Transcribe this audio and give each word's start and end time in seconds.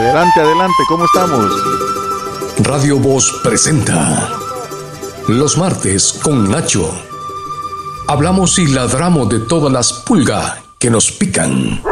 Adelante, 0.00 0.40
adelante, 0.40 0.82
¿cómo 0.88 1.04
estamos? 1.04 1.52
Radio 2.62 2.98
Voz 2.98 3.38
presenta 3.42 4.30
Los 5.28 5.58
martes 5.58 6.18
con 6.24 6.50
Nacho. 6.50 6.90
Hablamos 8.08 8.58
y 8.58 8.66
ladramos 8.66 9.28
de 9.28 9.40
todas 9.40 9.70
las 9.70 9.92
pulgas 9.92 10.58
que 10.78 10.88
nos 10.88 11.12
pican. 11.12 11.82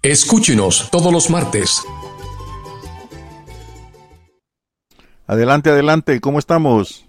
Escúchenos 0.00 0.88
todos 0.90 1.12
los 1.12 1.28
martes. 1.28 1.82
Adelante, 5.26 5.68
adelante, 5.68 6.22
¿cómo 6.22 6.38
estamos? 6.38 7.04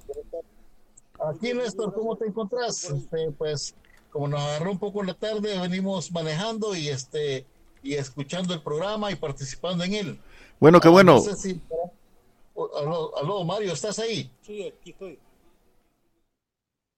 Aquí, 1.26 1.54
Néstor, 1.54 1.94
¿cómo 1.94 2.18
te 2.18 2.26
encontrás? 2.26 2.84
Este, 2.84 3.32
pues, 3.38 3.74
como 4.14 4.28
nos 4.28 4.42
agarró 4.42 4.72
un 4.72 4.78
poco 4.78 5.02
la 5.04 5.16
tarde, 5.16 5.60
venimos 5.60 6.12
manejando 6.12 6.76
y 6.76 6.88
este 6.88 7.48
y 7.82 7.96
escuchando 7.96 8.54
el 8.54 8.62
programa 8.62 9.12
y 9.12 9.16
participando 9.16 9.84
en 9.84 9.94
él. 9.96 10.20
Bueno, 10.60 10.80
qué 10.80 10.88
bueno. 10.88 11.20
aló, 12.56 13.44
Mario, 13.44 13.74
¿estás 13.74 13.98
ahí? 13.98 14.30
Sí, 14.46 14.68
aquí 14.68 14.92
estoy. 14.92 15.20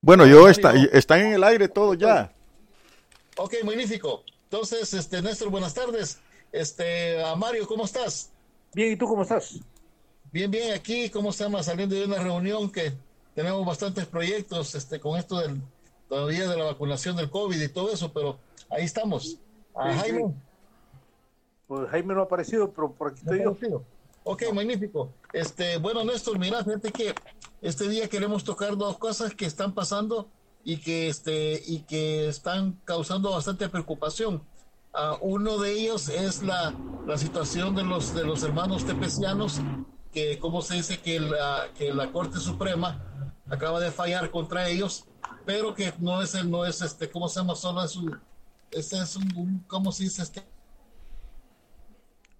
Bueno, 0.01 0.27
yo 0.27 0.47
está, 0.49 0.75
están 0.91 1.21
en 1.21 1.33
el 1.33 1.43
aire 1.45 1.69
todo 1.69 1.93
ya. 1.93 2.31
Ok, 3.38 3.55
magnífico. 3.63 4.23
Entonces, 4.43 4.93
este, 4.93 5.21
Néstor, 5.21 5.49
buenas 5.49 5.73
tardes. 5.73 6.19
Este, 6.52 7.23
a 7.23 7.35
Mario, 7.35 7.66
¿cómo 7.66 7.85
estás? 7.85 8.29
Bien, 8.73 8.91
¿y 8.91 8.95
tú 8.97 9.07
cómo 9.07 9.23
estás? 9.23 9.57
Bien, 10.31 10.52
bien, 10.52 10.73
aquí, 10.73 11.09
¿cómo 11.09 11.29
estamos? 11.29 11.66
Saliendo 11.66 11.95
de 11.95 12.05
una 12.05 12.21
reunión 12.21 12.69
que 12.69 12.93
tenemos 13.33 13.66
bastantes 13.66 14.05
proyectos 14.05 14.75
este, 14.75 14.99
con 14.99 15.17
esto 15.17 15.39
del, 15.39 15.61
todavía 16.08 16.48
de 16.48 16.58
la 16.58 16.66
vacunación 16.66 17.16
del 17.16 17.30
COVID 17.30 17.59
y 17.62 17.70
todo 17.70 17.91
eso, 17.91 18.12
pero 18.14 18.38
ahí 18.70 18.84
estamos. 18.84 19.39
A 19.75 19.94
Jaime. 19.94 20.34
Pues 21.67 21.89
Jaime 21.89 22.14
no 22.14 22.22
ha 22.22 22.25
aparecido, 22.25 22.72
pero 22.72 22.92
por 22.92 23.12
aquí 23.12 23.22
estoy 23.22 23.44
yo. 23.44 23.84
Ok, 24.23 24.44
magnífico. 24.53 25.12
Este, 25.34 25.78
bueno, 25.78 26.03
Néstor, 26.03 26.39
mira, 26.39 26.64
fíjate 26.64 26.92
que 26.92 27.14
este 27.62 27.88
día 27.88 28.08
queremos 28.08 28.44
tocar 28.44 28.75
dos 28.78 28.97
cosas 28.97 29.36
que 29.36 29.45
están 29.45 29.73
pasando 29.73 30.28
y 30.64 30.78
que 30.78 31.08
este 31.09 31.62
y 31.66 31.81
que 31.81 32.28
están 32.28 32.80
causando 32.86 33.31
bastante 33.31 33.69
preocupación. 33.69 34.42
Uh, 34.94 35.17
uno 35.22 35.58
de 35.59 35.73
ellos 35.73 36.09
es 36.09 36.42
la, 36.42 36.73
la 37.06 37.17
situación 37.17 37.75
de 37.75 37.84
los 37.84 38.16
de 38.16 38.23
los 38.23 38.44
hermanos 38.44 38.86
tepecianos 38.86 39.59
que 40.12 40.40
como 40.40 40.62
se 40.62 40.75
dice 40.75 41.00
que 41.00 41.19
la 41.19 41.67
que 41.78 41.94
la 41.94 42.12
Corte 42.12 42.40
Suprema 42.40 43.03
acaba 43.47 43.80
de 43.80 43.92
fallar 43.92 44.31
contra 44.31 44.69
ellos 44.69 45.06
pero 45.45 45.73
que 45.73 45.93
no 45.99 46.21
es 46.21 46.35
el, 46.35 46.49
no 46.49 46.65
es 46.65 46.81
este, 46.81 47.09
¿cómo 47.09 47.27
se 47.29 47.39
llama? 47.39 47.55
Solo 47.55 47.83
es 47.83 47.95
un, 47.95 48.19
este 48.71 48.97
es 48.97 49.15
un, 49.15 49.63
¿cómo 49.67 49.91
se 49.91 50.03
dice? 50.03 50.23
Este, 50.23 50.43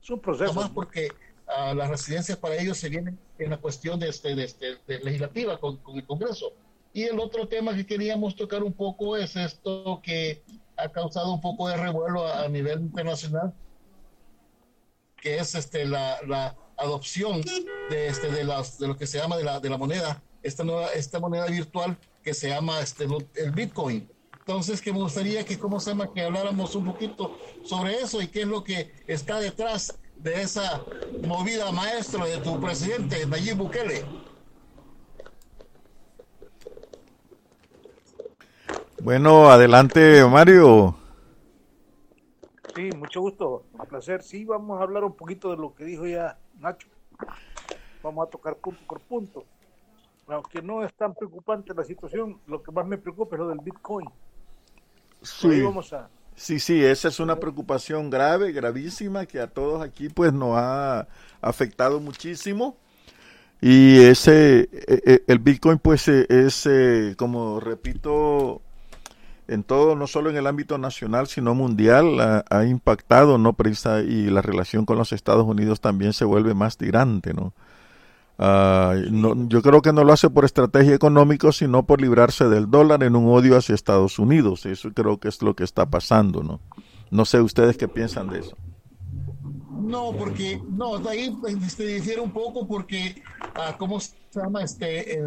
es 0.01 0.09
un 0.09 0.19
proceso. 0.19 0.53
Más 0.53 0.69
porque 0.69 1.09
uh, 1.47 1.75
las 1.75 1.89
residencias 1.89 2.37
para 2.37 2.55
ellos 2.55 2.77
se 2.77 2.89
vienen 2.89 3.17
en 3.39 3.49
la 3.49 3.57
cuestión 3.57 3.99
de, 3.99 4.09
este, 4.09 4.35
de, 4.35 4.43
este, 4.43 4.77
de 4.87 4.99
legislativa 4.99 5.57
con, 5.59 5.77
con, 5.77 5.95
el 5.97 6.05
Congreso. 6.05 6.53
Y 6.93 7.03
el 7.03 7.19
otro 7.19 7.47
tema 7.47 7.75
que 7.75 7.85
queríamos 7.85 8.35
tocar 8.35 8.63
un 8.63 8.73
poco 8.73 9.17
es 9.17 9.35
esto 9.35 9.99
que 10.01 10.43
ha 10.77 10.89
causado 10.89 11.33
un 11.33 11.41
poco 11.41 11.67
de 11.67 11.77
revuelo 11.77 12.25
a, 12.25 12.43
a 12.43 12.49
nivel 12.49 12.81
internacional, 12.81 13.53
que 15.21 15.37
es 15.37 15.55
este, 15.55 15.85
la, 15.85 16.17
la 16.27 16.55
adopción 16.77 17.41
de, 17.89 18.07
este, 18.07 18.31
de, 18.31 18.43
las, 18.43 18.77
de 18.77 18.87
lo 18.87 18.97
que 18.97 19.07
se 19.07 19.17
llama 19.17 19.37
de 19.37 19.43
la, 19.43 19.59
de 19.59 19.69
la 19.69 19.77
moneda, 19.77 20.21
esta, 20.45 20.63
nueva, 20.63 20.88
esta 20.89 21.19
moneda 21.19 21.47
virtual 21.47 21.97
que 22.23 22.33
se 22.33 22.49
llama 22.49 22.79
este, 22.79 23.07
el 23.35 23.51
Bitcoin. 23.51 24.07
Entonces, 24.39 24.79
que 24.79 24.93
me 24.93 24.99
gustaría 24.99 25.43
que, 25.43 25.57
¿cómo 25.57 25.79
se 25.79 25.89
llama? 25.89 26.13
Que 26.13 26.21
habláramos 26.21 26.75
un 26.75 26.85
poquito 26.85 27.35
sobre 27.63 27.95
eso 27.95 28.21
y 28.21 28.27
qué 28.27 28.41
es 28.41 28.47
lo 28.47 28.63
que 28.63 28.93
está 29.07 29.39
detrás 29.39 29.97
de 30.17 30.41
esa 30.43 30.83
movida 31.23 31.72
maestra 31.72 32.25
de 32.25 32.38
tu 32.38 32.59
presidente, 32.61 33.25
Nayib 33.25 33.57
Bukele. 33.57 34.06
Bueno, 39.01 39.50
adelante, 39.50 40.23
Mario. 40.25 40.95
Sí, 42.75 42.89
mucho 42.95 43.22
gusto, 43.22 43.66
un 43.73 43.85
placer. 43.88 44.22
Sí, 44.22 44.45
vamos 44.45 44.79
a 44.79 44.83
hablar 44.83 45.03
un 45.03 45.16
poquito 45.16 45.50
de 45.50 45.57
lo 45.57 45.73
que 45.73 45.85
dijo 45.85 46.06
ya 46.06 46.38
Nacho. 46.59 46.88
Vamos 48.03 48.27
a 48.27 48.29
tocar 48.29 48.56
punto 48.57 48.79
por 48.88 49.00
punto 49.00 49.44
aunque 50.28 50.62
no 50.62 50.84
es 50.84 50.94
tan 50.94 51.13
preocupante 51.13 51.74
la 51.74 51.84
situación, 51.84 52.40
lo 52.47 52.62
que 52.62 52.72
más 52.72 52.86
me 52.86 52.97
preocupa 52.97 53.36
es 53.36 53.40
lo 53.40 53.47
del 53.50 53.59
Bitcoin. 53.59 54.08
Sí. 55.22 55.63
Sí, 56.36 56.59
sí, 56.59 56.84
esa 56.84 57.08
es 57.08 57.19
una 57.22 57.40
preocupación 57.40 58.09
grave, 58.09 58.52
gravísima, 58.52 59.25
que 59.25 59.40
a 59.40 59.47
todos 59.47 59.81
aquí 59.81 60.09
pues 60.09 60.34
nos 60.34 60.58
ha 60.58 61.08
afectado 61.41 62.02
muchísimo. 62.02 62.75
Y 63.62 64.00
ese, 64.00 64.69
e, 64.72 65.02
e, 65.06 65.24
el 65.28 65.40
Bitcoin 65.40 65.80
pues 65.80 66.09
e, 66.09 66.25
es, 66.30 66.68
como 67.16 67.62
repito, 67.62 68.62
en 69.47 69.63
todo, 69.63 69.96
no 69.96 70.07
solo 70.07 70.30
en 70.30 70.36
el 70.36 70.46
ámbito 70.46 70.78
nacional, 70.78 71.28
sino 71.28 71.56
mundial, 71.56 72.19
ha, 72.19 72.44
ha 72.50 72.66
impactado, 72.66 73.38
¿no? 73.38 73.53
Prisa, 73.53 74.02
y 74.02 74.25
la 74.30 74.42
relación 74.42 74.86
con 74.86 74.97
los 74.97 75.13
Estados 75.13 75.46
Unidos 75.46 75.80
también 75.80 76.12
se 76.12 76.25
vuelve 76.25 76.53
más 76.53 76.75
tirante, 76.75 77.34
¿no? 77.34 77.53
Uh, 78.38 79.47
yo 79.47 79.62
creo 79.62 79.81
que 79.81 79.94
no 79.94 80.03
lo 80.03 80.12
hace 80.12 80.29
por 80.29 80.44
estrategia 80.44 80.94
económica, 80.94 81.51
sino 81.51 81.85
por 81.85 82.01
librarse 82.01 82.50
del 82.50 82.69
dólar 82.69 83.03
en 83.03 83.16
un 83.16 83.29
odio 83.29 83.57
hacia 83.57 83.75
Estados 83.75 84.19
Unidos. 84.19 84.66
Eso 84.66 84.91
creo 84.94 85.19
que 85.19 85.29
es 85.29 85.41
lo 85.41 85.56
que 85.56 85.63
está 85.63 85.90
pasando, 85.90 86.44
¿no? 86.44 86.59
No 87.12 87.24
sé 87.25 87.40
ustedes 87.40 87.78
qué 87.78 87.88
piensan 87.88 88.29
de 88.29 88.40
eso. 88.40 88.57
No, 89.72 90.12
porque 90.13 90.62
no, 90.69 90.95
ahí 91.07 91.34
este, 91.66 91.85
difiere 91.85 92.19
un 92.19 92.31
poco 92.31 92.68
porque 92.68 93.22
uh, 93.56 93.78
cómo 93.78 94.00
se 94.00 94.16
llama 94.34 94.63
este 94.63 95.22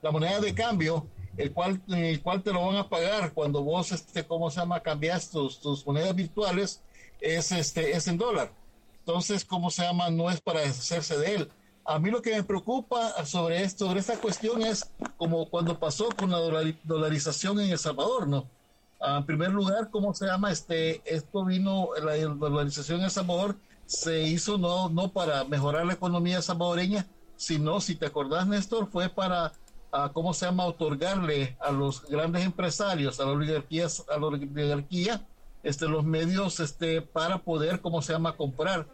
la 0.00 0.10
moneda 0.12 0.40
de 0.40 0.54
cambio, 0.54 1.06
el 1.36 1.52
cual 1.52 1.80
el 1.88 2.22
cual 2.22 2.42
te 2.42 2.52
lo 2.52 2.66
van 2.66 2.76
a 2.76 2.88
pagar 2.88 3.32
cuando 3.32 3.62
vos 3.62 3.92
este 3.92 4.24
cómo 4.24 4.50
se 4.50 4.60
llama 4.60 4.80
cambias 4.80 5.30
tus, 5.30 5.60
tus 5.60 5.86
monedas 5.86 6.14
virtuales 6.14 6.80
es 7.20 7.52
este 7.52 7.96
es 7.96 8.06
en 8.08 8.18
dólar. 8.18 8.52
Entonces, 9.00 9.44
¿cómo 9.44 9.70
se 9.70 9.82
llama? 9.82 10.10
No 10.10 10.30
es 10.30 10.40
para 10.40 10.60
deshacerse 10.60 11.16
de 11.16 11.34
él. 11.34 11.48
A 11.90 11.98
mí 11.98 12.10
lo 12.10 12.20
que 12.20 12.34
me 12.34 12.42
preocupa 12.44 13.24
sobre 13.24 13.62
esto, 13.62 13.86
sobre 13.86 14.00
esta 14.00 14.18
cuestión 14.18 14.60
es 14.60 14.92
como 15.16 15.48
cuando 15.48 15.78
pasó 15.80 16.10
con 16.10 16.30
la 16.30 16.38
dolarización 16.84 17.58
en 17.60 17.70
El 17.70 17.78
Salvador, 17.78 18.28
¿no? 18.28 18.46
Ah, 19.00 19.16
en 19.16 19.24
primer 19.24 19.52
lugar, 19.52 19.88
¿cómo 19.90 20.12
se 20.12 20.26
llama? 20.26 20.50
Este, 20.52 21.00
esto 21.06 21.46
vino, 21.46 21.88
la 22.04 22.14
dolarización 22.14 22.98
en 22.98 23.04
El 23.06 23.10
Salvador 23.10 23.56
se 23.86 24.20
hizo 24.20 24.58
no, 24.58 24.90
no 24.90 25.10
para 25.14 25.44
mejorar 25.44 25.86
la 25.86 25.94
economía 25.94 26.42
salvadoreña, 26.42 27.06
sino, 27.36 27.80
si 27.80 27.96
te 27.96 28.04
acordás, 28.04 28.46
Néstor, 28.46 28.90
fue 28.90 29.08
para, 29.08 29.54
uh, 29.94 30.12
¿cómo 30.12 30.34
se 30.34 30.44
llama?, 30.44 30.66
otorgarle 30.66 31.56
a 31.58 31.72
los 31.72 32.02
grandes 32.02 32.44
empresarios, 32.44 33.18
a 33.18 33.24
la 33.24 33.30
oligarquía, 33.30 33.86
a 34.14 34.18
la 34.18 34.26
oligarquía 34.26 35.26
este, 35.62 35.88
los 35.88 36.04
medios 36.04 36.60
este, 36.60 37.00
para 37.00 37.38
poder, 37.38 37.80
¿cómo 37.80 38.02
se 38.02 38.12
llama?, 38.12 38.36
comprar 38.36 38.86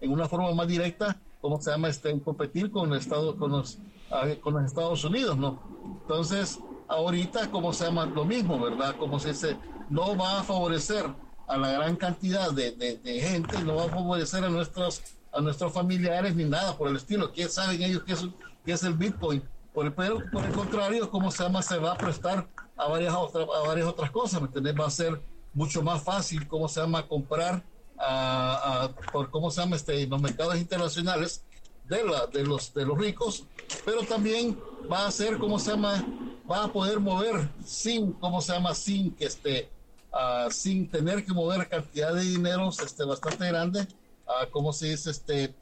en 0.00 0.12
una 0.12 0.30
forma 0.30 0.50
más 0.54 0.66
directa 0.66 1.20
¿cómo 1.40 1.60
se 1.60 1.70
llama? 1.70 1.88
Este, 1.88 2.18
competir 2.20 2.70
con, 2.70 2.94
Estado, 2.94 3.36
con, 3.36 3.52
los, 3.52 3.78
ah, 4.10 4.26
con 4.40 4.54
los 4.54 4.64
Estados 4.64 5.04
Unidos, 5.04 5.36
¿no? 5.36 5.60
Entonces, 6.02 6.58
ahorita, 6.88 7.50
¿cómo 7.50 7.72
se 7.72 7.84
llama? 7.84 8.06
Lo 8.06 8.24
mismo, 8.24 8.58
¿verdad? 8.60 8.96
Como 8.96 9.18
se 9.18 9.28
dice, 9.28 9.56
no 9.90 10.16
va 10.16 10.40
a 10.40 10.42
favorecer 10.42 11.06
a 11.46 11.56
la 11.56 11.72
gran 11.72 11.96
cantidad 11.96 12.50
de, 12.52 12.72
de, 12.72 13.20
gente, 13.20 13.62
no 13.62 13.76
va 13.76 13.84
a 13.84 13.88
favorecer 13.88 14.44
a 14.44 14.50
nuestros, 14.50 15.02
a 15.32 15.40
nuestros 15.40 15.72
familiares 15.72 16.34
ni 16.36 16.44
nada 16.44 16.76
por 16.76 16.88
el 16.88 16.96
estilo. 16.96 17.32
¿Quién 17.32 17.48
saben 17.48 17.82
ellos 17.82 18.02
qué 18.04 18.12
es, 18.12 18.26
qué 18.64 18.72
es 18.72 18.82
el 18.82 18.94
Bitcoin? 18.94 19.42
Por 19.72 19.86
el, 19.86 19.94
pero 19.94 20.22
por 20.30 20.44
el 20.44 20.52
contrario, 20.52 21.10
¿cómo 21.10 21.30
se 21.30 21.42
llama? 21.42 21.62
Se 21.62 21.78
va 21.78 21.92
a 21.92 21.96
prestar 21.96 22.48
a 22.76 22.88
varias, 22.88 23.14
otras 23.14 23.46
a 23.48 23.68
varias 23.68 23.86
otras 23.86 24.10
cosas, 24.10 24.42
¿me? 24.42 24.72
Va 24.72 24.86
a 24.86 24.90
ser 24.90 25.22
mucho 25.54 25.82
más 25.82 26.02
fácil, 26.02 26.46
¿cómo 26.46 26.68
se 26.68 26.80
llama? 26.80 27.06
Comprar 27.06 27.64
a, 27.98 28.90
por 29.12 29.30
cómo 29.30 29.50
se 29.50 29.60
llama 29.60 29.76
este 29.76 30.06
los 30.06 30.20
mercados 30.20 30.56
internacionales 30.56 31.44
de, 31.88 32.04
la, 32.04 32.26
de 32.26 32.44
los 32.44 32.72
de 32.74 32.84
los 32.84 32.98
ricos 32.98 33.44
pero 33.84 34.02
también 34.02 34.58
va 34.90 35.06
a 35.06 35.10
ser 35.10 35.38
cómo 35.38 35.58
se 35.58 35.70
llama 35.70 36.04
va 36.50 36.64
a 36.64 36.72
poder 36.72 37.00
mover 37.00 37.50
sin 37.64 38.12
cómo 38.12 38.40
se 38.40 38.52
llama 38.52 38.74
sin 38.74 39.14
que 39.14 39.26
esté 39.26 39.70
uh, 40.12 40.50
sin 40.50 40.88
tener 40.88 41.24
que 41.24 41.32
mover 41.32 41.68
cantidad 41.68 42.14
de 42.14 42.22
dinero 42.22 42.68
este 42.68 43.04
bastante 43.04 43.46
grande 43.48 43.80
uh, 43.80 44.50
como 44.50 44.72
se 44.72 44.90
dice 44.90 45.10
este 45.10 45.54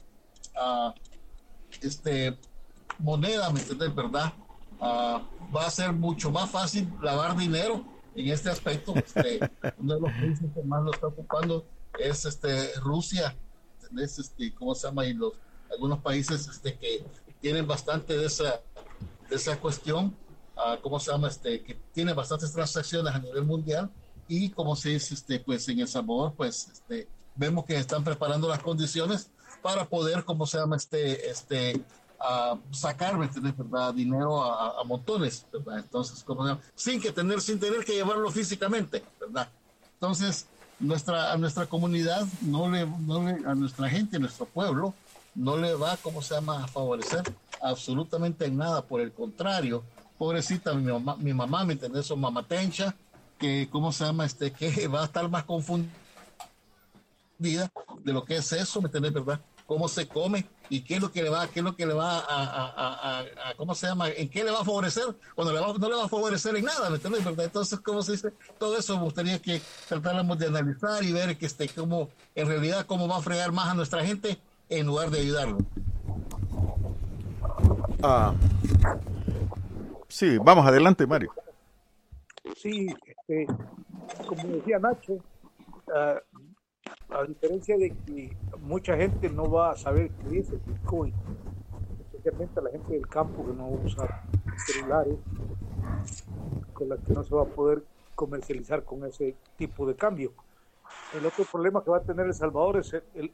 uh, 0.55 0.91
este 1.81 2.37
moneda 2.99 3.49
me 3.49 3.59
entiendes 3.59 3.93
verdad 3.93 4.33
va 4.79 5.65
a 5.65 5.71
ser 5.71 5.91
mucho 5.91 6.29
más 6.29 6.49
fácil 6.51 6.87
lavar 7.01 7.35
dinero 7.35 7.83
en 8.15 8.27
este 8.29 8.49
aspecto 8.49 8.93
este, 8.95 9.39
uno 9.79 9.95
de 9.95 10.01
los 10.01 10.11
países 10.11 10.45
que 10.53 10.63
más 10.63 10.83
lo 10.83 10.91
está 10.91 11.07
ocupando 11.07 11.65
es 11.99 12.25
este 12.25 12.73
Rusia, 12.79 13.35
¿entendés? 13.81 14.19
Este, 14.19 14.53
¿Cómo 14.53 14.75
se 14.75 14.87
llama? 14.87 15.05
Y 15.05 15.13
los, 15.13 15.33
algunos 15.71 15.99
países 15.99 16.47
este, 16.47 16.77
que 16.77 17.05
tienen 17.41 17.67
bastante 17.67 18.17
de 18.17 18.25
esa, 18.25 18.61
de 19.29 19.35
esa 19.35 19.59
cuestión. 19.59 20.15
¿cómo 20.81 20.99
se 20.99 21.11
llama? 21.11 21.27
Este, 21.27 21.61
que 21.61 21.75
tiene 21.93 22.13
bastantes 22.13 22.51
transacciones 22.51 23.13
a 23.13 23.19
nivel 23.19 23.43
mundial 23.43 23.91
y 24.27 24.49
como 24.49 24.75
se 24.75 24.89
dice, 24.89 25.13
este, 25.13 25.39
pues 25.39 25.67
en 25.69 25.79
El 25.79 25.87
Salvador, 25.87 26.33
pues 26.35 26.67
este, 26.71 27.07
vemos 27.35 27.65
que 27.65 27.77
están 27.77 28.03
preparando 28.03 28.47
las 28.47 28.59
condiciones 28.59 29.29
para 29.61 29.85
poder, 29.87 30.25
¿cómo 30.25 30.45
se 30.45 30.57
llama? 30.57 30.75
Este, 30.75 31.29
este, 31.29 31.81
a 32.19 32.57
sacar 32.71 33.17
¿verdad? 33.17 33.93
dinero 33.93 34.43
a, 34.43 34.83
montones, 34.83 35.45
¿verdad? 35.51 35.79
Entonces, 35.79 36.23
como 36.23 36.59
sin 36.75 36.99
que 36.99 37.11
tener, 37.11 37.41
sin 37.41 37.59
tener 37.59 37.85
que 37.85 37.93
llevarlo 37.93 38.29
físicamente, 38.31 39.03
¿verdad? 39.19 39.49
Entonces, 39.93 40.47
nuestra, 40.79 41.31
a 41.31 41.37
nuestra 41.37 41.65
comunidad, 41.65 42.25
no 42.41 42.69
le, 42.69 42.85
no 42.85 43.23
le, 43.23 43.47
a 43.47 43.55
nuestra 43.55 43.89
gente, 43.89 44.17
a 44.17 44.19
nuestro 44.19 44.45
pueblo, 44.45 44.93
no 45.35 45.57
le 45.57 45.73
va, 45.75 45.97
¿cómo 45.97 46.21
se 46.21 46.35
llama?, 46.35 46.63
a 46.63 46.67
favorecer 46.67 47.23
absolutamente 47.61 48.45
en 48.45 48.57
nada. 48.57 48.81
Por 48.81 49.01
el 49.01 49.11
contrario, 49.11 49.83
pobrecita 50.17 50.73
mi 50.73 50.91
mamá, 50.91 51.15
mi 51.17 51.33
mamá 51.33 51.63
¿me 51.63 51.73
entiendes? 51.73 52.05
Su 52.07 52.17
mamatencha, 52.17 52.95
que, 53.37 53.67
¿cómo 53.71 53.91
se 53.91 54.05
llama?, 54.05 54.25
este, 54.25 54.51
que 54.51 54.87
va 54.93 55.01
a 55.01 55.05
estar 55.05 55.29
más 55.29 55.43
confundida 55.43 55.91
de 57.39 58.13
lo 58.13 58.23
que 58.23 58.37
es 58.37 58.51
eso, 58.51 58.81
¿me 58.81 58.87
entiendes, 58.87 59.13
verdad? 59.13 59.39
Cómo 59.67 59.87
se 59.87 60.07
come 60.07 60.45
y 60.69 60.81
qué 60.81 60.95
es 60.95 61.01
lo 61.01 61.11
que 61.11 61.21
le 61.21 61.29
va, 61.29 61.47
qué 61.47 61.59
es 61.59 61.63
lo 61.63 61.75
que 61.75 61.85
le 61.85 61.93
va 61.93 62.19
a, 62.19 63.21
a, 63.49 63.53
¿cómo 63.55 63.75
se 63.75 63.87
llama? 63.87 64.09
¿En 64.09 64.29
qué 64.29 64.43
le 64.43 64.51
va 64.51 64.61
a 64.61 64.65
favorecer? 64.65 65.03
Cuando 65.35 65.53
le 65.53 65.59
va, 65.59 65.73
no 65.73 65.89
le 65.89 65.95
va 65.95 66.05
a 66.05 66.09
favorecer 66.09 66.55
en 66.55 66.65
nada, 66.65 66.89
¿me 66.89 66.95
entiendes? 66.95 67.25
Entonces, 67.25 67.79
¿cómo 67.81 68.01
se 68.01 68.13
dice? 68.13 68.31
Todo 68.57 68.77
eso 68.77 68.97
me 68.97 69.03
gustaría 69.03 69.39
que 69.39 69.61
tratáramos 69.87 70.39
de 70.39 70.47
analizar 70.47 71.03
y 71.03 71.11
ver 71.11 71.37
que 71.37 71.45
este, 71.45 71.69
cómo, 71.69 72.09
en 72.33 72.47
realidad, 72.47 72.85
cómo 72.85 73.07
va 73.07 73.17
a 73.17 73.21
fregar 73.21 73.51
más 73.51 73.67
a 73.67 73.73
nuestra 73.75 74.03
gente 74.03 74.39
en 74.69 74.87
lugar 74.87 75.11
de 75.11 75.19
ayudarlo. 75.19 75.57
Ah. 78.01 78.33
Sí, 80.07 80.37
vamos 80.37 80.65
adelante, 80.65 81.05
Mario. 81.05 81.31
Sí, 82.55 82.87
este, 83.05 83.45
como 84.27 84.47
decía 84.47 84.79
Nacho, 84.79 85.13
uh, 85.13 86.19
a 87.09 87.23
diferencia 87.23 87.77
de 87.77 87.95
que 88.05 88.37
mucha 88.59 88.97
gente 88.97 89.29
no 89.29 89.49
va 89.49 89.71
a 89.71 89.75
saber 89.75 90.11
qué 90.29 90.39
es 90.39 90.49
el 90.49 90.59
Bitcoin, 90.59 91.13
especialmente 92.11 92.61
la 92.61 92.71
gente 92.71 92.93
del 92.93 93.07
campo 93.07 93.45
que 93.45 93.53
no 93.53 93.69
usa 93.69 94.23
celulares, 94.65 95.17
con 96.73 96.89
la 96.89 96.97
que 96.97 97.13
no 97.13 97.23
se 97.23 97.33
va 97.33 97.43
a 97.43 97.45
poder 97.45 97.83
comercializar 98.15 98.83
con 98.83 99.05
ese 99.05 99.35
tipo 99.55 99.85
de 99.85 99.95
cambio. 99.95 100.33
El 101.13 101.25
otro 101.25 101.45
problema 101.45 101.83
que 101.83 101.91
va 101.91 101.97
a 101.97 102.03
tener 102.03 102.25
El 102.25 102.33
Salvador 102.33 102.77
es 102.77 102.93
el, 102.93 103.31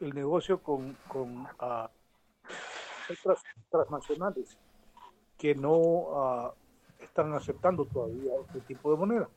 el, 0.00 0.14
negocio 0.14 0.62
con, 0.62 0.96
con 1.08 1.42
uh, 1.42 1.88
otras 3.10 3.42
transnacionales 3.70 4.56
que 5.36 5.54
no 5.54 5.76
uh, 5.76 6.52
están 7.00 7.32
aceptando 7.34 7.84
todavía 7.84 8.32
este 8.46 8.60
tipo 8.60 8.90
de 8.90 8.96
moneda. 8.96 9.28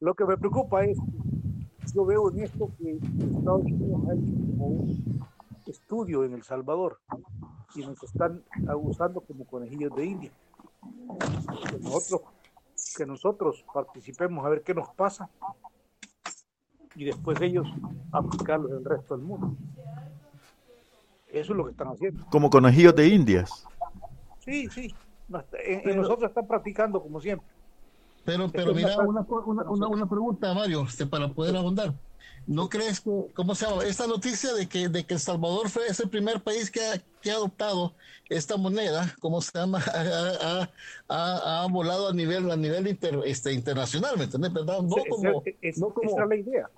Lo 0.00 0.14
que 0.14 0.24
me 0.24 0.36
preocupa 0.36 0.84
es 0.84 0.98
yo 1.92 2.04
veo 2.04 2.30
en 2.30 2.40
esto 2.40 2.70
que 2.78 2.92
Estados 2.92 3.64
Unidos 3.64 4.00
ha 4.08 4.14
hecho 4.14 4.34
como 4.34 4.66
un 4.66 5.26
estudio 5.66 6.24
en 6.24 6.34
El 6.34 6.42
Salvador 6.42 7.00
y 7.74 7.80
nos 7.80 8.02
están 8.02 8.42
usando 8.76 9.20
como 9.20 9.44
conejillos 9.44 9.94
de 9.94 10.04
India. 10.04 10.30
Que 11.70 11.78
nosotros, 11.78 12.20
que 12.96 13.06
nosotros 13.06 13.64
participemos 13.72 14.44
a 14.44 14.48
ver 14.48 14.62
qué 14.62 14.74
nos 14.74 14.88
pasa 14.90 15.30
y 16.94 17.04
después 17.04 17.40
ellos 17.40 17.68
aplicarlo 18.12 18.68
en 18.68 18.76
el 18.76 18.84
resto 18.84 19.16
del 19.16 19.26
mundo. 19.26 19.56
Eso 21.28 21.52
es 21.52 21.56
lo 21.56 21.64
que 21.64 21.72
están 21.72 21.88
haciendo. 21.88 22.24
Como 22.30 22.48
conejillos 22.48 22.94
de 22.94 23.08
Indias. 23.08 23.66
Sí, 24.38 24.68
sí. 24.70 24.94
En, 25.64 25.96
nosotros 25.96 26.30
están 26.30 26.46
practicando 26.46 27.02
como 27.02 27.20
siempre. 27.20 27.46
Pero, 28.26 28.50
pero 28.50 28.74
mira, 28.74 28.98
una, 28.98 29.20
una, 29.22 29.86
una, 29.88 30.06
pregunta, 30.06 30.52
Mario, 30.52 30.84
este, 30.86 31.06
para 31.06 31.28
poder 31.28 31.56
abundar. 31.56 31.94
¿No 32.46 32.68
crees 32.68 33.00
que, 33.00 33.10
cómo 33.34 33.54
se 33.54 33.66
llama, 33.66 33.84
esta 33.84 34.06
noticia 34.06 34.52
de 34.52 34.68
que, 34.68 34.88
de 34.88 35.04
que 35.04 35.14
El 35.14 35.20
Salvador 35.20 35.68
fue 35.68 35.86
ese 35.86 36.06
primer 36.06 36.40
país 36.40 36.70
que 36.70 36.80
ha, 36.80 37.02
que 37.20 37.30
ha 37.30 37.34
adoptado 37.34 37.94
esta 38.28 38.56
moneda, 38.56 39.14
¿cómo 39.20 39.40
se 39.40 39.56
llama? 39.56 39.82
Ha, 39.94 40.68
ha, 41.08 41.62
ha, 41.62 41.66
volado 41.68 42.08
a 42.08 42.12
nivel, 42.12 42.50
a 42.50 42.56
nivel 42.56 42.88
inter, 42.88 43.20
este, 43.24 43.52
internacional, 43.52 44.16
¿me 44.18 44.24
entiendes? 44.24 44.52
¿Verdad? 44.52 44.82
No 44.82 44.96
como, 45.08 45.22
no 45.22 45.90
como, 45.90 46.10
esa 46.10 46.22
es 46.22 46.28
la 46.28 46.36
idea 46.36 46.70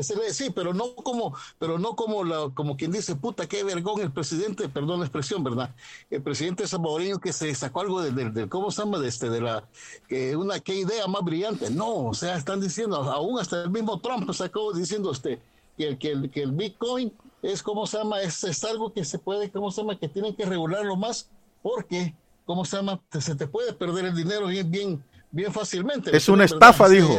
sí, 0.00 0.50
pero 0.54 0.72
no 0.72 0.94
como, 0.94 1.36
pero 1.58 1.78
no 1.78 1.94
como 1.94 2.24
la, 2.24 2.50
como 2.54 2.76
quien 2.76 2.92
dice, 2.92 3.14
puta, 3.14 3.46
qué 3.46 3.62
vergón 3.62 4.00
el 4.00 4.10
presidente, 4.10 4.68
perdón 4.68 5.00
la 5.00 5.06
expresión, 5.06 5.44
¿verdad? 5.44 5.74
El 6.10 6.22
presidente 6.22 6.66
salvadoreño 6.66 7.18
que 7.18 7.32
se 7.32 7.54
sacó 7.54 7.80
algo 7.80 8.00
de, 8.00 8.48
¿cómo 8.48 8.70
se 8.70 8.82
llama? 8.82 8.98
De 8.98 9.08
este, 9.08 9.28
de 9.28 9.40
la, 9.40 9.64
que 10.08 10.34
una, 10.36 10.60
qué 10.60 10.76
idea 10.76 11.06
más 11.06 11.22
brillante. 11.22 11.70
No, 11.70 12.06
o 12.06 12.14
sea, 12.14 12.36
están 12.36 12.60
diciendo, 12.60 12.96
aún 12.96 13.38
hasta 13.38 13.64
el 13.64 13.70
mismo 13.70 14.00
Trump 14.00 14.32
sacó 14.32 14.72
diciendo 14.72 15.12
este, 15.12 15.40
que, 15.76 15.98
que, 15.98 16.12
el, 16.12 16.30
que 16.30 16.42
el 16.42 16.52
Bitcoin 16.52 17.12
es, 17.42 17.62
¿cómo 17.62 17.86
se 17.86 17.98
llama? 17.98 18.22
Es, 18.22 18.42
es 18.44 18.64
algo 18.64 18.92
que 18.92 19.04
se 19.04 19.18
puede, 19.18 19.50
¿cómo 19.50 19.70
se 19.70 19.82
llama? 19.82 19.98
Que 19.98 20.08
tienen 20.08 20.34
que 20.34 20.46
regularlo 20.46 20.96
más 20.96 21.28
porque, 21.62 22.14
¿cómo 22.46 22.64
se 22.64 22.76
llama? 22.76 23.00
Se 23.18 23.34
te 23.34 23.46
puede 23.46 23.72
perder 23.72 24.06
el 24.06 24.16
dinero 24.16 24.46
bien, 24.46 24.70
bien, 24.70 25.04
bien 25.30 25.52
fácilmente. 25.52 26.16
Es 26.16 26.28
una 26.28 26.44
estafa, 26.44 26.88
dijo. 26.88 27.18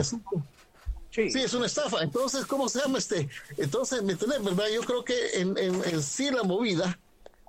Sí. 1.13 1.30
es 1.36 1.54
una 1.54 1.68
estafa. 1.68 2.01
Entonces, 2.01 2.45
¿cómo 2.45 2.68
se 2.68 2.80
llama 2.80 2.98
este? 2.98 3.30
Entonces, 3.57 4.01
¿me 4.01 4.13
entiendes, 4.13 4.44
verdad? 4.44 4.65
Yo 4.74 4.81
creo 4.81 5.04
que 5.04 5.13
en, 5.36 5.56
en, 5.57 6.01
sí 6.01 6.31
la 6.31 6.42
movida 6.42 6.98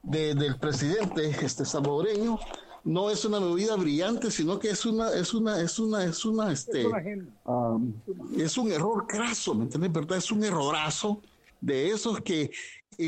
del 0.02 0.56
presidente 0.58 1.34
este 1.40 1.64
salvadoreño 1.64 2.38
no 2.84 3.11
es 3.11 3.25
una 3.25 3.40
movida 3.40 3.75
brillante, 3.76 4.31
sino 4.31 4.58
que 4.58 4.69
es 4.69 4.84
una, 4.84 5.11
es 5.14 5.32
una, 5.32 5.62
es 5.62 5.78
una, 5.78 6.05
es 6.05 6.25
una, 6.26 6.52
este, 6.52 6.87
um, 7.44 7.94
es 8.37 8.58
un 8.58 8.70
error 8.70 9.06
craso, 9.06 9.55
¿me 9.55 9.64
entiendes, 9.64 9.90
verdad? 9.90 10.19
Es 10.19 10.31
un 10.31 10.44
errorazo 10.44 11.22
de 11.62 11.88
esos 11.88 12.20
que 12.20 12.50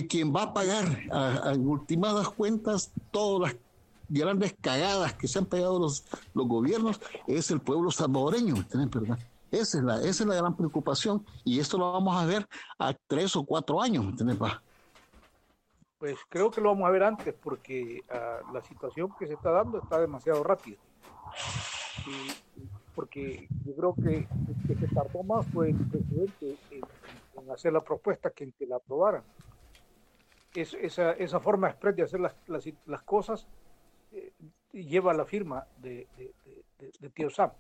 quien 0.09 0.35
va 0.35 0.45
a 0.45 0.55
pagar 0.55 1.03
a, 1.13 1.53
en 1.53 1.69
ultimadas 1.69 2.31
cuentas 2.31 2.91
todas 3.11 3.53
las 3.53 3.61
grandes 4.09 4.55
cagadas 4.59 5.13
que 5.13 5.29
se 5.29 5.39
han 5.39 5.45
pegado 5.45 5.79
los, 5.79 6.05
los 6.33 6.49
gobiernos 6.49 6.99
es 7.27 7.51
el 7.51 7.61
pueblo 7.61 7.91
salvadoreño, 7.91 8.55
¿me 8.55 8.61
entiendes, 8.61 8.91
verdad? 8.91 9.19
Esa 9.57 9.79
es, 9.79 9.85
la, 9.85 9.97
esa 10.01 10.23
es 10.23 10.27
la 10.27 10.35
gran 10.35 10.55
preocupación 10.55 11.25
y 11.43 11.59
esto 11.61 11.79
lo 11.79 11.91
vamos 11.91 12.15
a 12.15 12.27
ver 12.27 12.47
a 12.79 12.93
tres 13.07 13.35
o 13.37 13.45
cuatro 13.45 13.81
años, 13.81 14.05
¿entiendes? 14.05 14.37
Pues 15.99 16.19
creo 16.29 16.51
que 16.51 16.61
lo 16.61 16.69
vamos 16.69 16.87
a 16.87 16.91
ver 16.91 17.03
antes 17.05 17.35
porque 17.35 18.03
uh, 18.11 18.53
la 18.53 18.61
situación 18.61 19.11
que 19.19 19.27
se 19.27 19.33
está 19.33 19.51
dando 19.51 19.79
está 19.79 19.99
demasiado 19.99 20.45
rápido. 20.45 20.77
porque 22.95 23.49
yo 23.65 23.75
creo 23.75 23.95
que 23.95 24.17
el 24.19 24.67
que 24.67 24.75
se 24.75 24.95
tardó 24.95 25.23
más 25.23 25.47
fue 25.47 25.71
el 25.71 25.89
presidente 25.89 26.59
en, 26.71 27.51
hacer 27.51 27.73
la 27.73 27.81
propuesta 27.81 28.31
que 28.31 28.45
en 28.45 28.53
que 28.53 28.67
la 28.67 28.77
aprobaran. 28.77 29.23
Es, 30.55 30.75
esa, 30.75 31.13
esa 31.13 31.41
forma 31.41 31.69
express 31.69 31.97
de 31.97 32.03
hacer 32.03 32.21
las, 32.21 32.35
las, 32.47 33.03
cosas 33.05 33.47
eh, 34.13 34.33
lleva 34.73 35.15
la 35.15 35.25
firma 35.25 35.67
de, 35.79 36.07
de, 36.79 36.93
de 36.99 37.11
Tío 37.11 37.31
Sam. 37.31 37.53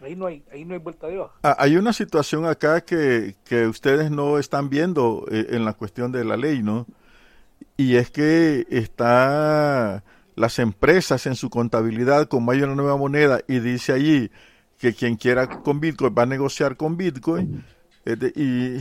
Ahí 0.00 0.14
no 0.14 0.26
hay, 0.26 0.42
vuelta 0.78 1.08
de 1.08 1.18
hoja. 1.18 1.34
Ah, 1.42 1.56
hay 1.58 1.76
una 1.76 1.92
situación 1.92 2.46
acá 2.46 2.82
que, 2.82 3.34
que 3.44 3.66
ustedes 3.66 4.10
no 4.10 4.38
están 4.38 4.68
viendo 4.70 5.26
eh, 5.30 5.48
en 5.50 5.64
la 5.64 5.72
cuestión 5.72 6.12
de 6.12 6.24
la 6.24 6.36
ley, 6.36 6.62
¿no? 6.62 6.86
Y 7.76 7.96
es 7.96 8.10
que 8.10 8.66
está 8.70 10.04
las 10.36 10.58
empresas 10.60 11.26
en 11.26 11.34
su 11.34 11.50
contabilidad, 11.50 12.28
como 12.28 12.52
hay 12.52 12.62
una 12.62 12.76
nueva 12.76 12.96
moneda 12.96 13.40
y 13.48 13.58
dice 13.58 13.92
allí 13.92 14.30
que 14.78 14.94
quien 14.94 15.16
quiera 15.16 15.48
con 15.48 15.80
Bitcoin 15.80 16.14
va 16.16 16.22
a 16.22 16.26
negociar 16.26 16.76
con 16.76 16.96
Bitcoin, 16.96 17.64
y, 18.06 18.76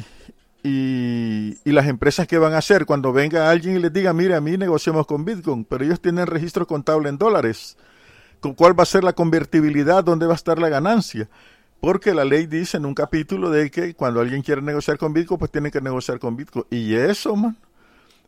y, 0.63 1.57
y, 1.65 1.71
las 1.71 1.87
empresas 1.87 2.27
que 2.27 2.37
van 2.37 2.53
a 2.53 2.59
hacer 2.59 2.85
cuando 2.85 3.11
venga 3.11 3.49
alguien 3.49 3.77
y 3.77 3.79
les 3.79 3.91
diga, 3.91 4.13
mire, 4.13 4.35
a 4.35 4.41
mí 4.41 4.55
negociamos 4.57 5.07
con 5.07 5.25
Bitcoin, 5.25 5.65
pero 5.65 5.83
ellos 5.83 5.99
tienen 5.99 6.27
registro 6.27 6.67
contable 6.67 7.09
en 7.09 7.17
dólares 7.17 7.75
cuál 8.55 8.77
va 8.77 8.83
a 8.83 8.87
ser 8.87 9.03
la 9.03 9.13
convertibilidad, 9.13 10.03
dónde 10.03 10.25
va 10.25 10.33
a 10.33 10.35
estar 10.35 10.59
la 10.59 10.69
ganancia. 10.69 11.29
Porque 11.79 12.13
la 12.13 12.25
ley 12.25 12.47
dice 12.47 12.77
en 12.77 12.85
un 12.85 12.95
capítulo 12.95 13.51
de 13.51 13.69
que 13.69 13.93
cuando 13.93 14.19
alguien 14.19 14.41
quiere 14.41 14.61
negociar 14.61 14.97
con 14.97 15.13
Bitcoin, 15.13 15.37
pues 15.37 15.51
tiene 15.51 15.69
que 15.69 15.81
negociar 15.81 16.19
con 16.19 16.35
Bitcoin. 16.35 16.65
Y 16.71 16.95
eso, 16.95 17.35
man, 17.35 17.55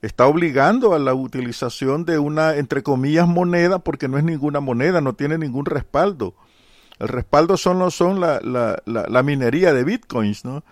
está 0.02 0.28
obligando 0.28 0.94
a 0.94 1.00
la 1.00 1.14
utilización 1.14 2.06
de 2.06 2.20
una, 2.20 2.56
entre 2.56 2.84
comillas, 2.84 3.28
moneda, 3.28 3.80
porque 3.80 4.08
no 4.08 4.18
es 4.18 4.24
ninguna 4.24 4.60
moneda, 4.60 5.02
no 5.02 5.14
tiene 5.14 5.38
ningún 5.38 5.66
respaldo. 5.66 6.36
El 7.00 7.08
respaldo 7.08 7.58
son, 7.58 7.90
son 7.92 8.20
la, 8.20 8.40
la, 8.42 8.82
la, 8.86 9.24
minería 9.24 9.74
de 9.74 9.84
Bitcoins, 9.84 10.44
¿no? 10.44 10.64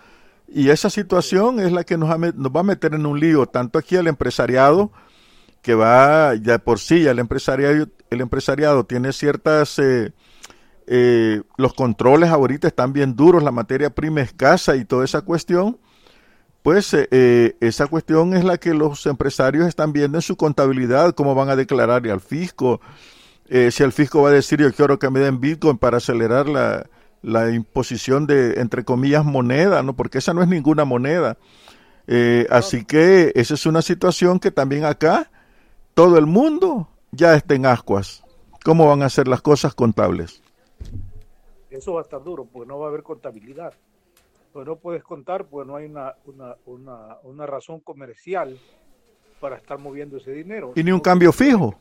Y 0.48 0.70
esa 0.70 0.90
situación 0.90 1.60
es 1.60 1.72
la 1.72 1.84
que 1.84 1.98
nos, 1.98 2.10
nos 2.10 2.52
va 2.52 2.60
a 2.60 2.64
meter 2.64 2.94
en 2.94 3.06
un 3.06 3.20
lío, 3.20 3.48
tanto 3.48 3.80
aquí 3.80 3.96
al 3.96 4.08
empresariado, 4.08 4.92
que 5.62 5.74
va 5.74 6.36
ya 6.36 6.60
por 6.60 6.80
sí, 6.80 7.04
ya 7.04 7.12
el 7.12 7.20
empresariado, 7.20 7.88
el 8.10 8.22
empresariado 8.22 8.86
tiene 8.86 9.14
ciertas... 9.14 9.80
Eh, 9.80 10.12
eh, 10.90 11.42
los 11.58 11.74
controles 11.74 12.30
ahorita 12.30 12.70
están 12.70 12.94
bien 12.94 13.18
duros, 13.18 13.44
la 13.44 13.52
materia 13.52 13.90
prima 13.90 14.22
escasa 14.22 14.78
y 14.78 14.86
toda 14.86 15.04
esa 15.04 15.22
cuestión, 15.22 15.78
pues 16.64 16.94
eh, 16.94 17.58
esa 17.60 17.88
cuestión 17.88 18.34
es 18.34 18.46
la 18.46 18.58
que 18.58 18.74
los 18.74 19.06
empresarios 19.06 19.68
están 19.68 19.92
viendo 19.92 20.18
en 20.18 20.22
su 20.22 20.38
contabilidad, 20.38 21.14
cómo 21.14 21.36
van 21.36 21.50
a 21.50 21.58
declarar 21.58 22.08
al 22.08 22.22
fisco, 22.22 22.80
si 23.50 23.84
el 23.84 23.92
fisco 23.92 24.22
va 24.22 24.30
a 24.30 24.32
decir 24.32 24.62
yo 24.62 24.72
quiero 24.72 24.98
que 24.98 25.10
me 25.10 25.20
den 25.20 25.42
Bitcoin 25.42 25.78
para 25.78 25.98
acelerar 25.98 26.48
la, 26.48 26.86
la 27.22 27.52
imposición 27.52 28.26
de, 28.26 28.62
entre 28.62 28.86
comillas, 28.86 29.26
moneda, 29.26 29.84
¿no? 29.84 29.94
Porque 29.94 30.20
esa 30.20 30.34
no 30.34 30.42
es 30.42 30.48
ninguna 30.48 30.86
moneda. 30.86 31.38
Así 32.50 32.86
que 32.86 33.34
esa 33.36 33.56
es 33.56 33.66
una 33.66 33.82
situación 33.82 34.40
que 34.40 34.52
también 34.52 34.86
acá 34.86 35.30
todo 35.94 36.18
el 36.18 36.28
mundo 36.28 36.88
ya 37.18 37.36
está 37.36 37.56
en 37.56 37.66
ascuas. 37.66 38.24
¿Cómo 38.64 38.88
van 38.88 39.02
a 39.02 39.10
ser 39.10 39.28
las 39.28 39.42
cosas 39.42 39.74
contables? 39.74 40.42
Eso 41.70 41.94
va 41.94 42.02
a 42.02 42.04
estar 42.04 42.24
duro, 42.24 42.46
porque 42.46 42.68
no 42.68 42.80
va 42.80 42.86
a 42.86 42.90
haber 42.90 43.04
contabilidad. 43.04 43.74
Pues 44.54 44.66
no 44.66 44.78
puedes 44.78 45.04
contar, 45.04 45.46
pues 45.46 45.68
no 45.68 45.76
hay 45.76 45.86
una, 45.86 46.16
una, 46.26 46.56
una, 46.66 47.18
una 47.24 47.46
razón 47.46 47.80
comercial 47.82 48.58
para 49.40 49.58
estar 49.58 49.78
moviendo 49.80 50.18
ese 50.18 50.32
dinero. 50.32 50.72
Y 50.76 50.84
ni 50.84 50.92
un 50.92 51.00
cambio 51.00 51.32
fijo. 51.32 51.76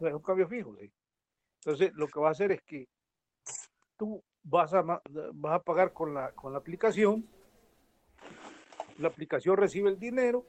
No 0.00 0.08
es 0.08 0.14
un 0.14 0.22
cambio 0.22 0.46
fijo, 0.48 0.74
sí. 0.78 0.90
Entonces, 1.64 1.92
lo 1.94 2.08
que 2.08 2.20
va 2.20 2.28
a 2.28 2.32
hacer 2.32 2.52
es 2.52 2.62
que 2.62 2.86
tú 3.96 4.22
vas 4.42 4.74
a, 4.74 4.82
vas 4.82 5.54
a 5.54 5.58
pagar 5.60 5.92
con 5.92 6.12
la, 6.12 6.32
con 6.32 6.52
la 6.52 6.58
aplicación, 6.58 7.26
la 8.98 9.08
aplicación 9.08 9.56
recibe 9.56 9.88
el 9.90 9.98
dinero, 9.98 10.44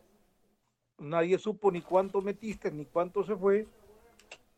nadie 0.99 1.37
supo 1.37 1.71
ni 1.71 1.81
cuánto 1.81 2.21
metiste, 2.21 2.71
ni 2.71 2.85
cuánto 2.85 3.23
se 3.23 3.35
fue, 3.35 3.67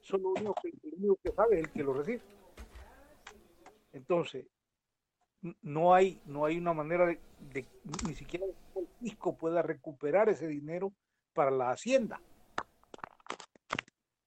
solo 0.02 0.30
único 0.30 0.56
que, 0.62 0.70
el 0.70 0.94
único 0.98 1.20
que 1.24 1.32
sabe 1.32 1.60
es 1.60 1.66
el 1.66 1.72
que 1.72 1.84
lo 1.84 1.94
recibe. 1.94 2.22
Entonces, 3.94 4.46
no 5.62 5.94
hay, 5.94 6.20
no 6.26 6.46
hay 6.46 6.58
una 6.58 6.74
manera 6.74 7.06
de, 7.08 7.66
ni 8.06 8.14
siquiera 8.14 8.46
el 8.76 8.88
fisco 9.00 9.36
pueda 9.36 9.62
recuperar 9.62 10.30
ese 10.30 10.48
dinero 10.48 10.92
para 11.34 11.52
la 11.52 11.72
hacienda. 11.72 12.20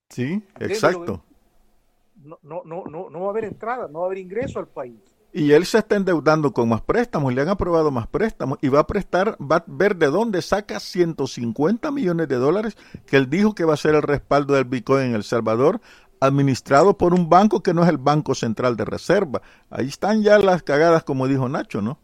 Sí, 0.09 0.43
exacto. 0.59 1.25
No, 2.17 2.39
no, 2.43 2.63
no, 2.65 2.85
no, 2.85 3.09
no 3.09 3.21
va 3.21 3.27
a 3.29 3.31
haber 3.31 3.45
entrada, 3.45 3.89
no 3.89 4.01
va 4.01 4.05
a 4.05 4.09
haber 4.09 4.19
ingreso 4.19 4.59
al 4.59 4.69
país. 4.69 5.01
Y 5.33 5.53
él 5.53 5.65
se 5.65 5.79
está 5.79 5.95
endeudando 5.95 6.53
con 6.53 6.69
más 6.69 6.81
préstamos, 6.83 7.33
le 7.33 7.43
han 7.43 7.49
aprobado 7.49 7.93
más 7.93 8.09
préstamos 8.09 8.59
y 8.63 8.69
va 8.69 8.81
a 8.81 8.87
prestar, 8.87 9.37
va 9.41 9.57
a 9.57 9.65
ver 9.67 9.95
de 9.97 10.09
dónde 10.09 10.43
saca 10.43 10.81
150 10.81 11.91
millones 11.93 12.27
de 12.27 12.35
dólares 12.37 12.77
que 13.07 13.17
él 13.17 13.31
dijo 13.31 13.55
que 13.55 13.65
va 13.65 13.75
a 13.75 13.77
ser 13.77 13.95
el 13.95 14.03
respaldo 14.03 14.55
del 14.55 14.65
Bitcoin 14.65 15.07
en 15.07 15.15
El 15.15 15.23
Salvador, 15.23 15.81
administrado 16.19 16.99
por 16.99 17.15
un 17.15 17.29
banco 17.29 17.63
que 17.63 17.73
no 17.73 17.85
es 17.85 17.89
el 17.89 17.99
Banco 17.99 18.35
Central 18.35 18.77
de 18.77 18.85
Reserva. 18.85 19.41
Ahí 19.71 19.87
están 19.87 20.23
ya 20.23 20.39
las 20.39 20.65
cagadas, 20.65 21.05
como 21.05 21.29
dijo 21.29 21.49
Nacho, 21.49 21.81
¿no? 21.81 21.99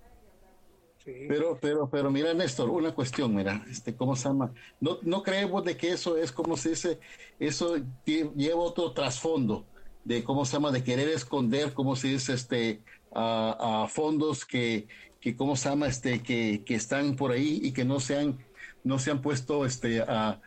Pero, 1.04 1.56
pero, 1.60 1.88
pero 1.88 2.10
mira, 2.10 2.34
Néstor, 2.34 2.68
una 2.68 2.92
cuestión, 2.92 3.32
mira, 3.32 3.64
este, 3.70 3.94
¿cómo 3.94 4.16
se 4.16 4.28
llama? 4.28 4.52
No, 4.80 4.98
no 5.02 5.22
creemos 5.22 5.64
de 5.64 5.76
que 5.76 5.92
eso 5.92 6.16
es, 6.16 6.32
como 6.32 6.56
se 6.56 6.70
dice, 6.70 6.98
eso 7.38 7.76
lleva 8.04 8.60
otro 8.60 8.90
trasfondo 8.92 9.66
de, 10.02 10.24
¿cómo 10.24 10.44
se 10.44 10.54
llama? 10.54 10.72
De 10.72 10.82
querer 10.82 11.08
esconder, 11.08 11.74
¿cómo 11.74 11.94
se 11.94 12.08
dice? 12.08 12.32
Este, 12.32 12.82
a, 13.14 13.86
fondos 13.88 14.44
que, 14.44 14.88
que, 15.20 15.36
¿cómo 15.36 15.56
se 15.56 15.68
llama? 15.68 15.86
Este, 15.86 16.22
que, 16.22 16.62
que 16.64 16.74
están 16.74 17.16
por 17.16 17.32
ahí 17.32 17.60
y 17.62 17.72
que 17.72 17.84
no 17.84 18.00
se 18.00 18.18
han, 18.18 18.38
no 18.84 18.98
se 18.98 19.10
han 19.10 19.22
puesto, 19.22 19.64
este, 19.66 20.00
a, 20.00 20.40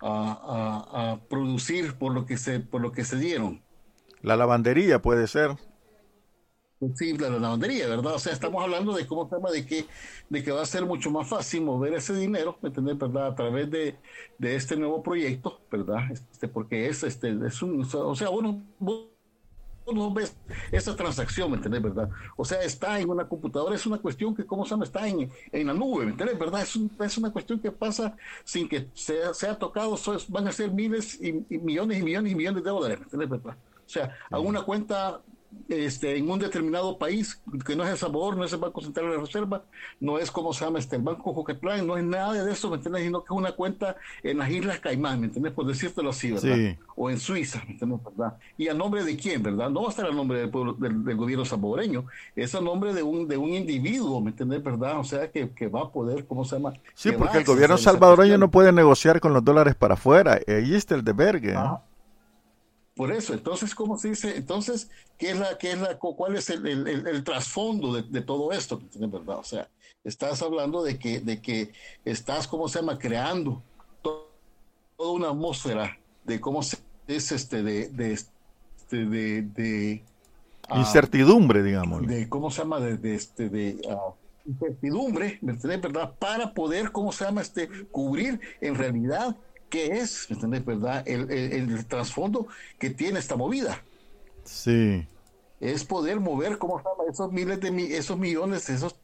a, 0.00 1.12
a, 1.12 1.20
producir 1.28 1.94
por 1.94 2.12
lo 2.12 2.26
que 2.26 2.36
se, 2.36 2.60
por 2.60 2.80
lo 2.80 2.92
que 2.92 3.04
se 3.04 3.16
dieron. 3.16 3.62
La 4.22 4.36
lavandería 4.36 5.00
puede 5.00 5.26
ser. 5.26 5.56
Sí, 6.94 7.16
la, 7.18 7.28
lavandería, 7.28 7.86
¿verdad? 7.88 8.14
O 8.14 8.18
sea, 8.18 8.32
estamos 8.32 8.62
hablando 8.62 8.94
de 8.94 9.06
cómo 9.06 9.28
tema 9.28 9.50
de 9.50 9.66
que, 9.66 9.84
de 10.30 10.42
que 10.42 10.50
va 10.50 10.62
a 10.62 10.66
ser 10.66 10.86
mucho 10.86 11.10
más 11.10 11.28
fácil 11.28 11.62
mover 11.62 11.92
ese 11.92 12.14
dinero, 12.14 12.56
¿me 12.62 12.68
entiendes? 12.68 12.96
¿Verdad? 12.96 13.26
A 13.26 13.34
través 13.34 13.70
de, 13.70 13.96
de 14.38 14.56
este 14.56 14.76
nuevo 14.76 15.02
proyecto, 15.02 15.60
¿verdad? 15.70 16.10
Este, 16.10 16.48
porque 16.48 16.88
es, 16.88 17.02
este, 17.02 17.36
es 17.46 17.60
un, 17.60 17.82
o 17.82 18.14
sea, 18.14 18.30
uno, 18.30 18.62
no 19.92 20.12
ves 20.12 20.36
esa 20.72 20.94
transacción, 20.96 21.50
¿me 21.50 21.56
entiendes? 21.56 21.82
¿Verdad? 21.82 22.10
O 22.36 22.44
sea, 22.44 22.60
está 22.62 22.98
en 23.00 23.10
una 23.10 23.28
computadora, 23.28 23.74
es 23.74 23.86
una 23.86 23.98
cuestión 23.98 24.34
que, 24.34 24.44
¿cómo 24.44 24.64
se 24.64 24.70
llama? 24.70 24.84
Está 24.84 25.06
en, 25.06 25.30
en 25.52 25.66
la 25.66 25.74
nube, 25.74 26.04
¿me 26.04 26.12
entiendes? 26.12 26.38
¿Verdad? 26.38 26.62
Es, 26.62 26.76
es 26.76 27.18
una 27.18 27.32
cuestión 27.32 27.60
que 27.60 27.70
pasa 27.70 28.16
sin 28.44 28.68
que 28.68 28.88
sea, 28.94 29.34
sea 29.34 29.58
tocado, 29.58 29.98
van 30.28 30.48
a 30.48 30.52
ser 30.52 30.70
miles 30.70 31.20
y, 31.20 31.44
y, 31.48 31.58
millones 31.58 32.00
y 32.00 32.02
millones 32.02 32.32
y 32.32 32.34
millones 32.34 32.64
de 32.64 32.70
dólares, 32.70 32.98
¿me 32.98 33.04
entiendes? 33.04 33.30
¿Verdad? 33.30 33.56
O 33.90 33.92
sea, 33.92 34.16
a 34.30 34.38
una 34.38 34.62
cuenta 34.62 35.20
este, 35.68 36.16
en 36.16 36.30
un 36.30 36.38
determinado 36.38 36.98
país, 36.98 37.40
que 37.64 37.76
no 37.76 37.84
es 37.84 37.90
El 37.90 37.96
Salvador, 37.96 38.36
no 38.36 38.44
es 38.44 38.52
el 38.52 38.58
Banco 38.58 38.80
Central 38.80 39.06
de 39.06 39.16
la 39.16 39.20
Reserva, 39.20 39.62
no 40.00 40.18
es 40.18 40.30
como 40.30 40.52
se 40.52 40.64
llama 40.64 40.78
este, 40.78 40.96
el 40.96 41.02
Banco 41.02 41.32
Jocatlán, 41.32 41.86
no 41.86 41.96
es 41.96 42.04
nada 42.04 42.44
de 42.44 42.52
eso, 42.52 42.70
¿me 42.70 42.76
entiendes? 42.76 43.04
Sino 43.04 43.20
que 43.20 43.32
es 43.32 43.38
una 43.38 43.52
cuenta 43.52 43.96
en 44.22 44.38
las 44.38 44.50
Islas 44.50 44.80
Caimán, 44.80 45.20
¿me 45.20 45.26
entiendes? 45.26 45.52
Por 45.52 45.66
decírtelo 45.66 46.10
así, 46.10 46.32
¿verdad? 46.32 46.76
O 46.96 47.10
en 47.10 47.18
Suiza, 47.18 47.62
¿me 47.66 47.72
entiendes? 47.72 48.00
¿verdad? 48.04 48.36
¿Y 48.58 48.68
a 48.68 48.74
nombre 48.74 49.04
de 49.04 49.16
quién, 49.16 49.42
verdad? 49.42 49.70
No 49.70 49.82
va 49.82 49.88
a 49.88 49.90
estar 49.90 50.06
a 50.06 50.12
nombre 50.12 50.38
del, 50.40 50.50
pueblo, 50.50 50.74
del, 50.74 51.16
gobierno 51.16 51.44
salvadoreño, 51.44 52.06
es 52.34 52.54
a 52.54 52.60
nombre 52.60 52.92
de 52.92 53.02
un, 53.02 53.28
de 53.28 53.36
un 53.36 53.50
individuo, 53.50 54.20
¿me 54.20 54.30
entiendes? 54.30 54.62
¿verdad? 54.62 54.98
O 54.98 55.04
sea, 55.04 55.30
que, 55.30 55.50
que 55.50 55.68
va 55.68 55.82
a 55.82 55.90
poder, 55.90 56.26
¿cómo 56.26 56.44
se 56.44 56.56
llama? 56.56 56.72
Sí, 56.94 57.12
porque 57.12 57.38
el 57.38 57.44
gobierno 57.44 57.78
salvadoreño 57.78 58.38
no 58.38 58.50
puede 58.50 58.72
negociar 58.72 59.20
con 59.20 59.32
los 59.32 59.44
dólares 59.44 59.74
para 59.74 59.94
afuera, 59.94 60.40
ahí 60.46 60.74
está 60.74 60.94
el 60.94 61.04
de 61.04 61.12
Berge. 61.12 61.54
Por 63.00 63.12
eso, 63.12 63.32
entonces, 63.32 63.74
¿cómo 63.74 63.96
se 63.96 64.10
dice? 64.10 64.36
Entonces, 64.36 64.90
¿qué 65.16 65.30
es 65.30 65.38
la, 65.38 65.56
qué 65.56 65.72
es 65.72 65.80
la, 65.80 65.98
cuál 65.98 66.36
es 66.36 66.50
el, 66.50 66.66
el, 66.66 67.06
el, 67.06 67.24
trasfondo 67.24 67.94
de, 67.94 68.02
de, 68.02 68.20
todo 68.20 68.52
esto? 68.52 68.78
¿Verdad? 68.94 69.38
O 69.38 69.42
sea, 69.42 69.70
estás 70.04 70.42
hablando 70.42 70.82
de 70.82 70.98
que, 70.98 71.18
de 71.20 71.40
que 71.40 71.72
estás, 72.04 72.46
¿cómo 72.46 72.68
se 72.68 72.78
llama? 72.78 72.98
Creando 72.98 73.62
toda 74.02 75.12
una 75.14 75.28
atmósfera 75.30 75.98
de 76.24 76.42
cómo 76.42 76.62
se 76.62 76.76
es 77.06 77.32
este, 77.32 77.62
de, 77.62 77.88
de, 77.88 78.12
este, 78.12 79.06
de, 79.06 79.42
de 79.44 80.04
ah, 80.68 80.80
incertidumbre, 80.80 81.62
digamos. 81.62 82.06
De 82.06 82.28
cómo 82.28 82.50
se 82.50 82.58
llama, 82.58 82.80
de, 82.80 82.98
de 82.98 83.14
este, 83.14 83.48
de 83.48 83.80
uh, 83.88 84.12
incertidumbre, 84.44 85.38
¿verdad? 85.40 86.12
Para 86.18 86.52
poder, 86.52 86.92
¿cómo 86.92 87.12
se 87.12 87.24
llama? 87.24 87.40
Este, 87.40 87.66
cubrir 87.90 88.38
en 88.60 88.74
realidad 88.74 89.34
qué 89.70 89.98
es, 90.00 90.28
¿verdad? 90.66 91.02
El, 91.08 91.30
el, 91.30 91.86
trasfondo 91.86 92.48
que 92.78 92.90
tiene 92.90 93.18
esta 93.18 93.36
movida. 93.36 93.82
Sí. 94.44 95.06
Es 95.60 95.84
poder 95.84 96.20
mover, 96.20 96.58
¿cómo 96.58 96.82
Esos 97.10 97.32
miles 97.32 97.60
de 97.60 97.96
esos 97.96 98.18
millones, 98.18 98.68
esos 98.68 98.96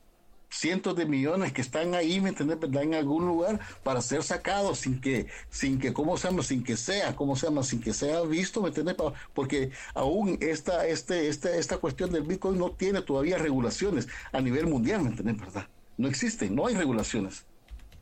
cientos 0.49 0.97
de 0.97 1.07
millones 1.07 1.53
que 1.53 1.61
están 1.61 1.95
ahí, 1.95 2.21
¿me 2.21 2.31
entiendes? 2.31 2.59
¿verdad? 2.59 2.83
En 2.83 2.95
algún 2.95 3.27
lugar 3.27 3.61
para 3.83 4.01
ser 4.01 4.23
sacados 4.23 4.79
sin 4.79 5.01
que, 5.01 5.27
sin 5.51 5.79
que, 5.79 5.93
¿cómo 5.93 6.17
se 6.17 6.29
llama? 6.29 6.43
Sin 6.43 6.63
que 6.63 6.77
sea, 6.77 7.15
¿cómo 7.17 7.37
se 7.37 7.47
llama? 7.47 7.63
Sin 7.63 7.81
que 7.81 7.93
sea 7.93 8.23
visto, 8.23 8.63
¿me 8.63 8.69
entiendes? 8.69 8.97
Porque 9.35 9.71
aún 9.95 10.39
esta, 10.41 10.87
este, 10.87 11.29
este, 11.29 11.59
esta 11.59 11.79
cuestión 11.79 12.11
del 12.13 12.23
Bitcoin 12.23 12.59
no 12.59 12.71
tiene 12.73 13.03
todavía 13.03 13.39
regulaciones 13.39 14.09
a 14.33 14.41
nivel 14.41 14.67
mundial, 14.67 15.03
¿me 15.03 15.11
entiendes? 15.11 15.39
¿Verdad? 15.39 15.69
No 15.97 16.09
existen, 16.09 16.55
no 16.55 16.67
hay 16.67 16.75
regulaciones 16.75 17.45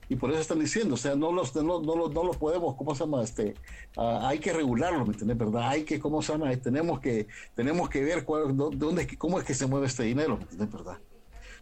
y 0.08 0.16
por 0.16 0.30
eso 0.30 0.40
están 0.40 0.58
diciendo, 0.58 0.94
o 0.94 0.98
sea, 0.98 1.14
no 1.14 1.32
los, 1.32 1.54
no, 1.54 1.80
no, 1.80 2.08
no 2.08 2.24
los 2.24 2.36
podemos, 2.36 2.74
¿cómo 2.76 2.94
se 2.94 3.04
llama? 3.04 3.22
Este, 3.22 3.54
uh, 3.96 4.26
hay 4.26 4.38
que 4.38 4.52
regularlo, 4.52 5.04
¿me 5.04 5.12
entiendes? 5.12 5.38
¿Verdad? 5.38 5.68
Hay 5.68 5.84
que, 5.84 5.98
¿cómo 5.98 6.22
se 6.22 6.32
llama? 6.32 6.54
Tenemos 6.56 7.00
que, 7.00 7.26
tenemos 7.54 7.88
que 7.88 8.02
ver 8.02 8.24
cuál, 8.24 8.56
dónde 8.56 9.06
cómo 9.18 9.38
es 9.38 9.44
que 9.44 9.54
se 9.54 9.66
mueve 9.66 9.86
este 9.86 10.04
dinero, 10.04 10.36
¿me 10.36 10.42
entiendes? 10.42 10.72
¿Verdad? 10.72 10.98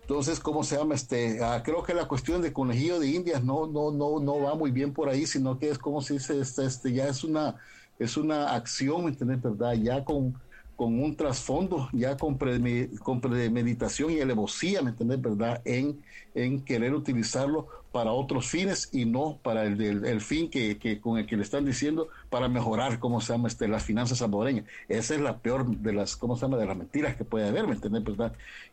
Entonces, 0.02 0.40
¿cómo 0.40 0.64
se 0.64 0.76
llama? 0.76 0.94
Este, 0.94 1.40
uh, 1.40 1.62
creo 1.62 1.82
que 1.82 1.94
la 1.94 2.08
cuestión 2.08 2.42
de 2.42 2.52
conejillo 2.52 2.98
de 2.98 3.08
indias 3.08 3.44
no, 3.44 3.66
no, 3.66 3.92
no, 3.92 4.18
no 4.18 4.40
va 4.40 4.54
muy 4.54 4.72
bien 4.72 4.92
por 4.92 5.08
ahí, 5.08 5.26
sino 5.26 5.58
que 5.58 5.70
es 5.70 5.78
como 5.78 6.02
se 6.02 6.14
dice, 6.14 6.40
este, 6.40 6.66
este, 6.66 6.92
ya 6.92 7.06
es 7.06 7.22
una, 7.22 7.56
es 7.98 8.16
una 8.16 8.54
acción, 8.54 9.04
¿me 9.04 9.10
entiendes? 9.10 9.40
¿Verdad? 9.40 9.74
Ya 9.74 10.04
con, 10.04 10.34
con 10.74 11.00
un 11.00 11.14
trasfondo, 11.14 11.88
ya 11.92 12.16
con 12.16 12.36
premeditación 12.36 14.10
y 14.10 14.20
alevosía, 14.20 14.82
¿me 14.82 14.90
entiendes? 14.90 15.22
¿Verdad? 15.22 15.62
En, 15.64 16.02
en 16.34 16.60
querer 16.64 16.94
utilizarlo 16.94 17.68
para 17.92 18.12
otros 18.12 18.46
fines 18.46 18.88
y 18.92 19.04
no 19.04 19.38
para 19.42 19.64
el, 19.64 20.20
fin 20.22 20.50
que, 20.50 21.00
con 21.00 21.18
el 21.18 21.26
que 21.26 21.36
le 21.36 21.42
están 21.42 21.64
diciendo 21.64 22.08
para 22.30 22.48
mejorar, 22.48 22.98
¿cómo 22.98 23.20
se 23.20 23.34
llama? 23.34 23.48
Este, 23.48 23.68
las 23.68 23.84
finanzas 23.84 24.18
salvadoreñas. 24.18 24.64
Esa 24.88 25.14
es 25.14 25.20
la 25.20 25.38
peor 25.38 25.66
de 25.66 25.92
las, 25.92 26.16
¿cómo 26.16 26.36
se 26.36 26.42
llama? 26.42 26.56
De 26.56 26.66
las 26.66 26.76
mentiras 26.76 27.16
que 27.16 27.24
puede 27.24 27.46
haber, 27.48 27.66
¿me 27.66 27.74
entiendes? 27.74 28.02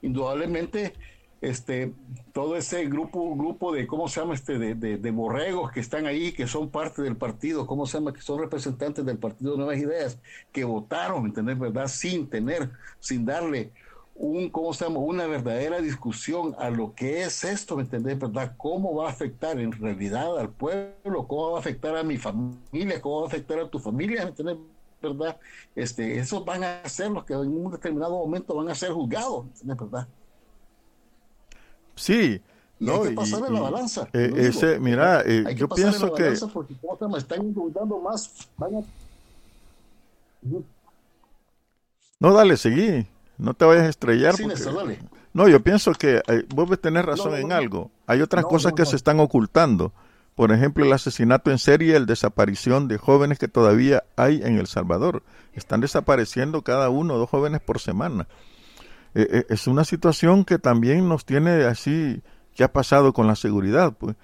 Indudablemente, 0.02 0.94
este, 1.42 1.94
todo 2.34 2.56
ese 2.56 2.86
grupo, 2.86 3.36
grupo 3.36 3.74
de, 3.74 3.88
¿cómo 3.88 4.08
se 4.08 4.22
llama? 4.22 4.34
Este, 4.34 4.58
de, 4.58 4.76
de, 4.76 5.12
borregos 5.12 5.72
que 5.72 5.82
están 5.82 6.06
ahí, 6.06 6.32
que 6.32 6.48
son 6.48 6.70
parte 6.70 7.02
del 7.02 7.18
partido, 7.18 7.68
¿cómo 7.68 7.86
se 7.86 7.98
llama? 7.98 8.14
Que 8.14 8.22
son 8.22 8.40
representantes 8.40 9.06
del 9.06 9.18
Partido 9.18 9.52
de 9.52 9.58
Nuevas 9.58 9.78
Ideas, 9.78 10.18
que 10.54 10.64
votaron, 10.64 11.24
¿me 11.24 11.30
entiendes? 11.30 11.60
¿Verdad? 11.60 11.88
Sin 11.88 12.30
tener, 12.30 12.70
sin 13.00 13.26
darle 13.26 13.72
un, 14.20 14.50
¿cómo 14.50 14.74
se 14.74 14.84
llama? 14.84 15.00
Una 15.00 15.28
verdadera 15.28 15.80
discusión 15.80 16.54
a 16.60 16.70
lo 16.70 16.94
que 16.94 17.24
es 17.24 17.46
esto, 17.46 17.78
¿me 17.78 17.84
entendés? 17.84 18.20
¿Verdad? 18.20 18.54
¿Cómo 18.58 18.94
va 18.94 19.08
a 19.08 19.12
afectar 19.12 19.58
en 19.58 19.72
realidad 19.72 20.38
al 20.38 20.50
pueblo? 20.50 21.26
¿Cómo 21.26 21.52
va 21.52 21.58
a 21.58 21.62
afectar 21.62 21.96
a 21.96 22.04
mi 22.04 22.18
familia? 22.18 23.02
¿Cómo 23.02 23.22
va 23.22 23.24
a 23.24 23.28
afectar 23.30 23.60
a 23.60 23.70
tu 23.70 23.80
familia? 23.80 24.24
¿Me 24.24 24.30
entendés? 24.32 24.58
¿Verdad? 25.02 25.38
Este, 25.74 26.20
esos 26.20 26.44
van 26.44 26.66
a 26.66 26.90
ser 26.90 27.12
los 27.12 27.24
que 27.24 27.32
en 27.32 27.48
un 27.48 27.72
determinado 27.72 28.12
momento 28.12 28.56
van 28.56 28.68
a 28.68 28.76
ser 28.76 28.92
juzgados, 28.92 29.46
¿me 29.46 29.52
entendés? 29.52 29.78
¿Verdad? 29.80 30.08
Sí. 31.96 32.42
no, 32.78 33.04
hay 33.04 33.10
que 33.10 33.16
pasar 33.16 33.46
en 33.48 33.54
la 33.54 33.62
balanza. 33.62 34.10
Eh, 34.12 34.34
ese, 34.36 34.80
mira, 34.82 35.22
eh, 35.22 35.46
hay 35.48 35.56
que 35.56 35.62
yo 35.62 35.70
pienso 35.70 36.14
que... 36.14 36.38
Porque, 36.54 36.76
¿cómo 36.82 36.98
se 36.98 37.06
llama? 37.06 37.18
Están 37.20 37.56
más, 38.04 38.50
van 38.58 38.76
a 38.76 38.82
No, 42.20 42.34
dale, 42.34 42.58
seguí. 42.58 43.08
No 43.40 43.54
te 43.54 43.66
vayas 43.66 43.86
a 43.86 43.90
estrellar. 43.90 44.36
Sí, 44.36 44.46
dale. 44.46 45.00
No, 45.34 45.48
yo 45.48 45.62
pienso 45.62 45.94
que 45.94 46.22
eh, 46.28 46.46
vos 46.54 46.80
tener 46.80 47.06
razón 47.06 47.36
en 47.36 47.52
algo. 47.52 47.90
Hay 48.06 48.22
otras 48.22 48.46
cosas 48.46 48.74
que 48.74 48.86
se 48.86 48.98
están 48.98 49.20
ocultando. 49.20 49.94
Por 50.36 50.52
ejemplo, 50.52 50.86
el 50.86 50.94
asesinato 50.94 51.50
en 51.50 51.58
serie, 51.58 51.96
el 51.96 52.06
desaparición 52.06 52.88
de 52.88 52.98
jóvenes 52.98 53.40
que 53.40 53.48
todavía 53.48 54.04
hay 54.18 54.42
en 54.44 54.58
El 54.58 54.68
Salvador. 54.68 55.24
Están 55.54 55.82
desapareciendo 55.82 56.62
cada 56.64 56.90
uno 56.90 57.18
dos 57.18 57.30
jóvenes 57.30 57.62
por 57.62 57.80
semana. 57.80 58.28
Eh, 59.16 59.28
eh, 59.32 59.46
es 59.50 59.68
una 59.68 59.84
situación 59.86 60.46
que 60.46 60.60
también 60.60 61.08
nos 61.08 61.26
tiene 61.26 61.66
así, 61.66 62.22
que 62.56 62.64
ha 62.64 62.72
pasado 62.74 63.14
con 63.14 63.28
la 63.28 63.36
seguridad, 63.36 63.94
pues. 63.98 64.16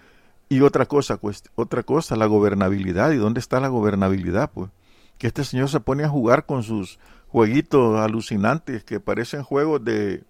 Y 0.47 0.61
otra 0.61 0.85
cosa, 0.85 1.17
pues, 1.17 1.43
otra 1.55 1.83
cosa, 1.83 2.15
la 2.15 2.25
gobernabilidad. 2.27 3.11
¿Y 3.11 3.17
dónde 3.17 3.39
está 3.39 3.59
la 3.59 3.67
gobernabilidad, 3.67 4.51
pues? 4.53 4.69
Que 5.17 5.27
este 5.27 5.43
señor 5.43 5.69
se 5.69 5.79
pone 5.79 6.03
a 6.03 6.09
jugar 6.09 6.45
con 6.45 6.63
sus 6.63 6.99
jueguitos 7.29 7.99
alucinantes 7.99 8.83
que 8.83 8.99
parecen 8.99 9.43
juegos 9.43 9.83
de 9.83 10.23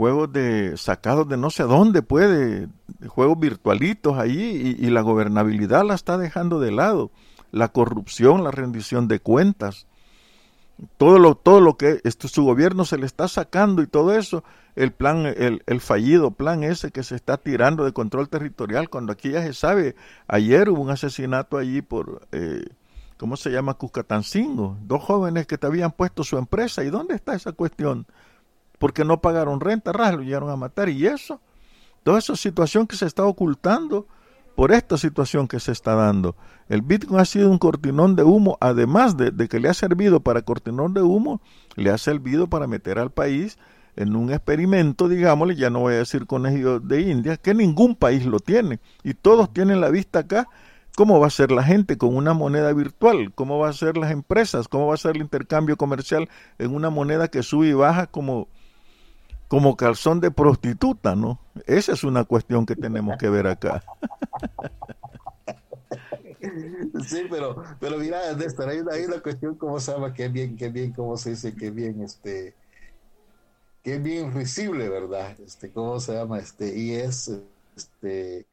juegos 0.00 0.32
de 0.32 0.78
sacados 0.78 1.28
de 1.28 1.36
no 1.36 1.50
sé 1.50 1.64
dónde 1.64 2.00
puede, 2.00 2.68
juegos 3.06 3.38
virtualitos 3.38 4.16
ahí 4.16 4.74
y, 4.78 4.88
la 4.88 5.02
gobernabilidad 5.02 5.84
la 5.84 5.94
está 5.94 6.16
dejando 6.16 6.58
de 6.58 6.72
lado, 6.72 7.10
la 7.50 7.68
corrupción, 7.68 8.42
la 8.42 8.50
rendición 8.50 9.08
de 9.08 9.20
cuentas, 9.20 9.86
todo 10.96 11.18
lo, 11.18 11.34
todo 11.34 11.60
lo 11.60 11.76
que 11.76 12.00
su 12.18 12.44
gobierno 12.44 12.86
se 12.86 12.96
le 12.96 13.04
está 13.04 13.28
sacando 13.28 13.82
y 13.82 13.86
todo 13.86 14.16
eso, 14.16 14.42
el 14.74 14.90
plan, 14.92 15.26
el, 15.26 15.62
el, 15.66 15.80
fallido 15.82 16.30
plan 16.30 16.64
ese 16.64 16.92
que 16.92 17.02
se 17.02 17.14
está 17.14 17.36
tirando 17.36 17.84
de 17.84 17.92
control 17.92 18.30
territorial, 18.30 18.88
cuando 18.88 19.12
aquí 19.12 19.32
ya 19.32 19.42
se 19.42 19.52
sabe, 19.52 19.96
ayer 20.28 20.70
hubo 20.70 20.80
un 20.80 20.88
asesinato 20.88 21.58
allí 21.58 21.82
por, 21.82 22.26
eh, 22.32 22.64
¿cómo 23.20 23.36
se 23.36 23.50
llama? 23.50 23.74
Cuscatancingo, 23.74 24.76
dos 24.82 25.04
jóvenes 25.04 25.46
que 25.46 25.58
te 25.58 25.68
habían 25.68 25.92
puesto 25.92 26.24
su 26.24 26.38
empresa, 26.38 26.82
¿y 26.82 26.90
dónde 26.90 27.14
está 27.14 27.34
esa 27.34 27.52
cuestión? 27.52 28.06
porque 28.80 29.04
no 29.04 29.20
pagaron 29.20 29.60
renta, 29.60 29.92
ras, 29.92 30.14
lo 30.14 30.22
llegaron 30.22 30.48
a 30.48 30.56
matar. 30.56 30.88
Y 30.88 31.06
eso, 31.06 31.38
toda 32.02 32.18
esa 32.18 32.34
situación 32.34 32.86
que 32.86 32.96
se 32.96 33.04
está 33.04 33.26
ocultando 33.26 34.06
por 34.56 34.72
esta 34.72 34.96
situación 34.96 35.46
que 35.46 35.60
se 35.60 35.70
está 35.70 35.94
dando. 35.94 36.34
El 36.70 36.80
Bitcoin 36.80 37.20
ha 37.20 37.26
sido 37.26 37.50
un 37.50 37.58
cortinón 37.58 38.16
de 38.16 38.22
humo, 38.22 38.56
además 38.58 39.18
de, 39.18 39.48
que 39.48 39.60
le 39.60 39.68
ha 39.68 39.74
servido 39.74 40.20
para 40.20 40.40
cortinón 40.42 40.94
de 40.94 41.02
humo, 41.02 41.42
le 41.76 41.90
ha 41.90 41.98
servido 41.98 42.48
para 42.48 42.66
meter 42.66 42.98
al 42.98 43.10
país 43.10 43.58
en 43.96 44.16
un 44.16 44.32
experimento, 44.32 45.08
digámosle, 45.08 45.56
ya 45.56 45.68
no 45.68 45.80
voy 45.80 45.94
a 45.94 45.98
decir 45.98 46.26
conejillo 46.26 46.80
de 46.80 47.02
India, 47.02 47.36
que 47.36 47.52
ningún 47.52 47.94
país 47.94 48.24
lo 48.24 48.40
tiene. 48.40 48.80
Y 49.04 49.12
todos 49.12 49.52
tienen 49.52 49.82
la 49.82 49.90
vista 49.90 50.20
acá 50.20 50.48
cómo 50.96 51.20
va 51.20 51.26
a 51.26 51.30
ser 51.30 51.50
la 51.50 51.62
gente 51.62 51.96
con 51.98 52.16
una 52.16 52.34
moneda 52.34 52.72
virtual, 52.72 53.32
cómo 53.34 53.58
va 53.58 53.68
a 53.68 53.72
ser 53.72 53.96
las 53.96 54.10
empresas, 54.10 54.68
cómo 54.68 54.86
va 54.86 54.94
a 54.94 54.98
ser 54.98 55.16
el 55.16 55.22
intercambio 55.22 55.76
comercial 55.76 56.28
en 56.58 56.74
una 56.74 56.90
moneda 56.90 57.28
que 57.28 57.42
sube 57.42 57.68
y 57.68 57.72
baja 57.72 58.06
como 58.06 58.48
como 59.48 59.76
calzón 59.76 60.20
de 60.20 60.30
prostituta, 60.30 61.16
¿no? 61.16 61.40
Esa 61.66 61.92
es 61.92 62.04
una 62.04 62.22
cuestión 62.22 62.64
que 62.66 62.76
tenemos 62.76 63.18
que 63.18 63.28
ver 63.28 63.48
acá. 63.48 63.82
Sí, 67.06 67.22
pero, 67.28 67.62
pero 67.80 67.98
mira, 67.98 68.32
Néstor, 68.34 68.68
hay 68.68 68.78
una, 68.78 69.20
cuestión, 69.20 69.56
¿cómo 69.56 69.80
se 69.80 69.92
llama? 69.92 70.14
Que 70.14 70.26
es 70.26 70.32
bien, 70.32 70.56
que 70.56 70.68
bien, 70.68 70.92
¿cómo 70.92 71.16
se 71.16 71.30
dice? 71.30 71.54
Que 71.54 71.70
bien, 71.70 72.00
este, 72.02 72.54
que 73.82 73.96
es 73.96 74.02
bien 74.02 74.32
risible, 74.32 74.88
¿verdad? 74.88 75.36
Este, 75.44 75.70
¿cómo 75.70 76.00
se 76.00 76.14
llama? 76.14 76.38
Este, 76.38 76.76
y 76.78 76.94
es, 76.94 77.30
este, 77.76 78.46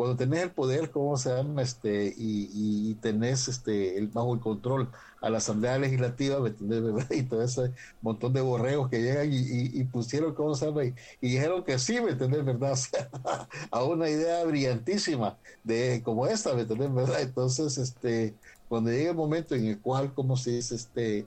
cuando 0.00 0.16
tenés 0.16 0.44
el 0.44 0.50
poder, 0.50 0.90
¿cómo 0.90 1.14
se 1.18 1.28
llama? 1.28 1.60
Este, 1.60 2.06
y, 2.16 2.48
y, 2.54 2.94
tenés 3.02 3.48
este, 3.48 3.98
el, 3.98 4.08
bajo 4.08 4.32
el 4.32 4.40
control 4.40 4.90
a 5.20 5.28
la 5.28 5.36
Asamblea 5.36 5.76
Legislativa, 5.76 6.40
¿me 6.40 6.48
entiendes? 6.48 6.82
¿verdad? 6.94 7.10
Y 7.10 7.22
todo 7.24 7.42
ese 7.42 7.74
montón 8.00 8.32
de 8.32 8.40
borreos 8.40 8.88
que 8.88 9.02
llegan 9.02 9.28
y, 9.30 9.84
pusieron, 9.84 10.34
¿cómo 10.34 10.54
se 10.54 10.64
llama? 10.64 10.86
Y, 10.86 10.94
dijeron 11.20 11.62
que 11.64 11.78
sí, 11.78 12.00
¿me 12.00 12.12
entiendes? 12.12 12.46
¿Verdad? 12.46 12.78
a 13.70 13.84
una 13.84 14.08
idea 14.08 14.42
brillantísima 14.46 15.36
de 15.64 16.00
como 16.02 16.26
esta, 16.26 16.54
¿me 16.54 16.62
entiendes? 16.62 16.94
¿Verdad? 16.94 17.20
Entonces, 17.20 17.76
este, 17.76 18.34
cuando 18.70 18.90
llega 18.90 19.10
el 19.10 19.16
momento 19.18 19.54
en 19.54 19.66
el 19.66 19.80
cual, 19.82 20.14
¿cómo 20.14 20.34
se 20.34 20.52
dice? 20.52 20.76
Este, 20.76 21.26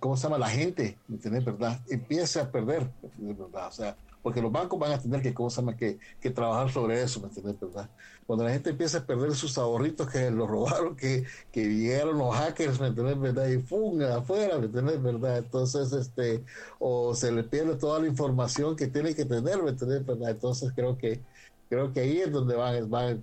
¿cómo 0.00 0.18
se 0.18 0.24
llama? 0.24 0.36
La 0.36 0.50
gente, 0.50 0.98
¿me 1.08 1.16
entiendes? 1.16 1.46
¿Verdad? 1.46 1.80
Empieza 1.88 2.42
a 2.42 2.52
perder, 2.52 2.90
¿me 3.16 3.32
¿verdad? 3.32 3.68
O 3.68 3.72
sea, 3.72 3.96
porque 4.22 4.42
los 4.42 4.52
bancos 4.52 4.78
van 4.78 4.92
a 4.92 4.98
tener 4.98 5.22
que, 5.22 5.32
¿cómo 5.32 5.50
se 5.50 5.60
llama? 5.60 5.76
Que, 5.76 5.98
que 6.20 6.30
trabajar 6.30 6.70
sobre 6.70 7.02
eso, 7.02 7.20
¿me 7.20 7.28
entiendes? 7.28 7.58
¿verdad? 7.60 7.90
Cuando 8.26 8.44
la 8.44 8.52
gente 8.52 8.70
empieza 8.70 8.98
a 8.98 9.06
perder 9.06 9.34
sus 9.34 9.56
ahorritos 9.58 10.08
que 10.08 10.30
los 10.30 10.48
robaron, 10.48 10.96
que, 10.96 11.24
que 11.50 11.64
llegaron 11.64 12.18
los 12.18 12.34
hackers, 12.34 12.80
¿me 12.80 12.88
entiendes? 12.88 13.18
¿verdad? 13.18 13.48
Y 13.48 13.58
funga 13.58 14.16
afuera, 14.16 14.58
¿me 14.58 14.66
entiendes? 14.66 15.02
¿verdad? 15.02 15.38
Entonces, 15.38 15.92
este, 15.92 16.44
o 16.78 17.14
se 17.14 17.32
le 17.32 17.44
pierde 17.44 17.76
toda 17.76 18.00
la 18.00 18.06
información 18.06 18.76
que 18.76 18.88
tiene 18.88 19.14
que 19.14 19.24
tener, 19.24 19.62
¿me 19.62 19.70
entiendes? 19.70 20.04
¿verdad? 20.04 20.30
Entonces 20.30 20.72
creo 20.74 20.98
que, 20.98 21.20
creo 21.68 21.92
que 21.92 22.00
ahí 22.00 22.18
es 22.18 22.32
donde 22.32 22.54
va, 22.54 22.72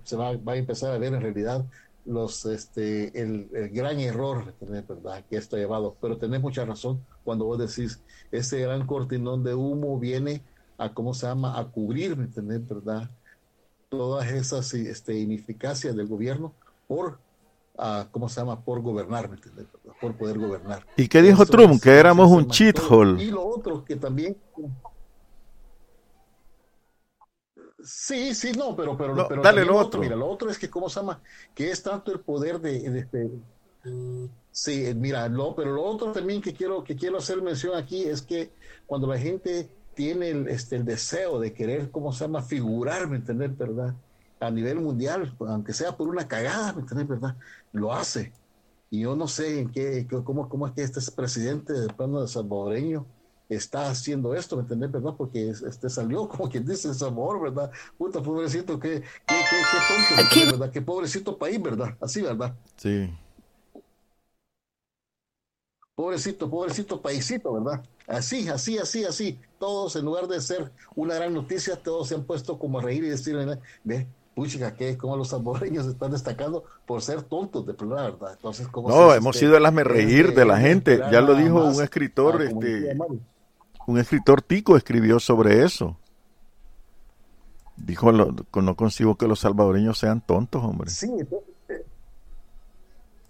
se 0.04 0.16
va, 0.16 0.36
va 0.36 0.52
a 0.52 0.56
empezar 0.56 0.92
a 0.92 0.98
ver 0.98 1.14
en 1.14 1.20
realidad 1.20 1.64
los 2.08 2.46
este 2.46 3.20
el, 3.20 3.50
el 3.52 3.68
gran 3.68 4.00
error 4.00 4.54
verdad 4.60 5.22
que 5.28 5.36
esto 5.36 5.56
ha 5.56 5.58
llevado 5.58 5.94
pero 6.00 6.16
tenés 6.16 6.40
mucha 6.40 6.64
razón 6.64 7.04
cuando 7.22 7.44
vos 7.44 7.58
decís 7.58 8.02
ese 8.32 8.60
gran 8.60 8.86
cortinón 8.86 9.44
de 9.44 9.54
humo 9.54 9.98
viene 9.98 10.42
a 10.78 10.94
cómo 10.94 11.12
se 11.12 11.26
llama, 11.26 11.58
a 11.58 11.64
cubrir, 11.66 12.16
¿me 12.16 12.24
entendés? 12.24 12.66
¿Verdad? 12.66 13.10
Todas 13.88 14.30
esas 14.30 14.72
este, 14.74 15.18
ineficacias 15.18 15.94
del 15.96 16.06
gobierno 16.06 16.54
por, 16.86 17.18
a, 17.76 18.06
¿cómo 18.10 18.28
se 18.28 18.40
llama? 18.40 18.64
Por 18.64 18.80
gobernar, 18.80 19.28
¿me 19.28 19.36
entendés? 19.36 19.66
Por 20.00 20.16
poder 20.16 20.38
gobernar. 20.38 20.86
¿Y 20.96 21.08
qué 21.08 21.20
dijo 21.20 21.44
Trump? 21.44 21.82
que 21.82 21.90
éramos 21.90 22.30
un 22.30 22.48
cheat 22.48 22.78
hole. 22.88 23.22
Y 23.22 23.30
lo 23.30 23.44
otro 23.44 23.84
que 23.84 23.96
también... 23.96 24.36
Sí, 27.82 28.34
sí, 28.34 28.52
no, 28.52 28.76
pero, 28.76 28.96
pero, 28.96 29.26
pero 29.28 29.42
dale 29.42 29.64
lo 29.64 29.76
otro. 29.76 30.00
Mira, 30.00 30.14
lo 30.14 30.28
otro 30.28 30.50
es 30.50 30.58
que, 30.58 30.68
¿cómo 30.68 30.88
se 30.88 31.00
llama? 31.00 31.20
Que 31.54 31.70
es 31.70 31.82
tanto 31.82 32.12
el 32.12 32.20
poder 32.20 32.60
de, 32.60 32.90
de, 32.90 32.98
este, 32.98 33.30
sí, 34.50 34.92
mira, 34.94 35.28
lo, 35.28 35.54
pero 35.54 35.72
lo 35.72 35.84
otro 35.84 36.12
también 36.12 36.42
que 36.42 36.52
quiero, 36.52 36.82
que 36.84 36.96
quiero 36.96 37.18
hacer 37.18 37.40
mención 37.40 37.76
aquí 37.76 38.04
es 38.04 38.22
que 38.22 38.50
cuando 38.86 39.06
la 39.06 39.18
gente 39.18 39.70
tiene 39.98 40.28
el, 40.30 40.46
este, 40.46 40.76
el 40.76 40.84
deseo 40.84 41.40
de 41.40 41.52
querer, 41.52 41.90
¿cómo 41.90 42.12
se 42.12 42.20
llama?, 42.20 42.40
figurar, 42.40 43.08
¿me 43.08 43.16
entendés, 43.16 43.58
verdad? 43.58 43.96
A 44.38 44.48
nivel 44.48 44.78
mundial, 44.78 45.34
aunque 45.40 45.72
sea 45.72 45.96
por 45.96 46.06
una 46.06 46.28
cagada, 46.28 46.72
¿me 46.72 46.82
entendés, 46.82 47.08
verdad? 47.08 47.36
Lo 47.72 47.92
hace. 47.92 48.32
Y 48.90 49.00
yo 49.00 49.16
no 49.16 49.26
sé 49.26 49.58
en 49.58 49.72
qué, 49.72 50.06
cómo, 50.22 50.48
cómo 50.48 50.68
es 50.68 50.72
que 50.72 50.82
este 50.82 51.00
presidente 51.10 51.72
del 51.72 51.92
plano 51.92 52.20
de 52.20 52.28
salvadoreño 52.28 53.06
está 53.48 53.90
haciendo 53.90 54.36
esto, 54.36 54.54
¿me 54.54 54.62
entendés, 54.62 54.92
verdad? 54.92 55.14
Porque 55.18 55.50
este 55.50 55.90
salió, 55.90 56.28
como 56.28 56.48
quien 56.48 56.64
dice, 56.64 56.94
Salvador, 56.94 57.40
¿verdad? 57.42 57.72
Puta, 57.96 58.22
pobrecito, 58.22 58.78
qué, 58.78 59.02
qué, 59.26 59.34
qué, 59.50 59.56
qué 59.72 59.78
tonto, 59.88 60.52
¿verdad? 60.52 60.70
Qué 60.72 60.80
pobrecito 60.80 61.36
país, 61.36 61.60
¿verdad? 61.60 61.96
Así, 62.00 62.22
¿verdad? 62.22 62.54
Sí. 62.76 63.10
Pobrecito, 65.96 66.48
pobrecito 66.48 67.02
paísito, 67.02 67.52
¿verdad? 67.52 67.82
Así, 68.08 68.48
así, 68.48 68.78
así, 68.78 69.04
así. 69.04 69.38
Todos, 69.58 69.94
en 69.96 70.06
lugar 70.06 70.26
de 70.28 70.40
ser 70.40 70.72
una 70.96 71.14
gran 71.14 71.34
noticia, 71.34 71.76
todos 71.76 72.08
se 72.08 72.14
han 72.14 72.24
puesto 72.24 72.58
como 72.58 72.78
a 72.78 72.82
reír 72.82 73.04
y 73.04 73.10
decir, 73.10 73.36
ve, 73.84 74.06
puchica, 74.34 74.74
que 74.74 74.96
como 74.96 75.16
los 75.16 75.28
salvadoreños 75.28 75.86
están 75.86 76.12
destacando 76.12 76.64
por 76.86 77.02
ser 77.02 77.22
tontos 77.22 77.66
de 77.66 77.74
plena 77.74 78.02
verdad. 78.02 78.32
Entonces, 78.32 78.66
¿cómo 78.68 78.88
no, 78.88 79.12
hemos 79.12 79.36
sido 79.36 79.56
el 79.56 79.66
hazme 79.66 79.84
reír 79.84 80.34
de 80.34 80.46
la 80.46 80.58
gente. 80.58 81.00
Ya 81.12 81.20
lo 81.20 81.34
dijo 81.34 81.64
un 81.64 81.82
escritor, 81.82 82.40
este, 82.40 82.96
un 83.86 83.98
escritor 83.98 84.40
tico 84.40 84.76
escribió 84.76 85.20
sobre 85.20 85.64
eso. 85.64 85.96
Dijo, 87.76 88.10
no 88.10 88.74
consigo 88.76 89.16
que 89.16 89.28
los 89.28 89.40
salvadoreños 89.40 89.98
sean 89.98 90.20
tontos, 90.20 90.64
hombre. 90.64 90.90
Sí, 90.90 91.10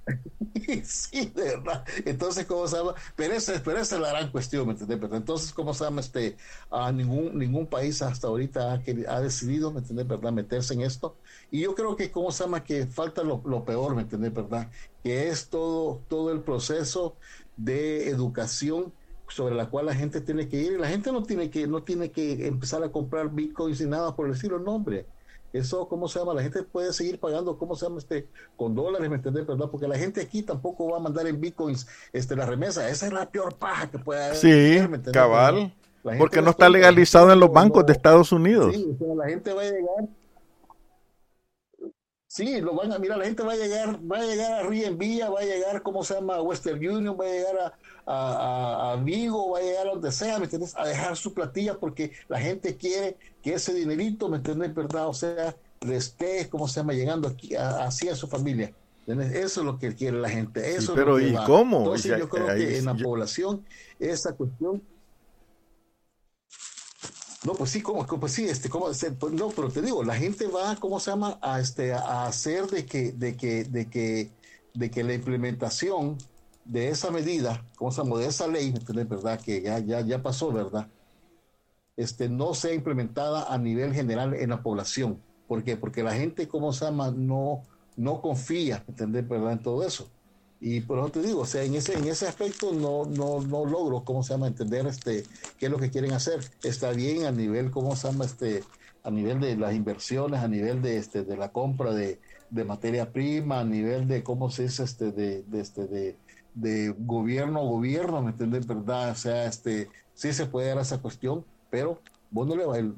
sí, 0.84 1.32
de 1.34 1.56
verdad. 1.56 1.84
Entonces, 2.04 2.46
¿cómo 2.46 2.66
se 2.66 2.76
llama? 2.76 2.94
Pero 3.16 3.34
esa, 3.34 3.60
pero 3.64 3.78
esa 3.78 3.96
es 3.96 4.00
la 4.00 4.10
gran 4.10 4.30
cuestión, 4.30 4.66
¿me 4.66 4.72
entiendes? 4.72 5.12
Entonces, 5.12 5.52
¿cómo 5.52 5.74
se 5.74 5.84
llama? 5.84 6.00
Este, 6.00 6.36
a 6.70 6.92
ningún, 6.92 7.38
ningún 7.38 7.66
país 7.66 8.02
hasta 8.02 8.28
ahorita 8.28 8.72
ha, 8.72 8.82
ha 9.08 9.20
decidido, 9.20 9.72
¿me 9.72 9.80
entiendes? 9.80 10.06
¿Verdad? 10.06 10.32
Meterse 10.32 10.74
en 10.74 10.82
esto. 10.82 11.16
Y 11.50 11.60
yo 11.60 11.74
creo 11.74 11.96
que, 11.96 12.10
¿cómo 12.10 12.30
se 12.30 12.44
llama? 12.44 12.64
Que 12.64 12.86
falta 12.86 13.22
lo, 13.22 13.64
peor, 13.64 13.94
¿me 13.94 14.02
entiendes? 14.02 14.32
¿Verdad? 14.32 14.70
Que 15.02 15.28
es 15.28 15.48
todo, 15.48 16.02
todo 16.08 16.32
el 16.32 16.40
proceso 16.40 17.16
de 17.56 18.08
educación 18.08 18.92
sobre 19.28 19.54
la 19.54 19.68
cual 19.68 19.86
la 19.86 19.94
gente 19.94 20.20
tiene 20.20 20.48
que 20.48 20.60
ir. 20.60 20.80
La 20.80 20.88
gente 20.88 21.12
no 21.12 21.22
tiene 21.22 21.50
que, 21.50 21.66
no 21.66 21.82
tiene 21.82 22.10
que 22.10 22.46
empezar 22.46 22.82
a 22.82 22.90
comprar 22.90 23.30
bitcoins 23.30 23.80
y 23.80 23.86
nada 23.86 24.14
por 24.14 24.26
el 24.26 24.32
estilo, 24.32 24.58
no, 24.58 24.76
hombre 24.76 25.06
eso, 25.52 25.88
¿cómo 25.88 26.08
se 26.08 26.18
llama? 26.18 26.34
La 26.34 26.42
gente 26.42 26.62
puede 26.62 26.92
seguir 26.92 27.18
pagando, 27.18 27.56
¿cómo 27.56 27.74
se 27.74 27.86
llama? 27.86 27.98
Este, 27.98 28.28
con 28.56 28.74
dólares, 28.74 29.08
¿me 29.08 29.16
entiendes? 29.16 29.46
¿Verdad? 29.46 29.68
Porque 29.70 29.88
la 29.88 29.96
gente 29.96 30.20
aquí 30.20 30.42
tampoco 30.42 30.90
va 30.90 30.98
a 30.98 31.00
mandar 31.00 31.26
en 31.26 31.40
bitcoins 31.40 31.86
este, 32.12 32.36
la 32.36 32.46
remesa. 32.46 32.88
Esa 32.88 33.06
es 33.06 33.12
la 33.12 33.30
peor 33.30 33.56
paja 33.56 33.90
que 33.90 33.98
puede 33.98 34.24
haber. 34.24 34.36
Sí, 34.36 34.78
cabal. 35.12 35.74
Porque 36.18 36.40
no 36.40 36.50
está 36.50 36.68
legalizado 36.68 37.32
en 37.32 37.40
los 37.40 37.52
bancos 37.52 37.84
de 37.86 37.92
Estados 37.92 38.32
Unidos. 38.32 38.74
Sí, 38.74 38.96
la 39.16 39.28
gente 39.28 39.52
va 39.52 39.62
a 39.62 39.64
llegar 39.64 40.08
Sí, 42.30 42.60
lo 42.60 42.74
van 42.74 42.92
a 42.92 42.98
mirar, 42.98 43.16
la 43.16 43.24
gente 43.24 43.42
va 43.42 43.54
a 43.54 43.56
llegar, 43.56 43.98
va 44.00 44.18
a 44.18 44.22
llegar 44.22 44.66
a 44.66 44.68
Villa, 44.68 45.30
va 45.30 45.40
a 45.40 45.44
llegar, 45.44 45.82
¿cómo 45.82 46.04
se 46.04 46.14
llama? 46.14 46.42
Western 46.42 46.76
Union, 46.76 47.16
va 47.18 47.24
a 47.24 47.28
llegar 47.28 47.58
a, 47.58 47.78
a, 48.10 48.96
Vigo, 49.02 49.50
va 49.50 49.58
a 49.58 49.62
llegar 49.62 49.86
a 49.86 49.90
donde 49.90 50.12
sea, 50.12 50.38
¿me 50.38 50.44
entiendes? 50.44 50.74
A 50.76 50.86
dejar 50.86 51.16
su 51.16 51.34
platilla 51.34 51.78
porque 51.78 52.12
la 52.28 52.40
gente 52.40 52.76
quiere 52.76 53.16
que 53.42 53.54
ese 53.54 53.74
dinerito, 53.74 54.28
¿me 54.28 54.38
entiendes? 54.38 54.74
¿Verdad? 54.74 55.08
O 55.08 55.14
sea, 55.14 55.54
le 55.80 55.96
esté, 55.96 56.48
¿cómo 56.48 56.66
se 56.68 56.80
llama? 56.80 56.94
Llegando 56.94 57.28
aquí, 57.28 57.54
a 57.54 57.90
su 57.90 58.26
familia. 58.28 58.72
Eso 59.06 59.60
es 59.60 59.66
lo 59.66 59.78
que 59.78 59.94
quiere 59.94 60.18
la 60.18 60.28
gente. 60.28 60.76
Eso 60.76 60.94
pero 60.94 61.18
¿y 61.18 61.34
cómo? 61.46 61.78
Entonces, 61.78 62.18
yo 62.18 62.28
creo 62.28 62.46
que 62.46 62.78
en 62.78 62.84
la 62.84 62.94
población 62.94 63.64
esa 63.98 64.34
cuestión 64.34 64.82
no, 67.44 67.54
pues 67.54 67.70
sí, 67.70 67.80
como, 67.80 68.04
pues 68.04 68.32
sí, 68.32 68.46
este, 68.46 68.68
como, 68.68 68.86
pues 68.86 69.32
no, 69.32 69.48
pero 69.50 69.70
te 69.70 69.80
digo, 69.80 70.02
la 70.02 70.16
gente 70.16 70.48
va, 70.48 70.74
¿cómo 70.76 70.98
se 70.98 71.12
llama? 71.12 71.38
A 71.40 71.60
este, 71.60 71.92
a 71.92 72.26
hacer 72.26 72.66
de 72.66 72.84
que, 72.84 73.12
de 73.12 73.36
que, 73.36 73.64
de 73.64 73.88
que, 73.88 74.30
de 74.74 74.90
que 74.90 75.04
la 75.04 75.14
implementación 75.14 76.18
de 76.68 76.90
esa 76.90 77.10
medida, 77.10 77.64
¿cómo 77.76 77.90
se 77.90 78.02
llama? 78.02 78.18
De 78.18 78.26
esa 78.26 78.46
ley, 78.46 78.74
¿verdad? 79.08 79.40
Que 79.40 79.62
ya, 79.62 79.78
ya, 79.78 80.02
ya 80.02 80.22
pasó, 80.22 80.52
¿verdad? 80.52 80.86
Este, 81.96 82.28
no 82.28 82.52
sea 82.52 82.74
implementada 82.74 83.52
a 83.52 83.56
nivel 83.56 83.94
general 83.94 84.34
en 84.34 84.50
la 84.50 84.62
población. 84.62 85.18
¿Por 85.48 85.64
qué? 85.64 85.78
Porque 85.78 86.02
la 86.02 86.12
gente, 86.12 86.46
¿cómo 86.46 86.74
se 86.74 86.84
llama? 86.84 87.10
No, 87.10 87.62
no 87.96 88.20
confía, 88.20 88.84
¿entendés? 88.86 89.26
¿Verdad? 89.26 89.52
En 89.52 89.62
todo 89.62 89.82
eso. 89.82 90.10
Y 90.60 90.80
por 90.80 90.98
eso 90.98 91.08
te 91.08 91.22
digo, 91.22 91.40
o 91.40 91.46
sea, 91.46 91.62
en 91.62 91.74
ese, 91.74 91.94
en 91.94 92.04
ese 92.04 92.26
aspecto 92.28 92.72
no, 92.72 93.06
no, 93.06 93.40
no 93.40 93.64
logro, 93.64 94.04
¿cómo 94.04 94.22
se 94.22 94.34
llama?, 94.34 94.48
entender 94.48 94.86
este, 94.86 95.24
qué 95.58 95.66
es 95.66 95.72
lo 95.72 95.78
que 95.78 95.90
quieren 95.90 96.12
hacer. 96.12 96.40
Está 96.62 96.90
bien 96.90 97.24
a 97.24 97.32
nivel, 97.32 97.70
¿cómo 97.70 97.96
se 97.96 98.08
llama?, 98.08 98.26
este, 98.26 98.62
a 99.04 99.10
nivel 99.10 99.40
de 99.40 99.56
las 99.56 99.74
inversiones, 99.74 100.40
a 100.40 100.48
nivel 100.48 100.82
de, 100.82 100.98
este, 100.98 101.24
de 101.24 101.36
la 101.36 101.50
compra 101.50 101.94
de, 101.94 102.20
de 102.50 102.64
materia 102.64 103.10
prima, 103.10 103.60
a 103.60 103.64
nivel 103.64 104.06
de, 104.06 104.22
¿cómo 104.22 104.50
se 104.50 104.64
dice?, 104.64 104.82
este, 104.82 105.12
de, 105.12 105.44
de 105.44 105.60
este, 105.60 105.86
de, 105.86 106.16
de 106.60 106.94
gobierno 106.98 107.60
a 107.60 107.64
gobierno, 107.64 108.22
¿me 108.22 108.30
entiendes? 108.30 108.66
¿Verdad? 108.66 109.10
O 109.10 109.14
sea, 109.14 109.46
este, 109.46 109.88
sí 110.14 110.32
se 110.32 110.46
puede 110.46 110.68
dar 110.68 110.78
esa 110.78 110.98
cuestión, 110.98 111.44
pero 111.70 112.00
bueno, 112.30 112.54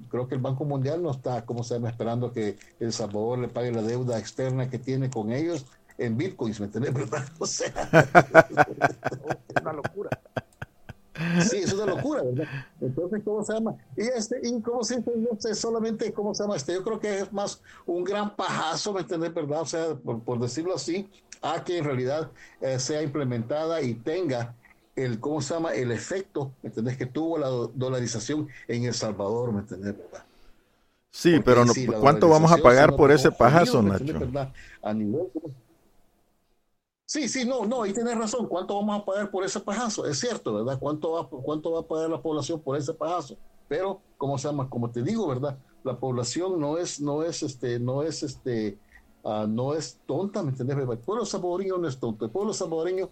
creo 0.08 0.26
que 0.26 0.34
el 0.34 0.40
Banco 0.40 0.64
Mundial 0.64 1.02
no 1.02 1.10
está, 1.10 1.44
¿cómo 1.44 1.62
se 1.62 1.74
llama?, 1.74 1.90
esperando 1.90 2.32
que 2.32 2.56
El 2.80 2.92
Salvador 2.92 3.38
le 3.38 3.48
pague 3.48 3.70
la 3.70 3.82
deuda 3.82 4.18
externa 4.18 4.68
que 4.68 4.78
tiene 4.78 5.08
con 5.08 5.32
ellos 5.32 5.66
en 5.98 6.16
bitcoins, 6.16 6.58
¿me 6.60 6.66
entiendes? 6.66 6.94
¿Verdad? 6.94 7.24
O 7.38 7.46
sea, 7.46 7.68
es 9.48 9.62
una 9.62 9.72
locura. 9.72 10.10
Sí, 11.48 11.58
es 11.58 11.72
una 11.72 11.86
locura, 11.86 12.22
¿verdad? 12.22 12.48
Entonces, 12.80 13.22
¿cómo 13.24 13.44
se 13.44 13.52
llama? 13.52 13.76
Y, 13.96 14.02
este, 14.02 14.40
y 14.42 14.60
cómo 14.62 14.82
se 14.82 15.02
dice, 15.32 15.54
solamente, 15.54 16.12
¿cómo 16.12 16.34
se 16.34 16.42
llama? 16.42 16.56
Este, 16.56 16.72
yo 16.72 16.82
creo 16.82 16.98
que 16.98 17.20
es 17.20 17.32
más 17.32 17.60
un 17.86 18.04
gran 18.04 18.34
pajazo, 18.34 18.94
¿me 18.94 19.00
entiendes? 19.00 19.34
¿Verdad? 19.34 19.60
O 19.60 19.66
sea, 19.66 19.94
por, 19.94 20.40
decirlo 20.40 20.74
así, 20.74 21.08
a 21.42 21.64
que 21.64 21.78
en 21.78 21.84
realidad 21.84 22.30
eh, 22.60 22.78
sea 22.78 23.02
implementada 23.02 23.82
y 23.82 23.94
tenga 23.94 24.54
el, 24.96 25.20
¿cómo 25.20 25.40
se 25.40 25.54
llama? 25.54 25.74
El 25.74 25.92
efecto, 25.92 26.52
¿me 26.62 26.68
entendés? 26.68 26.96
Que 26.96 27.06
tuvo 27.06 27.38
la 27.38 27.48
dolarización 27.48 28.48
en 28.68 28.84
El 28.84 28.94
Salvador, 28.94 29.52
¿me 29.52 29.60
entendés? 29.60 29.96
¿Verdad? 29.96 30.24
Sí, 31.10 31.40
pero 31.44 31.64
no, 31.64 31.72
¿cuánto 32.00 32.28
vamos 32.28 32.52
a 32.52 32.58
pagar 32.58 32.94
por 32.94 33.10
ese 33.10 33.32
pajazo, 33.32 33.82
Nacho? 33.82 34.14
A 34.82 34.94
nivel, 34.94 35.28
Sí, 37.10 37.28
sí, 37.28 37.44
no, 37.44 37.66
no, 37.66 37.82
ahí 37.82 37.92
tienes 37.92 38.16
razón. 38.16 38.46
¿Cuánto 38.46 38.76
vamos 38.76 39.02
a 39.02 39.04
pagar 39.04 39.32
por 39.32 39.44
ese 39.44 39.58
pajazo? 39.58 40.06
Es 40.06 40.20
cierto, 40.20 40.54
¿verdad? 40.54 40.78
¿Cuánto 40.78 41.10
va, 41.10 41.28
cuánto 41.28 41.72
va 41.72 41.80
a 41.80 41.82
pagar 41.82 42.08
la 42.08 42.22
población 42.22 42.60
por 42.60 42.76
ese 42.76 42.94
pajazo? 42.94 43.36
Pero, 43.66 44.00
como 44.16 44.38
se 44.38 44.46
llama? 44.46 44.70
Como 44.70 44.92
te 44.92 45.02
digo, 45.02 45.26
¿verdad? 45.26 45.58
La 45.82 45.98
población 45.98 46.60
no 46.60 46.78
es, 46.78 47.00
no 47.00 47.24
es, 47.24 47.42
este, 47.42 47.80
no 47.80 48.04
es, 48.04 48.22
este, 48.22 48.78
uh, 49.22 49.46
no 49.46 49.74
es 49.74 49.98
tonta, 50.06 50.42
¿me 50.42 50.50
entiendes? 50.50 50.76
El 50.76 50.98
pueblo 50.98 51.24
salvadoreño 51.24 51.78
no 51.78 51.88
es 51.88 51.98
tonto. 51.98 52.24
El 52.24 52.30
pueblo 52.30 52.52
salvadoreño 52.52 53.10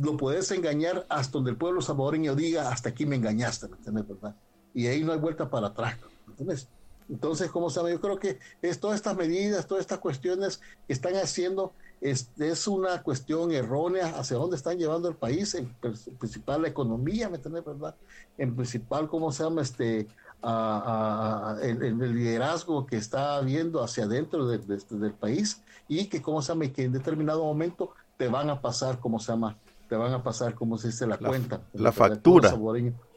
lo 0.00 0.16
puedes 0.16 0.50
engañar 0.50 1.06
hasta 1.08 1.32
donde 1.32 1.50
el 1.50 1.56
pueblo 1.56 1.80
salvadoreño 1.80 2.34
diga, 2.34 2.70
hasta 2.70 2.90
aquí 2.90 3.06
me 3.06 3.16
engañaste, 3.16 3.68
¿me 3.68 3.76
entiendes? 3.76 4.08
¿Verdad? 4.08 4.34
Y 4.74 4.86
ahí 4.86 5.02
no 5.02 5.12
hay 5.12 5.18
vuelta 5.18 5.48
para 5.48 5.68
atrás, 5.68 5.96
¿me 6.26 6.32
entiendes? 6.32 6.68
Entonces, 7.08 7.50
como 7.50 7.70
se 7.70 7.76
llama? 7.76 7.90
Yo 7.90 8.00
creo 8.00 8.18
que 8.18 8.38
es 8.62 8.80
todas 8.80 8.96
estas 8.96 9.16
medidas, 9.16 9.66
todas 9.66 9.82
estas 9.82 10.00
cuestiones 10.00 10.60
que 10.86 10.92
están 10.92 11.14
haciendo 11.14 11.72
es, 12.00 12.30
es, 12.38 12.66
una 12.66 13.02
cuestión 13.02 13.52
errónea 13.52 14.18
hacia 14.18 14.36
dónde 14.36 14.56
están 14.56 14.76
llevando 14.76 15.08
el 15.08 15.14
país, 15.14 15.54
en 15.54 15.72
principal 16.18 16.62
la 16.62 16.68
economía, 16.68 17.28
¿me 17.28 17.36
entiendes, 17.36 17.64
verdad? 17.64 17.94
En 18.36 18.54
principal, 18.54 19.08
¿cómo 19.08 19.32
se 19.32 19.44
llama? 19.44 19.62
Este, 19.62 20.08
el, 20.42 21.98
liderazgo 21.98 22.86
que 22.86 22.96
está 22.96 23.36
habiendo 23.36 23.82
hacia 23.82 24.04
adentro 24.04 24.52
este, 24.52 24.96
del 24.96 25.12
país 25.12 25.62
y 25.88 26.06
que, 26.06 26.22
¿cómo 26.22 26.42
se 26.42 26.52
llama? 26.52 26.68
Que 26.68 26.84
en 26.84 26.92
determinado 26.92 27.44
momento 27.44 27.92
te 28.16 28.28
van 28.28 28.50
a 28.50 28.60
pasar, 28.60 28.98
¿cómo 29.00 29.18
se 29.18 29.32
llama? 29.32 29.56
Te 29.88 29.96
van 29.96 30.12
a 30.12 30.22
pasar, 30.22 30.54
¿cómo 30.54 30.78
se 30.78 30.88
dice? 30.88 31.06
La, 31.06 31.18
cuenta. 31.18 31.60
La 31.72 31.92
factura. 31.92 32.54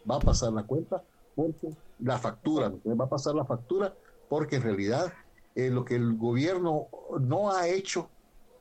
Va 0.10 0.16
a 0.16 0.20
pasar 0.20 0.54
la 0.54 0.64
cuenta, 0.64 1.04
porque 1.36 1.70
la 2.00 2.18
factura, 2.18 2.72
va 2.86 3.06
a 3.06 3.10
pasar 3.10 3.36
la 3.36 3.46
factura, 3.46 3.94
porque 4.30 4.58
en 4.58 4.64
realidad 4.64 5.14
eh, 5.56 5.70
lo 5.70 5.86
que 5.86 5.96
el 5.96 6.18
gobierno 6.18 6.88
no 7.20 7.52
ha 7.52 7.68
hecho 7.68 8.10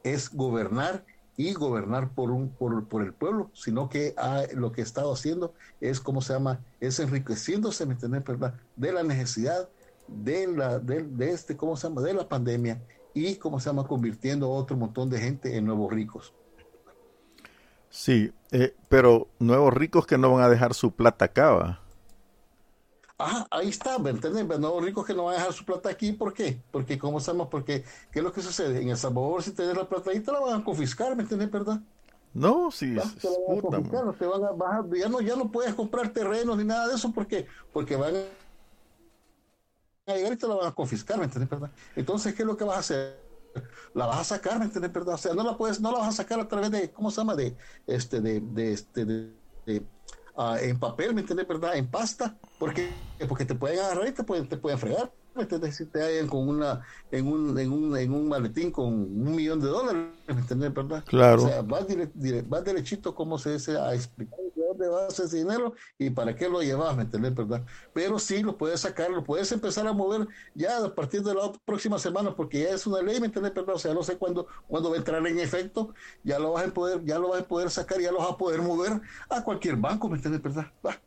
es 0.03 0.35
gobernar 0.35 1.05
y 1.39 1.55
gobernar 1.55 2.11
por, 2.11 2.33
un, 2.33 2.51
por, 2.51 2.89
por 2.89 3.03
el 3.03 3.15
pueblo, 3.15 3.49
sino 3.55 3.89
que 3.89 4.13
lo 4.55 4.73
que 4.73 4.81
ha 4.81 4.85
estado 4.85 5.13
haciendo 5.13 5.55
es, 5.81 6.01
¿cómo 6.01 6.21
se 6.21 6.33
llama? 6.33 6.61
Es 6.81 6.99
enriqueciéndose, 6.99 7.87
¿me 7.87 7.95
entiendes? 7.95 8.25
¿verdad? 8.25 8.55
De 8.75 8.93
la 8.93 9.05
necesidad 9.05 9.69
de, 10.09 10.49
la, 10.49 10.81
de, 10.81 11.05
de, 11.05 11.31
este, 11.31 11.57
¿cómo 11.57 11.77
se 11.77 11.89
llama? 11.89 12.03
De 12.03 12.13
la 12.13 12.29
pandemia 12.29 12.83
y, 13.15 13.37
¿cómo 13.37 13.61
se 13.61 13.71
llama? 13.71 13.87
Convirtiendo 13.87 14.47
a 14.47 14.51
otro 14.51 14.77
montón 14.77 15.09
de 15.11 15.21
gente 15.21 15.57
en 15.57 15.65
nuevos 15.65 15.93
ricos. 15.93 16.35
Sí, 17.89 18.33
eh, 18.51 18.75
pero 18.89 19.29
nuevos 19.39 19.73
ricos 19.73 20.07
que 20.09 20.19
no 20.19 20.33
van 20.33 20.43
a 20.43 20.49
dejar 20.49 20.75
su 20.75 20.91
plata 20.91 21.27
acá, 21.27 21.81
Ah, 23.21 23.49
ahí 23.51 23.69
está, 23.69 23.99
¿me 23.99 24.11
entiendes? 24.11 24.61
No, 24.61 24.79
ricos 24.79 25.05
que 25.05 25.13
no 25.13 25.25
van 25.25 25.35
a 25.35 25.39
dejar 25.39 25.53
su 25.53 25.65
plata 25.65 25.89
aquí, 25.89 26.13
¿por 26.13 26.33
qué? 26.33 26.63
Porque, 26.71 26.97
¿cómo 26.97 27.19
sabemos? 27.19 27.49
Porque, 27.51 27.83
¿qué 28.13 28.21
es 28.21 28.25
lo 28.25 28.33
que 28.33 28.41
sucede? 28.41 28.81
En 28.81 28.91
El 28.91 28.97
Salvador, 28.97 29.43
si 29.43 29.51
tienes 29.51 29.77
la 29.77 29.89
plata 29.89 30.11
ahí, 30.13 30.21
te 30.21 30.31
la 30.31 30.39
van 30.39 30.61
a 30.61 30.65
confiscar, 30.65 31.17
¿me 31.17 31.23
entiendes, 31.23 31.51
verdad? 31.51 31.81
No, 32.33 32.71
sí. 32.71 32.95
Te 33.21 33.29
la 33.29 33.37
van 33.49 33.59
a 33.59 33.61
confiscar, 33.61 34.15
te 34.15 34.25
van 34.25 34.45
a 34.45 34.53
bajar, 34.53 34.85
ya 34.97 35.09
no, 35.09 35.21
ya 35.21 35.35
no 35.35 35.51
puedes 35.51 35.75
comprar 35.75 36.13
terrenos 36.13 36.57
ni 36.57 36.63
nada 36.63 36.87
de 36.87 36.95
eso, 36.95 37.11
¿por 37.13 37.27
qué? 37.27 37.49
Porque 37.73 37.97
van 37.97 38.15
a 40.07 40.15
llegar 40.15 40.33
y 40.33 40.37
te 40.37 40.47
la 40.47 40.55
van 40.55 40.67
a 40.69 40.75
confiscar, 40.75 41.19
¿me 41.19 41.25
entiendes, 41.25 41.51
verdad? 41.51 41.73
Entonces, 41.97 42.33
¿qué 42.35 42.43
es 42.43 42.47
lo 42.47 42.57
que 42.57 42.63
vas 42.63 42.77
a 42.77 42.81
hacer? 42.81 43.19
La 43.95 44.07
vas 44.07 44.21
a 44.21 44.37
sacar, 44.37 44.61
¿me 44.61 44.67
entiendes, 44.67 44.93
verdad? 44.93 45.17
O 45.17 45.19
sea, 45.19 45.35
no 45.35 45.43
la 45.43 45.57
puedes, 45.57 45.81
no 45.81 45.91
la 45.91 45.99
vas 45.99 46.09
a 46.11 46.13
sacar 46.13 46.39
a 46.39 46.47
través 46.47 46.71
de, 46.71 46.93
¿cómo 46.93 47.11
se 47.11 47.17
llama? 47.17 47.35
De, 47.35 47.57
este, 47.89 48.21
de, 48.21 48.39
de, 48.41 48.73
este, 48.73 49.05
de, 49.05 49.33
de 49.67 49.85
uh, 50.39 50.57
en 50.57 50.79
papel, 50.79 51.15
¿me 51.15 51.21
entiendes, 51.21 51.47
verdad? 51.47 51.77
En 51.77 51.91
pasta, 51.91 52.39
porque, 52.59 52.89
porque 53.29 53.45
te 53.45 53.55
pueden 53.55 53.81
agarrar 53.81 54.09
y 54.09 54.13
te 54.13 54.25
pueden, 54.25 54.49
te 54.49 54.57
pueden 54.57 54.79
fregar. 54.79 55.13
¿me 55.35 55.43
entiendes? 55.45 55.77
Si 55.77 55.87
te 55.87 56.03
hallan 56.03 56.27
con 56.27 56.49
una, 56.49 56.85
en 57.11 57.27
un, 57.27 57.59
en 57.59 57.73
un, 57.73 57.97
en 57.97 58.13
un 58.13 58.29
maletín 58.29 58.71
con 58.73 58.87
un 58.87 59.37
millón 59.37 59.61
de 59.61 59.69
dólares, 59.69 60.07
¿me 60.27 60.35
entiendes, 60.35 60.75
verdad? 60.75 61.05
Claro. 61.07 61.45
O 61.45 61.49
sea, 61.49 61.63
vas, 61.63 61.87
vas 62.47 62.65
derechito, 62.65 63.15
como 63.15 63.39
se 63.39 63.53
dice, 63.53 63.79
a 63.79 63.95
explicar 63.95 64.39
dónde 64.79 64.89
vas 64.89 65.19
ese 65.19 65.39
dinero 65.39 65.75
y 65.99 66.11
para 66.11 66.35
qué 66.35 66.49
lo 66.49 66.63
llevas, 66.63 66.97
¿me 66.97 67.03
entiendes, 67.03 67.35
verdad? 67.35 67.65
Pero 67.93 68.19
sí 68.19 68.43
lo 68.43 68.57
puedes 68.57 68.81
sacar, 68.81 69.11
lo 69.11 69.25
puedes 69.25 69.51
empezar 69.53 69.87
a 69.87 69.93
mover 69.93 70.27
ya 70.55 70.85
a 70.85 70.95
partir 70.95 71.23
de 71.23 71.35
la 71.35 71.53
próxima 71.65 71.99
semana, 71.99 72.35
porque 72.35 72.63
ya 72.63 72.71
es 72.71 72.87
una 72.87 73.03
ley, 73.03 73.21
¿me 73.21 73.27
entiendes, 73.27 73.55
verdad? 73.55 73.75
O 73.75 73.79
sea, 73.79 73.95
no 73.95 74.03
sé 74.03 74.17
cuándo, 74.17 74.47
cuándo 74.67 74.91
va 74.91 74.97
a 74.97 74.99
entrar 74.99 75.27
en 75.27 75.39
efecto, 75.39 75.95
ya 76.23 76.39
lo 76.39 76.53
vas 76.53 76.69
a 76.69 76.75
poder, 76.75 77.05
ya 77.05 77.19
lo 77.19 77.31
vas 77.31 77.43
a 77.43 77.49
poder 77.49 77.71
sacar, 77.71 78.01
ya 78.01 78.13
lo 78.13 78.19
vas 78.19 78.31
a 78.31 78.37
poder 78.37 78.63
mover 78.63 79.01
a 79.29 79.43
cualquier 79.43 79.77
banco, 79.77 80.09
¿me 80.09 80.17
entiendes, 80.17 80.43
verdad? 80.43 80.67
Va 80.85 81.01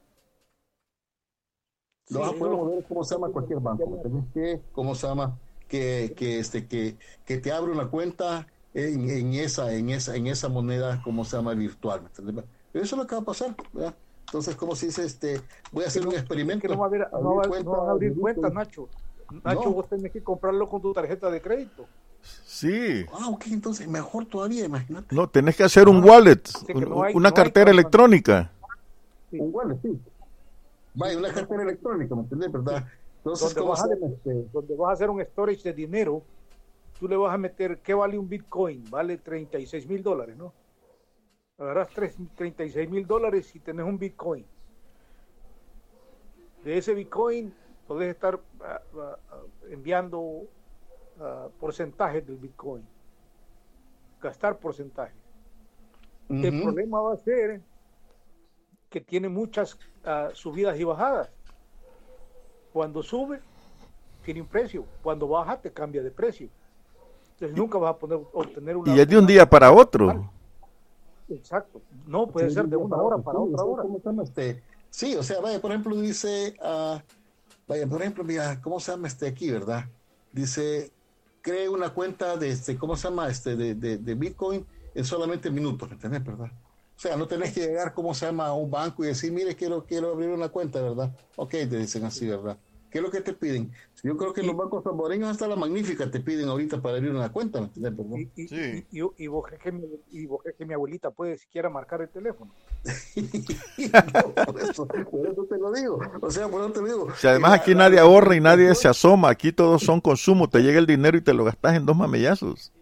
lo 2.12 2.20
vas 2.20 2.30
a 2.30 2.34
poder 2.34 2.54
mover 2.54 2.84
cómo 2.88 3.04
se 3.04 3.16
llama 3.16 3.30
cualquier 3.30 3.60
banco. 3.60 4.28
que, 4.34 4.62
cómo 4.74 4.96
se 4.96 5.08
llama, 5.08 5.40
que, 5.68 6.14
que, 6.16 6.40
este, 6.40 6.68
que, 6.68 6.98
que 7.26 7.38
te 7.38 7.52
abre 7.52 7.72
una 7.72 7.90
cuenta 7.90 8.48
en, 8.74 9.10
en, 9.10 9.34
esa, 9.34 9.74
en, 9.74 9.90
esa, 9.90 10.16
en 10.16 10.28
esa 10.28 10.50
moneda, 10.50 11.02
como 11.04 11.24
se 11.26 11.38
llama, 11.38 11.54
virtual. 11.54 12.10
Eso 12.74 12.96
es 12.96 13.00
lo 13.00 13.08
que 13.08 13.16
va 13.16 13.22
a 13.22 13.26
pasar. 13.26 13.56
¿verdad? 13.74 13.94
Entonces, 14.26 14.56
como 14.56 14.76
se 14.76 14.86
dice, 14.86 15.04
este, 15.04 15.42
voy 15.72 15.84
a 15.84 15.88
hacer 15.88 16.08
un 16.08 16.14
experimento. 16.14 16.68
Que 16.68 16.74
no 16.74 16.80
va 16.80 16.86
a, 16.86 16.88
haber, 16.88 17.08
no 17.12 17.36
va, 17.36 17.48
cuenta, 17.48 17.70
no 17.70 17.84
va 17.84 17.90
a 17.90 17.92
abrir 17.92 18.16
cuentas, 18.16 18.54
Nacho. 18.54 18.88
Nacho, 19.44 19.66
no. 19.66 19.72
vos 19.72 19.90
tenés 19.90 20.12
que 20.12 20.24
comprarlo 20.24 20.70
con 20.70 20.82
tu 20.82 20.94
tarjeta 20.94 21.30
de 21.30 21.42
crédito. 21.42 21.86
Sí. 22.46 23.06
Ah, 23.12 23.30
ok, 23.30 23.48
entonces 23.52 23.88
mejor 23.88 24.26
todavía, 24.26 24.66
imagínate. 24.66 25.14
No, 25.14 25.28
tenés 25.28 25.58
que 25.58 25.64
hacer 25.64 25.90
un 25.90 26.04
wallet, 26.04 26.42
no 26.76 27.04
hay, 27.04 27.14
una 27.14 27.32
cartera 27.32 27.72
electrónica. 27.72 28.52
Sí. 29.30 29.40
Un 29.40 29.54
wallet, 29.54 29.82
sí. 29.82 30.00
Vaya, 30.94 31.18
una 31.18 31.34
cartera 31.34 31.64
electrónica, 31.64 32.16
¿me 32.16 32.22
entiendes? 32.22 32.52
¿Verdad? 32.52 32.88
Entonces, 33.18 33.54
donde 33.54 33.70
vas, 33.70 33.84
a, 33.84 33.94
este? 33.94 34.48
donde 34.52 34.76
vas 34.76 34.90
a 34.90 34.94
hacer 34.94 35.10
un 35.10 35.22
storage 35.22 35.64
de 35.64 35.74
dinero, 35.74 36.22
tú 37.00 37.08
le 37.08 37.16
vas 37.16 37.34
a 37.34 37.38
meter, 37.38 37.80
¿qué 37.80 37.94
vale 37.94 38.18
un 38.18 38.28
Bitcoin? 38.28 38.84
Vale 38.90 39.18
36 39.18 39.88
mil 39.88 40.04
dólares, 40.04 40.38
¿no? 40.38 40.54
Agarras 41.62 41.90
36 41.90 42.90
mil 42.90 43.06
dólares 43.06 43.56
y 43.56 43.60
tenés 43.60 43.86
un 43.86 44.00
Bitcoin. 44.00 44.44
De 46.64 46.76
ese 46.76 46.96
Bitcoin 46.96 47.54
podés 47.88 48.10
estar 48.10 48.36
uh, 48.36 48.98
uh, 48.98 49.70
enviando 49.70 50.48
ah, 51.20 51.50
porcentajes 51.60 52.26
del 52.26 52.38
Bitcoin. 52.38 52.84
Gastar 54.20 54.58
porcentajes. 54.58 55.16
El 56.30 56.64
problema 56.64 57.00
va 57.00 57.14
a 57.14 57.18
ser 57.18 57.62
que 58.90 59.02
tiene 59.02 59.30
muchas 59.30 59.78
ah, 60.04 60.30
subidas 60.34 60.80
y 60.80 60.84
bajadas. 60.84 61.30
Cuando 62.74 63.04
sube, 63.04 63.40
tiene 64.26 64.42
un 64.42 64.48
precio. 64.48 64.84
Cuando 65.04 65.28
baja, 65.28 65.62
te 65.62 65.72
cambia 65.72 66.02
de 66.02 66.10
precio. 66.10 66.50
Entonces 67.34 67.56
nunca 67.56 67.78
vas 67.78 67.92
a 67.92 68.00
poder 68.00 68.20
obtener 68.34 68.78
una... 68.78 68.96
Y 68.96 69.00
es 69.00 69.08
de 69.08 69.20
un 69.20 69.28
día 69.28 69.48
para 69.48 69.72
otro. 69.72 70.32
Exacto. 71.36 71.82
No, 72.08 72.28
puede 72.28 72.50
ser 72.50 72.68
de 72.68 72.76
una 72.76 72.98
hora 72.98 73.18
para 73.18 73.40
otra 73.40 73.64
hora. 73.64 73.84
Este? 74.24 74.62
Sí, 74.90 75.16
o 75.16 75.24
sea, 75.24 75.40
vaya, 75.40 75.60
por 75.62 75.72
ejemplo, 75.72 75.96
dice, 75.96 76.56
uh, 76.62 77.00
vaya, 77.68 77.88
por 77.88 78.02
ejemplo, 78.02 78.24
mira, 78.24 78.62
¿cómo 78.62 78.80
se 78.80 78.92
llama 78.92 79.08
este 79.08 79.28
aquí, 79.28 79.50
verdad? 79.50 79.86
Dice, 80.32 80.92
cree 81.42 81.70
una 81.70 81.94
cuenta 81.94 82.38
de, 82.38 82.50
este, 82.50 82.78
¿cómo 82.78 82.96
se 82.96 83.08
llama? 83.08 83.30
Este, 83.30 83.56
de, 83.56 83.76
de, 83.76 83.98
de 83.98 84.16
Bitcoin 84.16 84.66
en 84.94 85.06
solamente 85.06 85.50
minutos, 85.50 85.88
¿me 85.90 85.96
entiendes, 85.96 86.24
verdad? 86.24 86.52
O 86.96 87.00
sea, 87.02 87.18
no 87.18 87.28
tenés 87.28 87.54
que 87.54 87.62
llegar, 87.62 87.94
¿cómo 87.94 88.14
se 88.14 88.26
llama?, 88.28 88.48
a 88.48 88.54
un 88.54 88.70
banco 88.70 89.04
y 89.04 89.08
decir, 89.08 89.32
mire, 89.32 89.56
quiero, 89.56 89.84
quiero 89.86 90.12
abrir 90.12 90.30
una 90.30 90.50
cuenta, 90.50 90.82
¿verdad? 90.82 91.16
Ok, 91.36 91.52
te 91.52 91.78
dicen 91.78 92.06
así, 92.06 92.28
¿verdad? 92.28 92.58
¿Qué 92.92 92.98
es 92.98 93.04
lo 93.04 93.10
que 93.10 93.22
te 93.22 93.32
piden? 93.32 93.72
Yo 94.04 94.18
creo 94.18 94.34
que 94.34 94.44
los 94.44 94.56
bancos 94.56 94.84
salvadoreños 94.84 95.30
hasta 95.30 95.48
la 95.48 95.56
magnífica 95.56 96.12
te 96.12 96.20
piden 96.20 96.50
ahorita 96.50 96.82
para 96.82 96.98
abrir 96.98 97.12
una 97.12 97.32
cuenta, 97.32 97.62
¿me 97.62 97.68
entiendes? 97.68 98.28
Y, 98.36 98.48
sí. 98.50 98.86
y, 98.92 99.24
y, 99.24 99.28
vos 99.28 99.46
crees 99.48 99.62
que 99.62 99.72
mi, 99.72 99.84
y 100.12 100.26
vos 100.26 100.42
crees 100.44 100.58
que 100.58 100.66
mi 100.66 100.74
abuelita 100.74 101.10
puede 101.10 101.38
siquiera 101.38 101.70
marcar 101.70 102.02
el 102.02 102.10
teléfono. 102.10 102.52
por, 104.46 104.62
eso, 104.62 104.86
por, 104.86 105.28
eso, 105.28 105.46
te 105.46 105.58
lo 105.58 105.72
digo. 105.72 106.00
O 106.20 106.30
sea, 106.30 106.50
por 106.50 106.62
eso 106.62 106.74
te 106.74 106.84
digo. 106.84 107.08
Si 107.16 107.28
además 107.28 107.54
aquí 107.54 107.74
nadie 107.74 108.00
ahorra 108.00 108.36
y 108.36 108.42
nadie 108.42 108.76
se 108.76 108.90
asoma, 108.90 109.30
aquí 109.30 109.54
todos 109.54 109.82
son 109.84 110.02
consumo, 110.02 110.50
te 110.50 110.60
llega 110.60 110.78
el 110.78 110.86
dinero 110.86 111.18
y 111.18 111.22
te 111.22 111.34
lo 111.34 111.46
gastas 111.46 111.76
en 111.76 111.86
dos 111.86 111.96
mamellazos. 111.96 112.74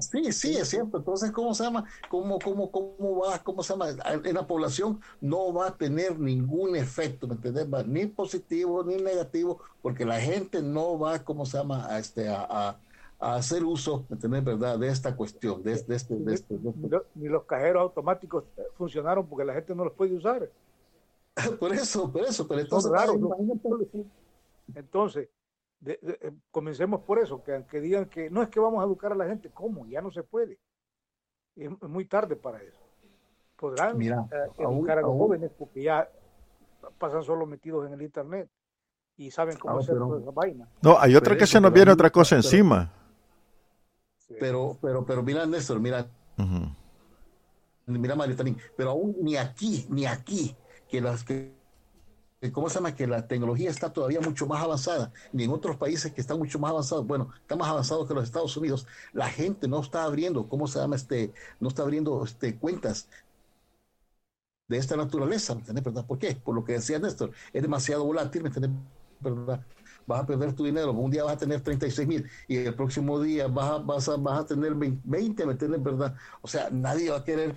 Sí, 0.00 0.32
sí, 0.32 0.56
es 0.56 0.68
cierto. 0.68 0.98
Entonces, 0.98 1.30
¿cómo 1.30 1.54
se 1.54 1.64
llama? 1.64 1.84
¿Cómo, 2.08 2.38
cómo, 2.38 2.70
cómo 2.70 3.20
va? 3.20 3.38
¿Cómo 3.42 3.62
se 3.62 3.72
llama? 3.72 3.88
En 4.24 4.34
la 4.34 4.46
población 4.46 5.00
no 5.20 5.52
va 5.52 5.68
a 5.68 5.76
tener 5.76 6.18
ningún 6.18 6.76
efecto, 6.76 7.26
¿me 7.26 7.34
entiendes? 7.34 7.66
Ni 7.86 8.06
positivo 8.06 8.82
ni 8.84 8.96
negativo, 8.96 9.60
porque 9.82 10.04
la 10.04 10.20
gente 10.20 10.62
no 10.62 10.98
va, 10.98 11.22
¿cómo 11.24 11.46
se 11.46 11.58
llama? 11.58 11.86
A, 11.86 11.98
este, 11.98 12.28
a, 12.28 12.78
a, 13.20 13.34
hacer 13.36 13.64
uso, 13.64 14.04
¿me 14.08 14.14
entiendes? 14.14 14.44
¿Verdad? 14.44 14.78
De 14.78 14.88
esta 14.88 15.14
cuestión, 15.16 15.62
de, 15.62 15.72
este, 15.72 15.92
de 15.92 15.96
este, 15.96 16.14
de 16.14 16.34
este. 16.34 16.58
Ni 17.14 17.28
los 17.28 17.44
cajeros 17.44 17.82
automáticos 17.82 18.44
funcionaron 18.76 19.26
porque 19.26 19.44
la 19.44 19.54
gente 19.54 19.74
no 19.74 19.84
los 19.84 19.92
puede 19.92 20.14
usar. 20.14 20.48
por 21.60 21.72
eso, 21.72 22.10
por 22.10 22.22
eso, 22.22 22.46
pero 22.46 22.60
entonces. 22.60 22.92
Entonces, 24.74 25.28
eh, 25.86 26.32
comencemos 26.50 27.00
por 27.02 27.18
eso, 27.18 27.42
que 27.42 27.54
aunque 27.54 27.80
digan 27.80 28.06
que 28.06 28.28
no 28.30 28.42
es 28.42 28.48
que 28.48 28.60
vamos 28.60 28.82
a 28.82 28.86
educar 28.86 29.12
a 29.12 29.16
la 29.16 29.26
gente, 29.26 29.50
¿cómo? 29.50 29.86
Ya 29.86 30.00
no 30.00 30.10
se 30.10 30.22
puede. 30.22 30.58
Es, 31.54 31.70
muy 31.82 32.04
tarde 32.06 32.36
para 32.36 32.60
eso. 32.62 32.80
Podrán 33.56 34.00
eh, 34.02 34.14
educar 34.58 34.98
a 34.98 35.02
los 35.02 35.16
jóvenes 35.16 35.50
porque 35.56 35.82
ya 35.82 36.08
pasan 36.98 37.22
solo 37.22 37.46
metidos 37.46 37.86
en 37.86 37.94
el 37.94 38.02
internet 38.02 38.48
y 39.16 39.30
saben 39.30 39.56
cómo 39.56 39.76
ah, 39.76 39.80
hacer 39.80 39.96
toda 39.96 40.20
esa 40.20 40.30
vaina. 40.30 40.68
No, 40.82 40.98
hay 40.98 41.16
otra 41.16 41.36
que 41.36 41.46
se 41.46 41.60
nos 41.60 41.72
viene 41.72 41.92
otra 41.92 42.10
cosa 42.10 42.36
encima. 42.36 42.92
Pero, 44.40 44.76
pero, 44.82 45.06
pero 45.06 45.22
mira, 45.22 45.46
Néstor, 45.46 45.80
mira. 45.80 46.06
Mira, 47.86 48.16
Maritanín, 48.16 48.58
pero 48.76 48.90
aún 48.90 49.16
ni 49.22 49.36
aquí, 49.36 49.86
ni 49.88 50.06
aquí, 50.06 50.56
que 50.88 51.00
las 51.00 51.22
que 51.22 51.55
¿cómo 52.52 52.68
se 52.68 52.76
llama? 52.76 52.94
Que 52.94 53.06
la 53.06 53.26
tecnología 53.28 53.70
está 53.70 53.92
todavía 53.92 54.20
mucho 54.20 54.46
más 54.46 54.62
avanzada, 54.62 55.12
ni 55.32 55.44
en 55.44 55.50
otros 55.50 55.76
países 55.76 56.12
que 56.12 56.20
están 56.20 56.38
mucho 56.38 56.58
más 56.58 56.70
avanzados, 56.70 57.06
bueno, 57.06 57.30
está 57.40 57.56
más 57.56 57.68
avanzado 57.68 58.06
que 58.06 58.14
los 58.14 58.24
Estados 58.24 58.56
Unidos, 58.56 58.86
la 59.12 59.28
gente 59.28 59.68
no 59.68 59.80
está 59.80 60.04
abriendo, 60.04 60.48
¿cómo 60.48 60.66
se 60.66 60.78
llama? 60.78 60.96
Este, 60.96 61.32
no 61.60 61.68
está 61.68 61.82
abriendo 61.82 62.24
este, 62.24 62.56
cuentas 62.58 63.08
de 64.68 64.78
esta 64.78 64.96
naturaleza, 64.96 65.54
¿me 65.54 65.60
entiendes? 65.60 65.84
¿Verdad? 65.84 66.06
¿Por 66.06 66.18
qué? 66.18 66.34
Por 66.36 66.54
lo 66.54 66.64
que 66.64 66.72
decía 66.74 66.98
Néstor, 66.98 67.30
es 67.52 67.62
demasiado 67.62 68.04
volátil, 68.04 68.42
¿me 68.42 68.48
entiendes? 68.48 68.72
¿Verdad? 69.20 69.64
Vas 70.06 70.22
a 70.22 70.26
perder 70.26 70.52
tu 70.54 70.64
dinero, 70.64 70.92
un 70.92 71.10
día 71.10 71.24
vas 71.24 71.34
a 71.34 71.38
tener 71.38 71.60
36 71.62 72.06
mil 72.08 72.28
y 72.48 72.56
el 72.58 72.74
próximo 72.74 73.20
día 73.20 73.46
vas 73.48 73.70
a, 73.70 73.78
vas 73.78 74.08
a, 74.08 74.16
vas 74.16 74.40
a 74.40 74.46
tener 74.46 74.74
20, 74.74 75.46
¿me 75.46 75.52
entiendes? 75.52 75.82
¿Verdad? 75.82 76.14
O 76.42 76.48
sea, 76.48 76.68
nadie 76.70 77.10
va 77.10 77.18
a 77.18 77.24
querer 77.24 77.56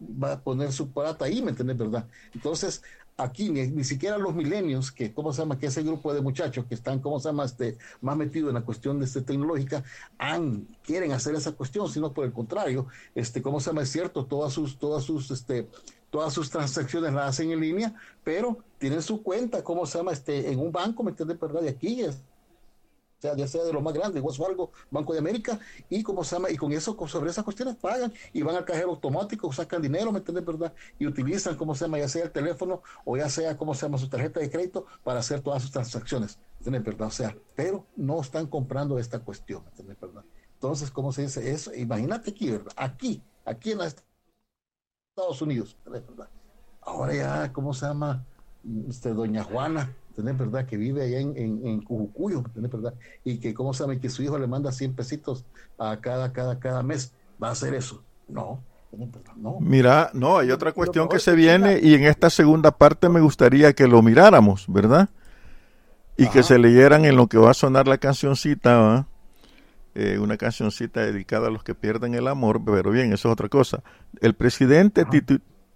va 0.00 0.34
a 0.34 0.40
poner 0.40 0.72
su 0.72 0.92
plata 0.92 1.24
ahí, 1.24 1.42
¿me 1.42 1.50
entiendes? 1.50 1.76
¿Verdad? 1.78 2.08
Entonces, 2.34 2.82
aquí 3.18 3.50
ni, 3.50 3.82
siquiera 3.82 4.16
los 4.16 4.34
milenios, 4.34 4.92
que 4.92 5.12
cómo 5.12 5.32
se 5.32 5.42
llama, 5.42 5.58
que 5.58 5.66
ese 5.66 5.82
grupo 5.82 6.14
de 6.14 6.20
muchachos 6.20 6.64
que 6.66 6.74
están, 6.76 7.00
cómo 7.00 7.18
se 7.18 7.28
llama, 7.28 7.44
este, 7.44 7.76
más 8.00 8.16
metidos 8.16 8.50
en 8.50 8.54
la 8.54 8.62
cuestión 8.62 9.00
de 9.00 9.06
este, 9.06 9.22
tecnológica, 9.22 9.82
han, 10.18 10.68
quieren 10.84 11.10
hacer 11.12 11.34
esa 11.34 11.52
cuestión, 11.52 11.88
sino 11.90 12.12
por 12.12 12.24
el 12.24 12.32
contrario, 12.32 12.86
este, 13.16 13.42
cómo 13.42 13.58
se 13.58 13.70
llama, 13.70 13.82
es 13.82 13.90
cierto, 13.90 14.24
todas 14.24 14.52
sus, 14.52 14.78
todas 14.78 15.02
sus, 15.02 15.32
este, 15.32 15.68
todas 16.10 16.32
sus 16.32 16.48
transacciones 16.48 17.12
las 17.12 17.30
hacen 17.30 17.50
en 17.50 17.60
línea, 17.60 17.94
pero 18.22 18.58
tienen 18.78 19.02
su 19.02 19.20
cuenta, 19.22 19.64
cómo 19.64 19.84
se 19.84 19.98
llama, 19.98 20.12
este, 20.12 20.52
en 20.52 20.60
un 20.60 20.70
banco, 20.70 21.02
¿me 21.02 21.10
entiendes? 21.10 21.40
¿Verdad? 21.40 21.62
De 21.62 21.70
aquí 21.70 22.00
es 22.02 22.22
sea, 23.20 23.36
ya 23.36 23.46
sea 23.46 23.64
de 23.64 23.72
los 23.72 23.82
más 23.82 23.92
grandes, 23.94 24.22
Wells 24.22 24.38
Fargo, 24.38 24.70
Banco 24.90 25.12
de 25.12 25.18
América, 25.18 25.58
y 25.88 26.02
como 26.02 26.24
se 26.24 26.36
llama, 26.36 26.50
y 26.50 26.56
con 26.56 26.72
eso, 26.72 26.96
sobre 27.08 27.30
esas 27.30 27.44
cuestiones 27.44 27.76
pagan 27.76 28.12
y 28.32 28.42
van 28.42 28.56
al 28.56 28.64
cajero 28.64 28.90
automático, 28.90 29.52
sacan 29.52 29.82
dinero, 29.82 30.12
¿me 30.12 30.18
entiendes, 30.18 30.44
verdad? 30.44 30.72
Y 30.98 31.06
utilizan, 31.06 31.56
como 31.56 31.74
se 31.74 31.84
llama, 31.84 31.98
ya 31.98 32.08
sea 32.08 32.24
el 32.24 32.30
teléfono 32.30 32.82
o 33.04 33.16
ya 33.16 33.28
sea, 33.28 33.56
como 33.56 33.74
se 33.74 33.86
llama, 33.86 33.98
su 33.98 34.08
tarjeta 34.08 34.40
de 34.40 34.50
crédito 34.50 34.86
para 35.02 35.20
hacer 35.20 35.40
todas 35.40 35.62
sus 35.62 35.72
transacciones, 35.72 36.38
¿me 36.64 36.78
verdad? 36.78 37.08
O 37.08 37.10
sea, 37.10 37.36
pero 37.54 37.86
no 37.96 38.20
están 38.20 38.46
comprando 38.46 38.98
esta 38.98 39.18
cuestión, 39.18 39.64
¿me 39.84 39.94
verdad? 39.94 40.24
Entonces, 40.54 40.90
¿cómo 40.90 41.12
se 41.12 41.22
dice 41.22 41.50
eso? 41.50 41.74
Imagínate 41.74 42.30
aquí, 42.30 42.50
¿verdad? 42.50 42.72
Aquí, 42.76 43.22
aquí 43.44 43.72
en 43.72 43.80
Estados 43.80 45.42
Unidos, 45.42 45.76
¿verdad? 45.84 46.28
Ahora 46.80 47.14
ya, 47.14 47.52
¿cómo 47.52 47.74
se 47.74 47.86
llama? 47.86 48.24
Este, 48.88 49.12
Doña 49.12 49.44
Juana, 49.44 49.94
¿tenés 50.18 50.36
verdad? 50.36 50.66
Que 50.66 50.76
vive 50.76 51.04
allá 51.04 51.20
en, 51.20 51.32
en, 51.36 51.64
en 51.64 51.80
Cujucuyo, 51.80 52.42
¿tenés 52.52 52.72
verdad? 52.72 52.92
Y 53.22 53.38
que, 53.38 53.54
¿cómo 53.54 53.72
sabe 53.72 54.00
que 54.00 54.10
su 54.10 54.24
hijo 54.24 54.36
le 54.36 54.48
manda 54.48 54.72
100 54.72 54.94
pesitos 54.94 55.44
a 55.78 55.96
cada, 56.00 56.32
cada, 56.32 56.58
cada 56.58 56.82
mes? 56.82 57.12
¿Va 57.40 57.50
a 57.50 57.52
hacer 57.52 57.72
eso? 57.74 58.02
No. 58.26 58.60
No. 59.36 59.58
Mira, 59.60 60.10
no, 60.14 60.38
hay 60.38 60.50
otra 60.50 60.72
cuestión 60.72 61.08
que 61.08 61.20
se 61.20 61.34
viene 61.34 61.78
y 61.80 61.94
en 61.94 62.04
esta 62.04 62.30
segunda 62.30 62.70
parte 62.70 63.08
me 63.10 63.20
gustaría 63.20 63.74
que 63.74 63.86
lo 63.86 64.02
miráramos, 64.02 64.64
¿verdad? 64.66 65.10
Y 66.16 66.26
que 66.28 66.42
se 66.42 66.58
leyeran 66.58 67.04
en 67.04 67.14
lo 67.14 67.26
que 67.26 67.36
va 67.36 67.50
a 67.50 67.54
sonar 67.54 67.86
la 67.86 67.98
cancioncita, 67.98 69.06
eh, 69.94 70.18
una 70.18 70.38
cancioncita 70.38 71.02
dedicada 71.02 71.48
a 71.48 71.50
los 71.50 71.62
que 71.62 71.74
pierden 71.74 72.14
el 72.14 72.26
amor, 72.28 72.62
pero 72.64 72.90
bien, 72.90 73.12
eso 73.12 73.28
es 73.28 73.32
otra 73.34 73.50
cosa. 73.50 73.84
El 74.22 74.34
presidente 74.34 75.04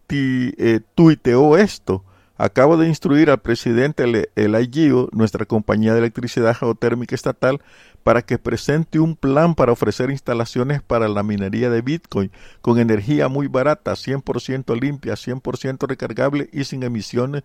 eh, 0.08 0.80
tuiteó 0.94 1.58
esto 1.58 2.02
Acabo 2.42 2.76
de 2.76 2.88
instruir 2.88 3.30
al 3.30 3.38
presidente 3.38 4.02
el, 4.02 4.28
el 4.34 5.08
nuestra 5.12 5.44
compañía 5.44 5.92
de 5.92 6.00
electricidad 6.00 6.56
geotérmica 6.56 7.14
estatal, 7.14 7.60
para 8.02 8.22
que 8.22 8.36
presente 8.36 8.98
un 8.98 9.14
plan 9.14 9.54
para 9.54 9.70
ofrecer 9.70 10.10
instalaciones 10.10 10.82
para 10.82 11.06
la 11.06 11.22
minería 11.22 11.70
de 11.70 11.82
Bitcoin 11.82 12.32
con 12.60 12.80
energía 12.80 13.28
muy 13.28 13.46
barata, 13.46 13.92
100% 13.92 14.76
limpia, 14.80 15.14
100% 15.14 15.86
recargable 15.86 16.50
y 16.52 16.64
sin 16.64 16.82
emisiones 16.82 17.44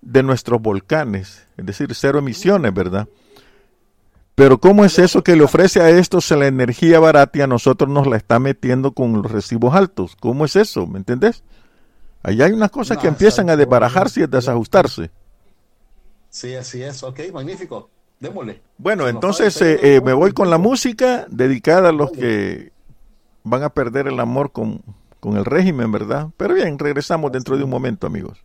de 0.00 0.22
nuestros 0.22 0.62
volcanes, 0.62 1.48
es 1.56 1.66
decir, 1.66 1.92
cero 1.96 2.20
emisiones, 2.20 2.72
¿verdad? 2.72 3.08
Pero 4.36 4.58
¿cómo 4.58 4.84
es 4.84 5.00
eso 5.00 5.24
que 5.24 5.34
le 5.34 5.42
ofrece 5.42 5.80
a 5.80 5.90
estos 5.90 6.30
la 6.30 6.46
energía 6.46 7.00
barata 7.00 7.40
y 7.40 7.42
a 7.42 7.48
nosotros 7.48 7.90
nos 7.90 8.06
la 8.06 8.16
está 8.16 8.38
metiendo 8.38 8.92
con 8.92 9.12
los 9.14 9.28
recibos 9.28 9.74
altos? 9.74 10.14
¿Cómo 10.14 10.44
es 10.44 10.54
eso? 10.54 10.86
¿Me 10.86 10.98
entendés? 10.98 11.42
Ahí 12.26 12.42
hay 12.42 12.50
unas 12.50 12.72
cosas 12.72 12.98
que 12.98 13.06
empiezan 13.06 13.48
a 13.50 13.56
desbarajarse 13.56 14.18
y 14.18 14.22
a 14.24 14.26
desajustarse. 14.26 15.12
Sí, 16.28 16.56
así 16.56 16.82
es. 16.82 17.04
Ok, 17.04 17.20
magnífico. 17.32 17.88
Démosle. 18.18 18.60
Bueno, 18.78 19.06
entonces 19.06 19.62
eh, 19.62 19.78
eh, 19.80 20.00
me 20.00 20.12
voy 20.12 20.32
con 20.32 20.50
la 20.50 20.58
música 20.58 21.26
dedicada 21.30 21.90
a 21.90 21.92
los 21.92 22.10
que 22.10 22.72
van 23.44 23.62
a 23.62 23.68
perder 23.68 24.08
el 24.08 24.18
amor 24.18 24.50
con, 24.50 24.82
con 25.20 25.36
el 25.36 25.44
régimen, 25.44 25.92
¿verdad? 25.92 26.30
Pero 26.36 26.54
bien, 26.54 26.76
regresamos 26.80 27.30
dentro 27.30 27.56
de 27.56 27.62
un 27.62 27.70
momento, 27.70 28.08
amigos. 28.08 28.42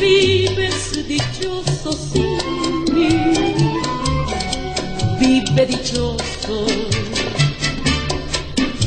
Vives 0.00 1.06
dichoso 1.06 1.92
sin 1.92 2.38
mí. 2.94 3.54
Vive 5.20 5.66
dichoso. 5.66 6.66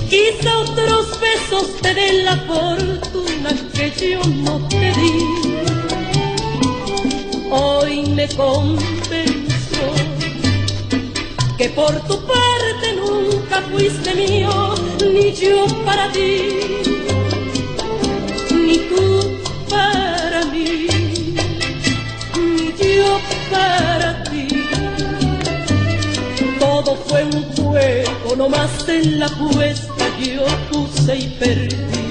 Quizá 0.09 0.57
otros 0.59 1.19
besos 1.19 1.67
te 1.81 1.93
den 1.93 2.25
la 2.25 2.35
fortuna 2.47 3.51
que 3.73 4.11
yo 4.11 4.21
no 4.45 4.67
te 4.67 4.91
di. 4.99 5.13
Hoy 7.51 8.03
me 8.07 8.27
convenzo 8.29 9.85
que 11.57 11.69
por 11.69 11.93
tu 12.07 12.19
parte 12.25 12.87
nunca 12.95 13.61
fuiste 13.71 14.15
mío, 14.15 14.73
ni 15.13 15.33
yo 15.33 15.67
para 15.85 16.11
ti 16.11 16.82
juego, 28.43 28.49
no 28.49 28.49
más 28.49 28.89
en 28.89 29.19
la 29.19 29.29
puesta 29.29 30.05
yo 30.19 30.45
puse 30.71 31.15
y 31.15 31.27
perdí. 31.39 32.02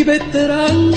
mi 0.00 0.04
veterano 0.04 0.89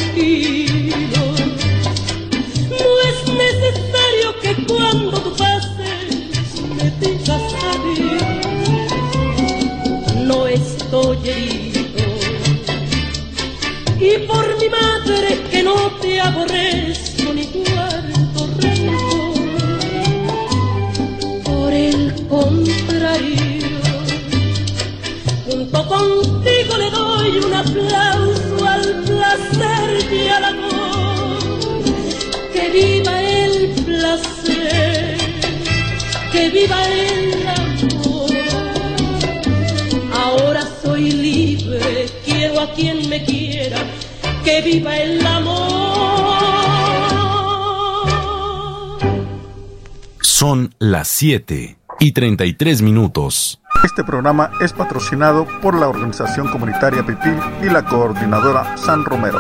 las 50.79 51.07
7 51.07 51.77
y 51.99 52.11
33 52.11 52.81
minutos. 52.81 53.61
Este 53.83 54.03
programa 54.03 54.51
es 54.61 54.73
patrocinado 54.73 55.47
por 55.61 55.73
la 55.73 55.87
Organización 55.87 56.49
Comunitaria 56.49 57.05
Pipí 57.05 57.29
y 57.61 57.69
la 57.69 57.85
coordinadora 57.85 58.75
San 58.77 59.05
Romero. 59.05 59.39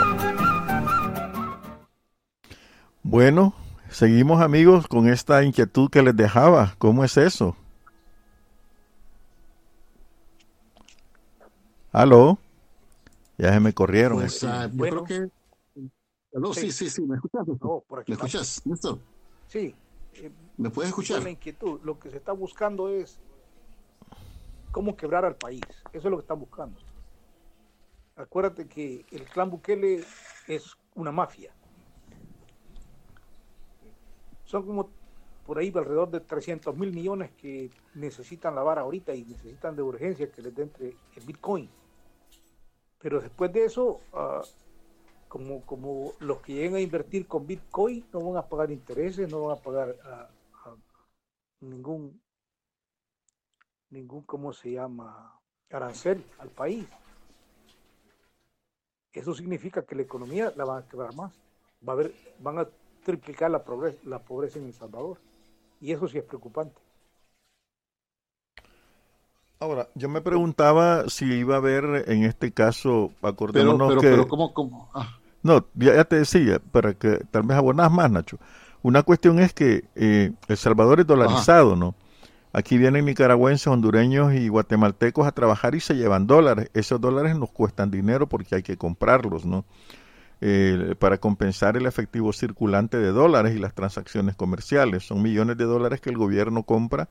Bueno, 3.01 3.53
seguimos 3.93 4.41
amigos 4.41 4.87
con 4.87 5.07
esta 5.07 5.43
inquietud 5.43 5.89
que 5.89 6.01
les 6.01 6.15
dejaba. 6.15 6.75
¿Cómo 6.77 7.03
es 7.03 7.15
eso? 7.17 7.55
¿Aló? 11.91 12.39
Ya 13.37 13.53
se 13.53 13.59
me 13.59 13.73
corrieron. 13.73 14.19
Pues, 14.19 14.43
ah, 14.43 14.69
creo 14.75 15.03
que... 15.03 15.29
sí. 16.53 16.71
sí, 16.71 16.89
sí, 16.89 17.01
¿me 17.03 17.15
escuchas? 17.15 17.47
¿Me 18.07 18.13
escuchas, 18.13 18.61
Néstor? 18.65 18.99
Sí. 19.47 19.75
¿Me 20.57 20.69
puedes 20.69 20.89
escuchar? 20.89 21.23
La 21.23 21.29
inquietud. 21.29 21.79
Lo 21.83 21.99
que 21.99 22.09
se 22.09 22.17
está 22.17 22.31
buscando 22.31 22.89
es 22.89 23.19
cómo 24.71 24.95
quebrar 24.95 25.23
al 25.23 25.35
país. 25.35 25.61
Eso 25.91 26.07
es 26.07 26.11
lo 26.11 26.17
que 26.17 26.21
están 26.21 26.39
buscando. 26.39 26.79
Acuérdate 28.15 28.67
que 28.67 29.05
el 29.11 29.25
clan 29.25 29.49
Bukele 29.49 30.03
es 30.47 30.75
una 30.95 31.11
mafia. 31.11 31.53
Son 34.53 34.67
como 34.67 34.87
por 35.47 35.57
ahí 35.57 35.73
alrededor 35.73 36.11
de 36.11 36.19
300 36.19 36.77
mil 36.77 36.93
millones 36.93 37.31
que 37.31 37.71
necesitan 37.95 38.53
lavar 38.53 38.77
ahorita 38.77 39.11
y 39.15 39.23
necesitan 39.23 39.75
de 39.75 39.81
urgencia 39.81 40.31
que 40.31 40.43
les 40.43 40.53
den 40.53 40.71
el 40.79 41.25
Bitcoin. 41.25 41.67
Pero 42.99 43.19
después 43.19 43.51
de 43.51 43.65
eso, 43.65 44.01
ah, 44.13 44.43
como, 45.27 45.65
como 45.65 46.13
los 46.19 46.39
que 46.41 46.53
lleguen 46.53 46.75
a 46.75 46.81
invertir 46.81 47.25
con 47.25 47.47
Bitcoin 47.47 48.05
no 48.13 48.19
van 48.29 48.37
a 48.37 48.47
pagar 48.47 48.69
intereses, 48.69 49.27
no 49.27 49.45
van 49.45 49.57
a 49.57 49.59
pagar 49.59 49.95
ah, 50.05 50.29
ningún, 51.59 52.21
ningún, 53.89 54.21
¿cómo 54.21 54.53
se 54.53 54.73
llama? 54.73 55.41
Arancel 55.71 56.23
al 56.37 56.49
país. 56.49 56.87
Eso 59.11 59.33
significa 59.33 59.81
que 59.81 59.95
la 59.95 60.03
economía 60.03 60.53
la 60.55 60.63
van 60.63 60.83
a 60.83 60.87
quebrar 60.87 61.15
más. 61.15 61.33
Va 61.81 61.93
a 61.93 61.95
haber, 61.95 62.13
van 62.37 62.59
a 62.59 62.67
triplicar 63.03 63.51
la 63.51 63.63
pobreza, 63.63 63.97
la 64.05 64.19
pobreza 64.19 64.59
en 64.59 64.65
El 64.65 64.73
Salvador. 64.73 65.17
Y 65.81 65.91
eso 65.91 66.07
sí 66.07 66.17
es 66.17 66.23
preocupante. 66.23 66.79
Ahora, 69.59 69.87
yo 69.95 70.09
me 70.09 70.21
preguntaba 70.21 71.09
si 71.09 71.25
iba 71.25 71.55
a 71.55 71.57
haber 71.57 72.09
en 72.09 72.23
este 72.23 72.51
caso, 72.51 73.11
acordémonos 73.21 73.95
que... 74.01 74.09
Pero, 74.09 74.27
¿cómo? 74.27 74.89
Ah. 74.93 75.17
No, 75.41 75.65
ya, 75.75 76.03
te 76.05 76.17
decía, 76.17 76.59
para 76.71 76.93
que 76.93 77.19
tal 77.31 77.43
vez 77.43 77.57
abonás 77.57 77.91
más, 77.91 78.09
Nacho. 78.09 78.39
Una 78.81 79.03
cuestión 79.03 79.39
es 79.39 79.53
que 79.53 79.85
eh, 79.95 80.31
El 80.47 80.57
Salvador 80.57 81.01
es 81.01 81.07
dolarizado, 81.07 81.75
¿no? 81.75 81.95
Aquí 82.53 82.77
vienen 82.77 83.05
nicaragüenses, 83.05 83.67
hondureños 83.67 84.33
y 84.33 84.47
guatemaltecos 84.47 85.25
a 85.25 85.31
trabajar 85.31 85.75
y 85.75 85.79
se 85.79 85.95
llevan 85.95 86.27
dólares. 86.27 86.69
Esos 86.73 87.01
dólares 87.01 87.35
nos 87.35 87.51
cuestan 87.51 87.89
dinero 87.89 88.27
porque 88.27 88.55
hay 88.55 88.63
que 88.63 88.77
comprarlos, 88.77 89.45
¿no? 89.45 89.65
Eh, 90.45 90.95
para 90.99 91.19
compensar 91.19 91.77
el 91.77 91.85
efectivo 91.85 92.33
circulante 92.33 92.97
de 92.97 93.13
dólares 93.13 93.55
y 93.55 93.59
las 93.59 93.73
transacciones 93.73 94.35
comerciales. 94.35 95.07
Son 95.07 95.21
millones 95.21 95.55
de 95.55 95.63
dólares 95.63 96.01
que 96.01 96.09
el 96.09 96.17
gobierno 96.17 96.63
compra 96.63 97.07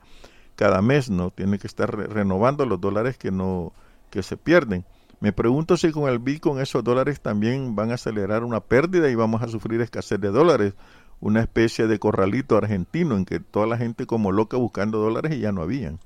cada 0.55 0.83
mes, 0.83 1.09
¿no? 1.09 1.31
Tiene 1.31 1.57
que 1.57 1.65
estar 1.65 1.89
renovando 2.11 2.67
los 2.67 2.79
dólares 2.79 3.17
que 3.17 3.31
no 3.31 3.73
que 4.11 4.21
se 4.21 4.37
pierden. 4.37 4.85
Me 5.19 5.33
pregunto 5.33 5.77
si 5.77 5.91
con 5.91 6.07
el 6.07 6.19
BI 6.19 6.39
con 6.39 6.61
esos 6.61 6.83
dólares 6.83 7.21
también 7.21 7.75
van 7.75 7.89
a 7.89 7.95
acelerar 7.95 8.43
una 8.43 8.59
pérdida 8.59 9.09
y 9.09 9.15
vamos 9.15 9.41
a 9.41 9.47
sufrir 9.47 9.81
escasez 9.81 10.21
de 10.21 10.29
dólares 10.29 10.75
una 11.19 11.41
especie 11.41 11.87
de 11.87 11.97
corralito 11.97 12.55
argentino 12.55 13.17
en 13.17 13.25
que 13.25 13.39
toda 13.39 13.65
la 13.65 13.77
gente 13.77 14.05
como 14.05 14.31
loca 14.31 14.57
buscando 14.57 14.99
dólares 14.99 15.33
y 15.33 15.39
ya 15.39 15.51
no 15.51 15.63
habían. 15.63 15.97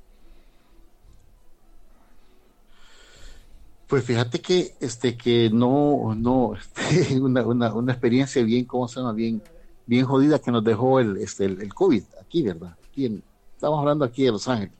Pues 3.87 4.03
fíjate 4.03 4.41
que 4.41 4.75
este 4.79 5.15
que 5.17 5.49
no 5.49 6.13
no 6.15 6.55
este, 6.55 7.19
una, 7.21 7.45
una, 7.45 7.73
una, 7.73 7.93
experiencia 7.93 8.43
bien 8.43 8.65
cómo 8.65 8.87
se 8.87 8.99
llama 8.99 9.13
bien 9.13 9.41
bien 9.85 10.05
jodida 10.05 10.39
que 10.39 10.51
nos 10.51 10.63
dejó 10.63 10.99
el 10.99 11.17
este 11.17 11.45
el, 11.45 11.73
COVID 11.73 12.03
aquí 12.21 12.43
verdad 12.43 12.75
aquí 12.89 13.23
estamos 13.55 13.79
hablando 13.79 14.03
aquí 14.03 14.23
de 14.23 14.31
Los 14.31 14.47
Ángeles 14.47 14.73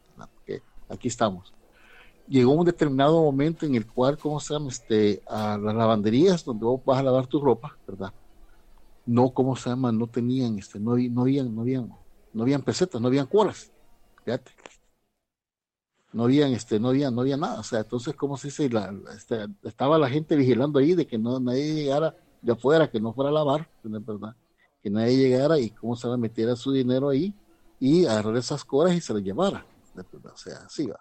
aquí 0.90 1.08
estamos 1.08 1.54
llegó 2.28 2.52
un 2.52 2.66
determinado 2.66 3.22
momento 3.24 3.66
en 3.66 3.76
el 3.76 3.86
cual, 3.86 4.18
¿cómo 4.18 4.40
se 4.40 4.54
llama? 4.54 4.70
Este, 4.70 5.22
a 5.28 5.58
las 5.58 5.76
lavanderías 5.76 6.44
donde 6.44 6.66
vos 6.66 6.82
vas 6.86 7.00
a 7.00 7.04
lavar 7.04 7.28
tu 7.28 7.40
ropa, 7.40 7.78
¿verdad? 7.88 8.14
No, 9.06 9.30
¿cómo 9.30 9.56
se 9.56 9.70
llama? 9.70 9.92
No 9.92 10.08
tenían, 10.08 10.60
este, 10.60 10.80
no, 10.80 10.98
no 10.98 11.22
habían, 11.22 11.54
no 11.56 11.62
habían, 11.62 11.90
no 12.34 12.44
habían 12.44 12.62
pesetas, 12.62 13.02
no 13.02 13.08
habían 13.08 13.26
cuolas, 13.26 13.72
fíjate. 14.24 14.52
No 16.18 16.24
habían, 16.24 16.52
este, 16.52 16.80
no 16.80 16.88
había, 16.90 17.12
no 17.12 17.22
había 17.22 17.38
nada. 17.38 17.60
O 17.60 17.64
sea, 17.64 17.82
entonces, 17.82 18.16
¿cómo 18.16 18.38
se 18.38 18.48
dice? 18.48 18.68
La, 18.72 18.92
este, 19.16 19.46
estaba 19.62 20.00
la 20.00 20.10
gente 20.10 20.36
vigilando 20.36 20.80
ahí 20.80 20.96
de 20.96 21.06
que 21.06 21.20
no 21.20 21.40
nadie 21.40 21.76
llegara 21.76 22.16
de 22.42 22.54
afuera, 22.54 22.90
que 22.90 23.00
no 23.00 23.14
fuera 23.14 23.30
a 23.30 23.34
lavar, 23.34 23.70
¿verdad? 23.84 24.36
Que 24.82 24.90
nadie 24.90 25.16
llegara 25.16 25.60
y 25.60 25.70
cómo 25.70 25.96
se 25.96 26.08
va 26.08 26.18
metiera 26.18 26.56
su 26.56 26.72
dinero 26.72 27.10
ahí 27.10 27.36
y 27.80 28.08
agarrar 28.08 28.36
esas 28.36 28.66
coras 28.66 28.96
y 28.96 29.00
se 29.00 29.14
las 29.14 29.22
llevara. 29.22 29.64
O 29.96 30.38
sea, 30.38 30.58
así 30.66 30.88
va. 30.88 31.00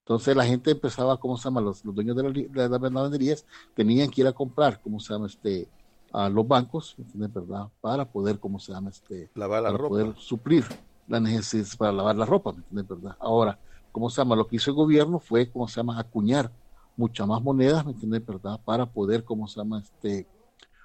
Entonces 0.00 0.34
la 0.34 0.44
gente 0.44 0.72
empezaba, 0.72 1.16
¿cómo 1.20 1.36
se 1.36 1.44
llama? 1.44 1.60
Los, 1.60 1.84
los 1.84 1.94
dueños 1.94 2.16
de, 2.16 2.50
las 2.52 2.68
lavanderías 2.68 3.46
tenían 3.76 4.10
que 4.10 4.22
ir 4.22 4.26
a 4.26 4.32
comprar, 4.32 4.80
¿cómo 4.82 4.98
se 4.98 5.14
llama? 5.14 5.26
Este, 5.26 5.68
a 6.12 6.28
los 6.28 6.48
bancos, 6.48 6.96
¿verdad? 7.14 7.68
Para 7.80 8.10
poder, 8.10 8.40
¿cómo 8.40 8.58
se 8.58 8.72
llama? 8.72 8.90
Este, 8.90 9.30
lavar 9.36 9.62
la 9.62 9.68
para 9.68 9.78
ropa. 9.78 9.88
poder 9.90 10.16
suplir 10.16 10.64
la 11.08 11.20
necesidad 11.20 11.66
para 11.78 11.92
lavar 11.92 12.16
la 12.16 12.26
ropa, 12.26 12.54
¿me? 12.70 12.82
¿Verdad? 12.82 13.16
Ahora, 13.18 13.58
¿cómo 13.90 14.10
se 14.10 14.20
llama? 14.20 14.36
Lo 14.36 14.46
que 14.46 14.56
hizo 14.56 14.70
el 14.70 14.76
gobierno 14.76 15.18
fue, 15.18 15.50
¿cómo 15.50 15.68
se 15.68 15.76
llama? 15.76 15.98
Acuñar 15.98 16.50
muchas 16.96 17.26
más 17.26 17.42
monedas, 17.42 17.84
¿me 17.84 17.92
entiendes? 17.92 18.24
¿Verdad? 18.24 18.60
Para 18.64 18.86
poder, 18.86 19.24
¿cómo 19.24 19.46
se 19.48 19.60
llama? 19.60 19.80
Este, 19.80 20.26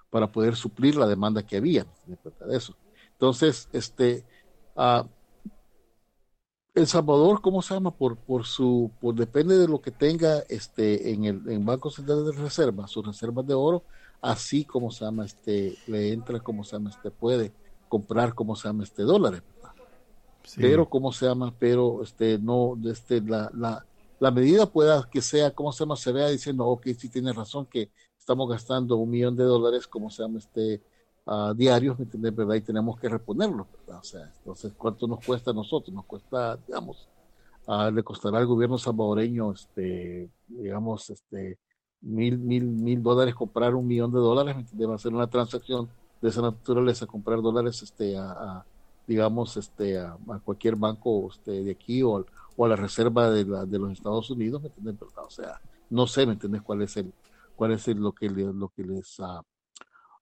para 0.09 0.31
poder 0.31 0.55
suplir 0.55 0.95
la 0.95 1.07
demanda 1.07 1.43
que 1.43 1.57
había, 1.57 1.83
¿me 1.83 1.89
entiendes? 2.13 2.39
¿Verdad? 2.39 2.55
Eso. 2.55 2.75
Entonces, 3.13 3.69
este, 3.73 4.25
uh, 4.75 5.07
el 6.77 6.85
Salvador, 6.85 7.41
¿cómo 7.41 7.61
se 7.61 7.73
llama? 7.73 7.91
Por, 7.91 8.17
por 8.17 8.45
su, 8.45 8.91
por 9.01 9.15
depende 9.15 9.57
de 9.57 9.67
lo 9.67 9.81
que 9.81 9.89
tenga 9.91 10.39
este, 10.47 11.11
en 11.11 11.25
el 11.25 11.49
en 11.49 11.65
Banco 11.65 11.89
Central 11.89 12.23
de 12.25 12.33
Reserva, 12.33 12.87
sus 12.87 13.05
reservas 13.05 13.47
de 13.47 13.55
oro, 13.55 13.83
así 14.21 14.63
como 14.63 14.91
se 14.91 15.03
llama, 15.03 15.25
este, 15.25 15.75
le 15.87 16.13
entra, 16.13 16.39
como 16.39 16.63
se 16.63 16.73
llama, 16.73 16.91
este, 16.91 17.09
puede 17.09 17.51
comprar, 17.89 18.35
como 18.35 18.55
se 18.55 18.67
llama, 18.67 18.83
este, 18.83 19.03
dólares. 19.03 19.41
Pero, 20.55 20.89
¿cómo 20.89 21.11
se 21.11 21.25
llama? 21.25 21.53
Pero, 21.59 22.01
este, 22.03 22.39
no, 22.39 22.77
este, 22.85 23.21
la, 23.21 23.51
la, 23.53 23.85
la 24.19 24.31
medida 24.31 24.65
pueda 24.65 25.07
que 25.09 25.21
sea, 25.21 25.51
¿cómo 25.51 25.71
se 25.71 25.83
llama? 25.83 25.95
Se 25.95 26.11
vea 26.11 26.27
diciendo, 26.27 26.65
ok, 26.65 26.87
sí 26.97 27.09
tiene 27.09 27.33
razón 27.33 27.65
que 27.65 27.91
estamos 28.17 28.49
gastando 28.49 28.97
un 28.97 29.09
millón 29.09 29.35
de 29.35 29.43
dólares, 29.43 29.87
como 29.87 30.09
se 30.09 30.23
llama, 30.23 30.39
este, 30.39 30.81
uh, 31.25 31.53
diarios, 31.53 31.97
¿me 31.99 32.05
entiendes? 32.05 32.35
¿verdad? 32.35 32.55
Y 32.55 32.61
tenemos 32.61 32.99
que 32.99 33.09
reponerlo, 33.09 33.67
¿verdad? 33.79 34.01
O 34.01 34.03
sea, 34.03 34.31
entonces, 34.37 34.73
¿cuánto 34.77 35.07
nos 35.07 35.23
cuesta 35.25 35.51
a 35.51 35.53
nosotros? 35.53 35.93
Nos 35.93 36.05
cuesta, 36.05 36.57
digamos, 36.67 37.07
uh, 37.67 37.91
le 37.91 38.03
costará 38.03 38.39
al 38.39 38.45
gobierno 38.47 38.77
salvadoreño, 38.77 39.51
este, 39.51 40.29
digamos, 40.47 41.09
este, 41.09 41.59
mil, 42.01 42.37
mil, 42.37 42.63
mil 42.63 43.03
dólares 43.03 43.35
comprar 43.35 43.75
un 43.75 43.85
millón 43.85 44.11
de 44.11 44.19
dólares, 44.19 44.55
¿me 44.55 44.61
entiendes? 44.61 44.89
Va 44.89 44.95
a 44.95 44.99
ser 44.99 45.13
una 45.13 45.27
transacción 45.27 45.89
de 46.21 46.29
esa 46.29 46.41
naturaleza, 46.41 47.05
comprar 47.05 47.41
dólares, 47.41 47.81
este, 47.81 48.17
a 48.17 48.65
digamos, 49.07 49.57
este, 49.57 49.97
a, 49.97 50.17
a, 50.29 50.39
cualquier 50.39 50.75
banco 50.75 51.29
este, 51.31 51.63
de 51.63 51.71
aquí 51.71 52.03
o, 52.03 52.25
o 52.55 52.65
a 52.65 52.67
la 52.67 52.75
reserva 52.75 53.31
de, 53.31 53.45
la, 53.45 53.65
de 53.65 53.79
los 53.79 53.91
Estados 53.91 54.29
Unidos, 54.29 54.61
¿me 54.61 54.67
entiendes? 54.67 54.99
¿verdad? 54.99 55.25
O 55.25 55.29
sea, 55.29 55.61
no 55.89 56.05
sé, 56.05 56.25
¿me 56.25 56.33
entiendes? 56.33 56.61
¿Cuál 56.61 56.81
es 56.81 56.97
el, 56.97 57.13
cuál 57.55 57.71
es 57.71 57.87
el, 57.87 57.97
lo 57.99 58.11
que, 58.11 58.29
le, 58.29 58.53
lo 58.53 58.69
que 58.69 58.83
les... 58.83 59.19
Uh, 59.19 59.41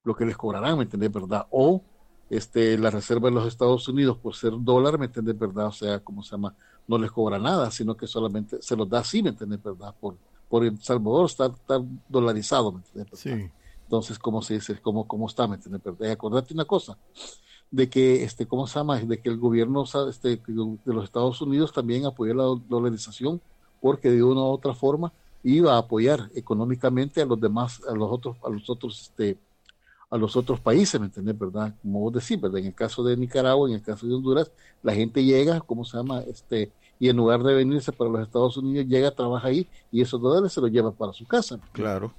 lo 0.06 0.16
que 0.16 0.26
les 0.26 0.38
cobrarán, 0.38 0.78
¿me 0.78 0.84
entiendes? 0.84 1.12
¿Verdad? 1.12 1.48
O 1.52 1.82
este, 2.30 2.78
la 2.78 2.90
reserva 2.90 3.30
de 3.30 3.36
los 3.36 3.48
Estados 3.48 3.88
Unidos 3.88 4.18
por 4.18 4.36
ser 4.36 4.54
dólar, 4.58 4.98
¿me 4.98 5.08
entiendes? 5.08 5.38
¿Verdad? 5.38 5.68
O 5.68 5.72
sea, 5.72 6.00
¿cómo 6.00 6.24
se 6.24 6.32
llama? 6.32 6.56
No 6.88 6.98
les 6.98 7.12
cobra 7.12 7.40
nada, 7.40 7.70
sino 7.72 7.98
que 7.98 8.08
solamente 8.08 8.62
se 8.62 8.76
los 8.76 8.88
da 8.88 9.00
así, 9.00 9.22
¿me 9.22 9.30
entiendes? 9.30 9.62
¿Verdad? 9.62 9.94
Por, 10.00 10.16
por 10.48 10.64
El 10.64 10.82
Salvador 10.82 11.26
está, 11.26 11.48
está 11.48 11.84
dolarizado, 12.08 12.72
¿me 12.72 12.78
entiendes? 12.80 13.20
Sí. 13.20 13.52
Entonces, 13.84 14.18
¿cómo 14.18 14.42
se 14.42 14.56
dice? 14.56 14.80
¿Cómo, 14.82 15.08
cómo 15.08 15.28
está? 15.28 15.48
¿Me 15.48 15.56
entiendes? 15.56 15.84
¿verdad? 15.84 16.08
Y 16.08 16.12
acordate 16.12 16.54
una 16.54 16.66
cosa, 16.66 16.98
de 17.76 17.90
que, 17.90 18.24
este, 18.24 18.46
¿cómo 18.46 18.68
se 18.68 18.80
llama? 18.80 19.00
De 19.00 19.20
que 19.20 19.28
el 19.28 19.38
gobierno 19.38 19.84
este, 20.10 20.38
de 20.38 20.94
los 20.94 21.04
Estados 21.04 21.42
Unidos 21.42 21.74
también 21.74 22.06
apoyó 22.06 22.34
la 22.34 22.44
dolarización, 22.70 23.42
porque 23.82 24.10
de 24.10 24.24
una 24.24 24.42
u 24.42 24.46
otra 24.46 24.74
forma 24.74 25.12
iba 25.44 25.76
a 25.76 25.80
apoyar 25.80 26.30
económicamente 26.36 27.22
a 27.22 27.26
los 27.26 27.40
demás, 27.40 27.82
a 27.88 27.94
los 27.94 28.10
otros, 28.10 28.38
a 28.46 28.50
los 28.50 28.70
otros, 28.70 29.02
este, 29.02 29.38
a 30.10 30.18
los 30.18 30.38
otros 30.38 30.62
países, 30.62 31.00
¿me 31.02 31.08
entendés? 31.08 31.38
¿Verdad? 31.38 31.76
Como 31.82 32.00
vos 32.00 32.14
decís, 32.14 32.40
¿verdad? 32.40 32.60
En 32.60 32.68
el 32.68 32.74
caso 32.74 33.04
de 33.04 33.18
Nicaragua, 33.18 33.68
en 33.68 33.76
el 33.76 33.82
caso 33.82 34.08
de 34.08 34.14
Honduras, 34.14 34.50
la 34.82 34.94
gente 34.94 35.22
llega, 35.22 35.60
¿cómo 35.60 35.84
se 35.84 35.98
llama? 35.98 36.22
Este, 36.22 36.72
y 36.98 37.10
en 37.10 37.18
lugar 37.18 37.44
de 37.44 37.56
venirse 37.56 37.92
para 37.92 38.10
los 38.10 38.22
Estados 38.22 38.56
Unidos, 38.56 38.88
llega, 38.88 39.12
trabaja 39.12 39.50
ahí 39.50 39.68
y 39.92 40.02
esos 40.02 40.22
dólares 40.22 40.54
se 40.54 40.62
los 40.62 40.72
lleva 40.72 40.92
para 40.92 41.12
su 41.12 41.28
casa. 41.28 41.60
Claro. 41.74 42.14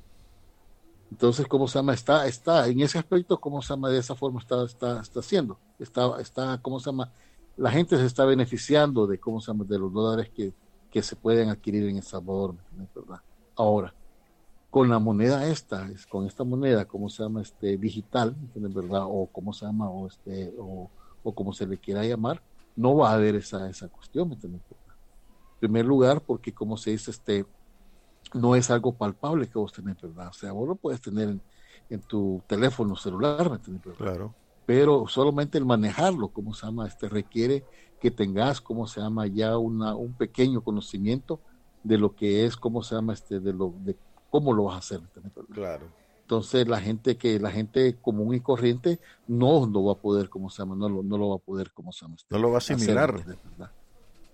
Entonces, 1.10 1.46
¿cómo 1.46 1.68
se 1.68 1.78
llama? 1.78 1.94
Está, 1.94 2.26
está, 2.26 2.66
en 2.66 2.80
ese 2.80 2.98
aspecto, 2.98 3.38
¿cómo 3.38 3.62
se 3.62 3.68
llama? 3.68 3.88
De 3.90 3.98
esa 3.98 4.14
forma 4.14 4.40
está, 4.40 4.64
está, 4.64 5.00
está 5.00 5.20
haciendo. 5.20 5.58
Está, 5.78 6.20
está, 6.20 6.58
¿cómo 6.60 6.80
se 6.80 6.86
llama? 6.86 7.10
La 7.56 7.70
gente 7.70 7.96
se 7.96 8.04
está 8.04 8.24
beneficiando 8.24 9.06
de, 9.06 9.18
¿cómo 9.18 9.40
se 9.40 9.52
llama? 9.52 9.64
De 9.64 9.78
los 9.78 9.92
dólares 9.92 10.30
que, 10.34 10.52
que 10.90 11.02
se 11.02 11.16
pueden 11.16 11.48
adquirir 11.48 11.88
en 11.88 11.96
El 11.96 12.02
Salvador, 12.02 12.54
¿verdad? 12.94 13.20
Ahora, 13.54 13.94
con 14.70 14.90
la 14.90 14.98
moneda 14.98 15.46
esta, 15.46 15.88
con 16.10 16.26
esta 16.26 16.44
moneda, 16.44 16.84
¿cómo 16.84 17.08
se 17.08 17.22
llama? 17.22 17.40
Este, 17.40 17.78
digital, 17.78 18.36
¿verdad? 18.54 19.04
O 19.06 19.26
cómo 19.26 19.52
se 19.52 19.64
llama, 19.64 19.88
o 19.88 20.06
este, 20.06 20.52
o, 20.58 20.90
o 21.22 21.34
como 21.34 21.52
se 21.52 21.66
le 21.66 21.78
quiera 21.78 22.04
llamar, 22.04 22.42
no 22.74 22.94
va 22.96 23.10
a 23.10 23.14
haber 23.14 23.36
esa, 23.36 23.70
esa 23.70 23.88
cuestión, 23.88 24.28
¿me? 24.28 24.36
En 24.36 24.60
primer 25.60 25.86
lugar, 25.86 26.20
porque 26.20 26.52
como 26.52 26.76
se 26.76 26.90
dice, 26.90 27.10
este, 27.10 27.46
no 28.34 28.54
es 28.54 28.70
algo 28.70 28.94
palpable 28.94 29.48
que 29.48 29.58
vos 29.58 29.72
tenés, 29.72 30.00
¿verdad? 30.00 30.28
O 30.28 30.32
sea, 30.32 30.52
vos 30.52 30.68
lo 30.68 30.74
puedes 30.74 31.00
tener 31.00 31.28
en, 31.28 31.40
en 31.90 32.00
tu 32.00 32.42
teléfono 32.46 32.96
celular, 32.96 33.48
¿me 33.48 33.56
entiendes? 33.56 33.84
¿verdad? 33.84 33.98
Claro. 33.98 34.34
Pero 34.66 35.06
solamente 35.06 35.58
el 35.58 35.64
manejarlo, 35.64 36.28
¿cómo 36.28 36.52
se 36.52 36.66
llama? 36.66 36.86
Este 36.86 37.08
requiere 37.08 37.64
que 38.00 38.10
tengas, 38.10 38.60
¿cómo 38.60 38.86
se 38.86 39.00
llama? 39.00 39.26
Ya 39.26 39.56
una, 39.56 39.94
un 39.94 40.12
pequeño 40.12 40.62
conocimiento 40.62 41.40
de 41.84 41.98
lo 41.98 42.14
que 42.14 42.44
es, 42.44 42.56
¿cómo 42.56 42.82
se 42.82 42.96
llama? 42.96 43.12
Este, 43.12 43.38
de 43.38 43.52
lo, 43.52 43.72
de 43.78 43.96
cómo 44.28 44.52
lo 44.52 44.64
vas 44.64 44.74
a 44.74 44.78
hacer. 44.78 45.00
¿me 45.00 45.06
entiendes? 45.06 45.44
Claro. 45.54 45.86
Entonces 46.22 46.66
la 46.66 46.80
gente 46.80 47.16
que 47.16 47.38
la 47.38 47.52
gente 47.52 47.96
común 48.02 48.34
y 48.34 48.40
corriente 48.40 48.98
no 49.28 49.64
lo 49.64 49.84
va 49.84 49.92
a 49.92 49.96
poder, 49.96 50.28
¿cómo 50.28 50.50
se 50.50 50.60
llama? 50.60 50.74
No 50.74 50.88
lo, 50.88 51.04
no 51.04 51.16
lo 51.16 51.28
va 51.28 51.36
a 51.36 51.38
poder, 51.38 51.70
¿cómo 51.72 51.92
se 51.92 52.04
llama? 52.04 52.16
No 52.28 52.38
lo 52.38 52.48
va 52.48 52.56
a 52.56 52.58
asimilar. 52.58 53.14
Hacer, 53.14 53.38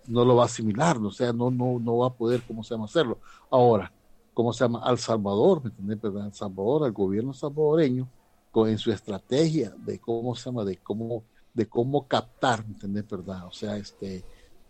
no 0.07 0.25
lo 0.25 0.37
va 0.37 0.45
a 0.45 0.47
asimilar, 0.47 0.99
o 0.99 1.11
sea, 1.11 1.33
no, 1.33 1.51
no, 1.51 1.79
no 1.79 1.99
va 1.99 2.09
a 2.09 2.15
poder, 2.15 2.43
¿cómo 2.47 2.63
se 2.63 2.75
llama? 2.75 2.87
Hacerlo. 2.87 3.19
Ahora, 3.51 3.93
¿cómo 4.35 4.53
se 4.53 4.65
llama? 4.65 4.83
Al 4.83 4.99
Salvador, 4.99 5.63
¿me 5.63 5.71
entiendes? 5.71 6.23
Al 6.23 6.35
Salvador, 6.35 6.85
al 6.85 6.93
gobierno 6.93 7.33
salvadoreño, 7.33 8.09
con, 8.51 8.69
en 8.69 8.79
su 8.79 8.93
estrategia 8.93 9.75
de 9.79 9.99
cómo 9.99 10.35
se 10.35 10.45
llama, 10.45 10.65
de 10.65 10.77
cómo, 10.79 11.25
de 11.55 11.67
cómo 11.67 12.07
captar, 12.07 12.67
¿me 12.67 12.75
entiendes? 12.75 13.09
¿verdad? 13.09 13.47
O 13.47 13.53
sea, 13.53 13.77
este, 13.77 14.25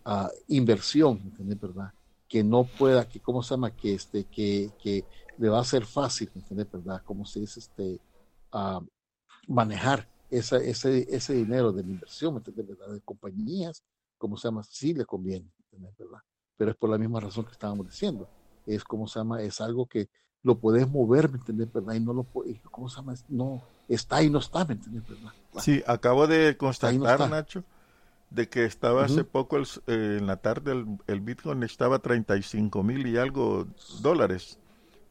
uh, 0.05 0.27
inversión, 0.47 1.19
¿me 1.23 1.29
entiendes? 1.29 1.59
¿verdad? 1.59 1.93
Que 2.27 2.43
no 2.43 2.63
pueda, 2.63 3.07
que, 3.07 3.19
¿cómo 3.19 3.43
se 3.43 3.51
llama? 3.51 3.71
Que, 3.71 3.95
este, 3.95 4.25
que, 4.25 4.71
que 4.81 5.05
le 5.37 5.49
va 5.49 5.59
a 5.59 5.65
ser 5.65 5.85
fácil, 5.85 6.29
¿me 6.33 6.41
entiendes? 6.41 6.71
¿verdad? 6.71 7.01
Como 7.03 7.25
se 7.25 7.41
dice, 7.41 7.59
este, 7.59 7.99
manejar 9.47 10.07
esa, 10.29 10.57
ese, 10.57 11.07
ese 11.09 11.33
dinero 11.33 11.71
de 11.71 11.83
la 11.83 11.89
inversión, 11.89 12.33
¿me 12.33 12.39
entiendes? 12.39 12.67
¿verdad? 12.67 12.93
De 12.93 13.01
compañías, 13.01 13.83
¿cómo 14.23 14.37
se 14.37 14.47
llama? 14.47 14.63
Sí 14.63 14.93
le 14.93 15.03
conviene, 15.03 15.51
¿entiendes? 15.63 15.97
¿verdad? 15.97 16.19
Pero 16.55 16.71
es 16.71 16.77
por 16.77 16.89
la 16.89 16.97
misma 16.97 17.19
razón 17.19 17.43
que 17.43 17.51
estábamos 17.51 17.87
diciendo. 17.87 18.29
Es, 18.65 18.85
¿cómo 18.85 19.05
se 19.05 19.19
llama? 19.19 19.41
Es 19.41 19.59
algo 19.59 19.85
que 19.85 20.07
lo 20.43 20.59
puedes 20.59 20.87
mover, 20.87 21.29
¿me 21.29 21.39
entiendes? 21.39 21.73
¿verdad? 21.73 21.95
Y 21.95 21.99
no 21.99 22.13
lo 22.13 22.25
¿cómo 22.71 22.87
se 22.87 22.95
llama? 22.95 23.15
No, 23.27 23.61
está 23.89 24.23
y 24.23 24.29
no 24.29 24.39
está, 24.39 24.63
¿me 24.63 24.75
entiendes? 24.75 25.03
¿verdad? 25.09 25.33
Sí, 25.59 25.83
acabo 25.85 26.25
de 26.27 26.55
constatar, 26.55 27.19
no 27.19 27.27
Nacho, 27.27 27.65
de 28.29 28.47
que 28.47 28.63
estaba 28.63 29.01
uh 29.01 29.03
-huh. 29.03 29.11
hace 29.11 29.23
poco, 29.25 29.57
el, 29.57 29.67
eh, 29.87 30.19
en 30.19 30.25
la 30.25 30.37
tarde, 30.37 30.71
el, 30.71 30.97
el, 31.07 31.19
Bitcoin 31.19 31.61
estaba 31.63 31.97
a 31.97 31.99
35 31.99 32.81
mil 32.81 33.05
y 33.05 33.17
algo 33.17 33.67
dólares 33.99 34.57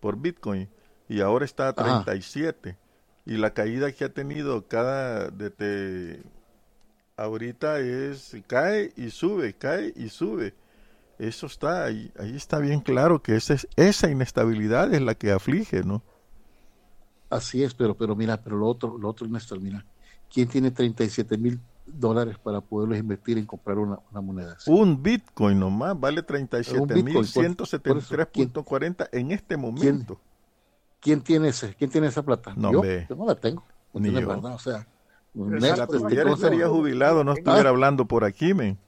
por 0.00 0.16
Bitcoin 0.18 0.70
y 1.06 1.20
ahora 1.20 1.44
está 1.44 1.68
a 1.68 1.74
37. 1.74 2.70
Ajá. 2.70 2.78
Y 3.26 3.36
la 3.36 3.52
caída 3.52 3.92
que 3.92 4.06
ha 4.06 4.14
tenido 4.14 4.66
cada, 4.68 5.28
desde 5.28 6.22
ahorita 7.16 7.80
es, 7.80 8.36
cae 8.46 8.92
y 8.96 9.10
sube, 9.10 9.54
cae 9.54 9.92
y 9.96 10.08
sube. 10.08 10.54
Eso 11.18 11.46
está 11.46 11.84
ahí, 11.84 12.10
ahí 12.18 12.34
está 12.34 12.58
bien 12.58 12.80
claro 12.80 13.22
que 13.22 13.36
esa, 13.36 13.56
esa 13.76 14.10
inestabilidad 14.10 14.92
es 14.92 15.02
la 15.02 15.14
que 15.14 15.30
aflige, 15.30 15.82
¿no? 15.84 16.02
Así 17.30 17.62
es, 17.62 17.74
pero, 17.74 17.96
pero 17.96 18.16
mira, 18.16 18.42
pero 18.42 18.56
lo 18.56 18.66
otro, 18.66 18.98
lo 18.98 19.08
otro, 19.08 19.26
Néstor, 19.28 19.60
mira, 19.60 19.84
¿quién 20.32 20.48
tiene 20.48 20.70
37 20.70 21.38
mil 21.38 21.60
dólares 21.86 22.36
para 22.38 22.60
poderlos 22.60 22.98
invertir 22.98 23.38
en 23.38 23.46
comprar 23.46 23.78
una, 23.78 23.98
una 24.10 24.20
moneda 24.20 24.52
así? 24.52 24.70
Un 24.70 25.02
Bitcoin 25.02 25.58
nomás 25.58 25.98
vale 25.98 26.22
37 26.22 27.02
mil 27.02 27.16
173.40 27.16 29.08
en 29.12 29.30
este 29.30 29.56
momento. 29.56 30.20
¿Quién, 31.00 31.20
¿Quién, 31.20 31.22
tiene 31.22 31.48
ese? 31.48 31.74
¿Quién 31.74 31.90
tiene 31.90 32.08
esa 32.08 32.22
plata? 32.22 32.52
No, 32.56 32.72
yo, 32.72 32.82
no 33.16 33.26
la 33.26 33.34
tengo. 33.34 33.64
Ni 33.94 34.10
yo. 34.10 34.26
Verdad, 34.26 34.54
o 34.54 34.58
sea, 34.58 34.86
Néstor, 35.34 36.10
si 36.10 36.16
estaría 36.16 36.68
jubilado, 36.68 37.24
no 37.24 37.32
estuviera 37.32 37.70
hablando 37.70 38.06
por 38.06 38.24
aquí, 38.24 38.54
men. 38.54 38.78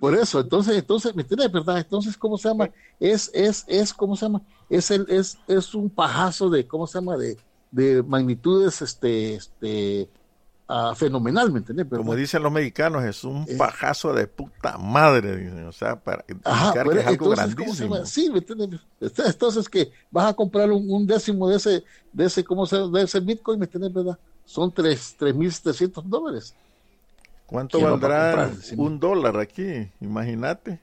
Por 0.00 0.14
eso, 0.14 0.40
entonces, 0.40 0.76
entonces, 0.76 1.14
¿me 1.14 1.22
entiendes? 1.22 1.52
¿Verdad? 1.52 1.78
Entonces, 1.78 2.16
¿cómo 2.16 2.38
se 2.38 2.48
llama? 2.48 2.70
Es, 2.98 3.30
es, 3.34 3.64
es, 3.66 3.92
¿cómo 3.92 4.16
se 4.16 4.24
llama? 4.24 4.42
Es 4.70 4.90
el, 4.90 5.06
es, 5.08 5.38
es 5.46 5.74
un 5.74 5.90
pajazo 5.90 6.48
de, 6.48 6.66
¿cómo 6.66 6.86
se 6.86 6.98
llama? 6.98 7.16
De, 7.16 7.36
de 7.70 8.02
magnitudes, 8.02 8.80
este, 8.80 9.34
este, 9.34 10.08
uh, 10.68 10.94
fenomenal, 10.94 11.52
¿me 11.52 11.58
entiendes? 11.58 11.86
Como 11.90 12.14
dicen 12.14 12.42
los 12.42 12.50
mexicanos, 12.50 13.04
es 13.04 13.22
un 13.22 13.44
eh, 13.46 13.56
pajazo 13.56 14.14
de 14.14 14.26
puta 14.26 14.78
madre, 14.78 15.66
o 15.66 15.72
sea, 15.72 16.00
para 16.00 16.24
ajá, 16.44 16.72
que 16.72 16.98
es 16.98 17.06
algo 17.06 17.30
grandísimo. 17.30 18.06
Sí, 18.06 18.30
¿me 18.30 18.38
entiendes? 18.38 18.80
Entonces, 18.98 19.68
que 19.68 19.92
vas 20.10 20.30
a 20.30 20.34
comprar 20.34 20.72
un, 20.72 20.90
un, 20.90 21.06
décimo 21.06 21.48
de 21.50 21.56
ese, 21.56 21.84
de 22.12 22.24
ese, 22.24 22.42
¿cómo 22.42 22.64
se 22.64 22.76
llama? 22.76 22.98
De 22.98 23.04
ese 23.04 23.20
Bitcoin, 23.20 23.58
¿me 23.58 23.66
entiendes? 23.66 23.92
¿Verdad? 23.92 24.18
Son 24.44 24.72
3.700 24.72 26.02
dólares. 26.04 26.54
¿Cuánto 27.46 27.80
valdrá 27.80 28.50
un 28.76 28.98
dólar 28.98 29.38
aquí? 29.38 29.88
Imagínate. 30.00 30.80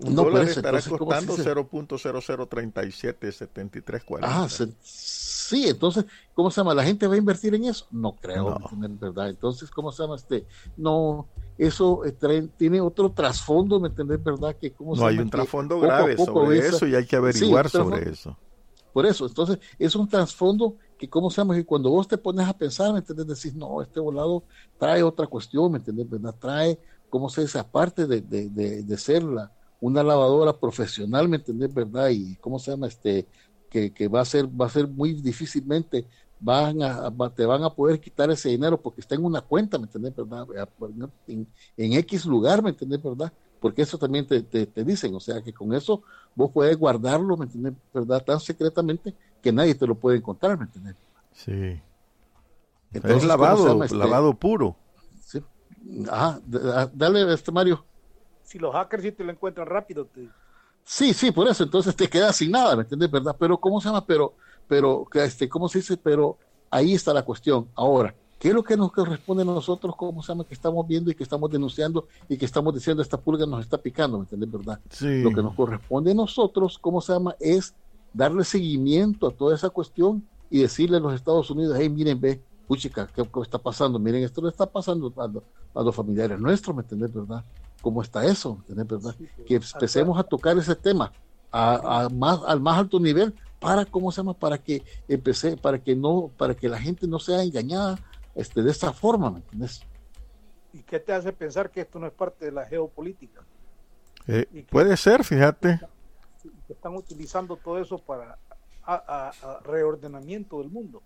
Un 0.00 0.14
no, 0.14 0.24
dólar 0.24 0.48
estará 0.48 0.80
costando 0.82 1.36
0.00377340. 1.36 4.18
Ah, 4.22 4.48
sí, 4.82 5.68
entonces, 5.68 6.06
¿cómo 6.34 6.50
se 6.50 6.60
llama? 6.60 6.74
¿La 6.74 6.82
gente 6.84 7.06
va 7.06 7.14
a 7.14 7.18
invertir 7.18 7.54
en 7.54 7.64
eso? 7.64 7.86
No 7.90 8.14
creo, 8.16 8.58
¿verdad? 8.72 9.30
Entonces, 9.30 9.70
¿cómo 9.70 9.90
se 9.92 10.02
llama? 10.02 10.16
Este, 10.16 10.44
no, 10.76 11.26
eso 11.56 12.04
eh, 12.04 12.12
tiene 12.56 12.80
otro 12.80 13.10
trasfondo, 13.10 13.78
¿me 13.80 13.88
entendés? 13.88 14.22
¿Verdad? 14.22 14.56
Que, 14.60 14.72
¿cómo 14.72 14.94
no 14.96 15.06
hay 15.06 15.18
un 15.18 15.30
trasfondo 15.30 15.80
grave 15.80 16.16
sobre 16.16 16.58
eso 16.58 16.86
y 16.86 16.94
hay 16.94 17.06
que 17.06 17.16
averiguar 17.16 17.70
sobre 17.70 18.10
eso. 18.10 18.36
Por 18.92 19.06
eso, 19.06 19.26
entonces, 19.26 19.58
es 19.78 19.94
un 19.94 20.08
trasfondo 20.08 20.76
que 20.98 21.08
cómo 21.08 21.30
se 21.30 21.40
llama, 21.40 21.54
que 21.54 21.64
cuando 21.64 21.90
vos 21.90 22.08
te 22.08 22.18
pones 22.18 22.46
a 22.46 22.56
pensar, 22.56 22.92
¿me 22.92 22.98
entiendes? 22.98 23.26
Decís, 23.26 23.54
no, 23.54 23.82
este 23.82 24.00
volado 24.00 24.44
trae 24.78 25.02
otra 25.02 25.26
cuestión, 25.26 25.72
¿me 25.72 25.78
entiendes? 25.78 26.08
¿verdad? 26.08 26.34
Trae, 26.38 26.78
¿cómo 27.10 27.28
se 27.28 27.42
dice? 27.42 27.58
Aparte 27.58 28.06
de, 28.06 28.20
de, 28.20 28.82
de, 28.82 28.96
ser 28.98 29.22
la, 29.22 29.52
una 29.80 30.02
lavadora 30.02 30.58
profesional, 30.58 31.28
¿me 31.28 31.36
entiendes? 31.36 31.72
¿Verdad? 31.72 32.08
Y 32.10 32.36
cómo 32.36 32.58
se 32.58 32.70
llama, 32.70 32.86
este, 32.86 33.26
que, 33.70 33.92
que 33.92 34.08
va 34.08 34.20
a 34.20 34.24
ser, 34.24 34.46
va 34.48 34.66
a 34.66 34.70
ser 34.70 34.88
muy 34.88 35.14
difícilmente, 35.14 36.06
van 36.38 36.78
te 37.34 37.46
van 37.46 37.64
a 37.64 37.70
poder 37.70 37.98
quitar 37.98 38.30
ese 38.30 38.50
dinero 38.50 38.80
porque 38.80 39.00
está 39.00 39.14
en 39.14 39.24
una 39.24 39.40
cuenta, 39.40 39.78
¿me 39.78 39.84
entiendes? 39.84 40.14
¿Verdad? 40.16 40.46
En, 41.26 41.46
en 41.76 41.92
X 41.94 42.26
lugar, 42.26 42.62
¿me 42.62 42.70
entiendes? 42.70 43.02
¿Verdad? 43.02 43.32
Porque 43.60 43.82
eso 43.82 43.98
también 43.98 44.26
te, 44.26 44.42
te, 44.42 44.84
dicen, 44.84 45.14
o 45.14 45.20
sea, 45.20 45.42
que 45.42 45.52
con 45.52 45.74
eso 45.74 46.02
vos 46.34 46.50
puedes 46.52 46.76
guardarlo, 46.76 47.36
¿me 47.36 47.46
entiendes? 47.46 47.74
¿Verdad? 47.92 48.24
Tan 48.24 48.40
secretamente 48.40 49.14
que 49.42 49.52
nadie 49.52 49.74
te 49.74 49.86
lo 49.86 49.94
puede 49.94 50.18
encontrar, 50.18 50.58
¿me 50.58 50.64
entiendes? 50.64 50.96
Sí. 51.32 51.80
es 52.92 53.24
lavado, 53.24 53.82
este, 53.82 53.96
lavado 53.96 54.34
puro. 54.34 54.76
Sí. 55.20 55.42
Ajá, 56.10 56.40
ah, 56.74 56.90
dale, 56.92 57.32
este 57.32 57.52
Mario. 57.52 57.84
Si 58.42 58.58
los 58.58 58.72
hackers 58.72 59.02
sí 59.02 59.12
te 59.12 59.24
lo 59.24 59.32
encuentran 59.32 59.66
rápido, 59.66 60.06
te... 60.06 60.28
Sí, 60.84 61.12
sí, 61.12 61.32
por 61.32 61.48
eso, 61.48 61.64
entonces 61.64 61.96
te 61.96 62.08
quedas 62.08 62.36
sin 62.36 62.52
nada, 62.52 62.76
¿me 62.76 62.82
entiendes? 62.82 63.10
¿Verdad? 63.10 63.34
Pero, 63.38 63.58
¿cómo 63.58 63.80
se 63.80 63.88
llama? 63.88 64.06
Pero, 64.06 64.34
pero, 64.68 65.06
este, 65.14 65.48
¿cómo 65.48 65.68
se 65.68 65.78
dice? 65.78 65.96
Pero 65.96 66.38
ahí 66.70 66.94
está 66.94 67.12
la 67.12 67.24
cuestión. 67.24 67.68
Ahora, 67.74 68.14
¿Qué 68.38 68.48
es 68.48 68.54
lo 68.54 68.62
que 68.62 68.76
nos 68.76 68.92
corresponde 68.92 69.42
a 69.42 69.46
nosotros, 69.46 69.94
cómo 69.96 70.22
se 70.22 70.28
llama, 70.28 70.44
que 70.44 70.54
estamos 70.54 70.86
viendo 70.86 71.10
y 71.10 71.14
que 71.14 71.22
estamos 71.22 71.50
denunciando 71.50 72.06
y 72.28 72.36
que 72.36 72.44
estamos 72.44 72.74
diciendo 72.74 73.02
esta 73.02 73.18
pulga 73.18 73.46
nos 73.46 73.60
está 73.60 73.78
picando, 73.78 74.18
¿me 74.18 74.24
entiendes, 74.24 74.50
verdad? 74.52 74.80
Lo 75.00 75.30
que 75.30 75.42
nos 75.42 75.54
corresponde 75.54 76.10
a 76.10 76.14
nosotros, 76.14 76.78
¿cómo 76.78 77.00
se 77.00 77.14
llama? 77.14 77.34
Es 77.40 77.74
darle 78.12 78.44
seguimiento 78.44 79.26
a 79.26 79.30
toda 79.30 79.54
esa 79.54 79.70
cuestión 79.70 80.26
y 80.50 80.60
decirle 80.60 80.98
a 80.98 81.00
los 81.00 81.14
Estados 81.14 81.50
Unidos, 81.50 81.76
hey, 81.80 81.88
miren, 81.88 82.20
ve, 82.20 82.42
puchica, 82.68 83.06
¿qué, 83.06 83.26
está 83.42 83.58
pasando? 83.58 83.98
Miren, 83.98 84.22
esto 84.22 84.42
le 84.42 84.48
está 84.48 84.66
pasando 84.66 85.12
a, 85.16 85.82
los 85.82 85.94
familiares 85.94 86.38
nuestros, 86.38 86.76
¿me 86.76 86.82
entiendes, 86.82 87.14
verdad? 87.14 87.42
¿Cómo 87.80 88.02
está 88.02 88.24
eso? 88.26 88.54
¿me 88.54 88.60
entiendes, 88.60 88.86
verdad? 88.88 89.14
que 89.46 89.54
empecemos 89.54 90.18
a 90.18 90.22
tocar 90.22 90.58
ese 90.58 90.74
tema 90.74 91.10
a, 91.50 92.08
más, 92.12 92.40
al 92.46 92.60
más 92.60 92.78
alto 92.78 93.00
nivel 93.00 93.34
para, 93.58 93.86
¿cómo 93.86 94.12
se 94.12 94.18
llama? 94.18 94.34
Para 94.34 94.58
que 94.58 94.82
empecé, 95.08 95.56
para 95.56 95.82
que 95.82 95.96
no, 95.96 96.30
para 96.36 96.54
que 96.54 96.68
la 96.68 96.78
gente 96.78 97.06
no 97.06 97.18
sea 97.18 97.42
engañada 97.42 97.98
este, 98.36 98.62
de 98.62 98.70
esta 98.70 98.92
forma, 98.92 99.30
¿me 99.30 99.38
entiendes? 99.38 99.82
¿Y 100.72 100.82
qué 100.82 101.00
te 101.00 101.12
hace 101.12 101.32
pensar 101.32 101.70
que 101.70 101.80
esto 101.80 101.98
no 101.98 102.06
es 102.06 102.12
parte 102.12 102.44
de 102.44 102.52
la 102.52 102.66
geopolítica? 102.66 103.42
Eh, 104.28 104.66
puede 104.70 104.96
ser, 104.96 105.24
fíjate. 105.24 105.80
Que 106.66 106.74
están 106.74 106.94
utilizando 106.94 107.56
todo 107.56 107.78
eso 107.78 107.98
para 107.98 108.38
a, 108.84 109.60
reordenamiento 109.64 110.58
del 110.58 110.70
mundo. 110.70 111.02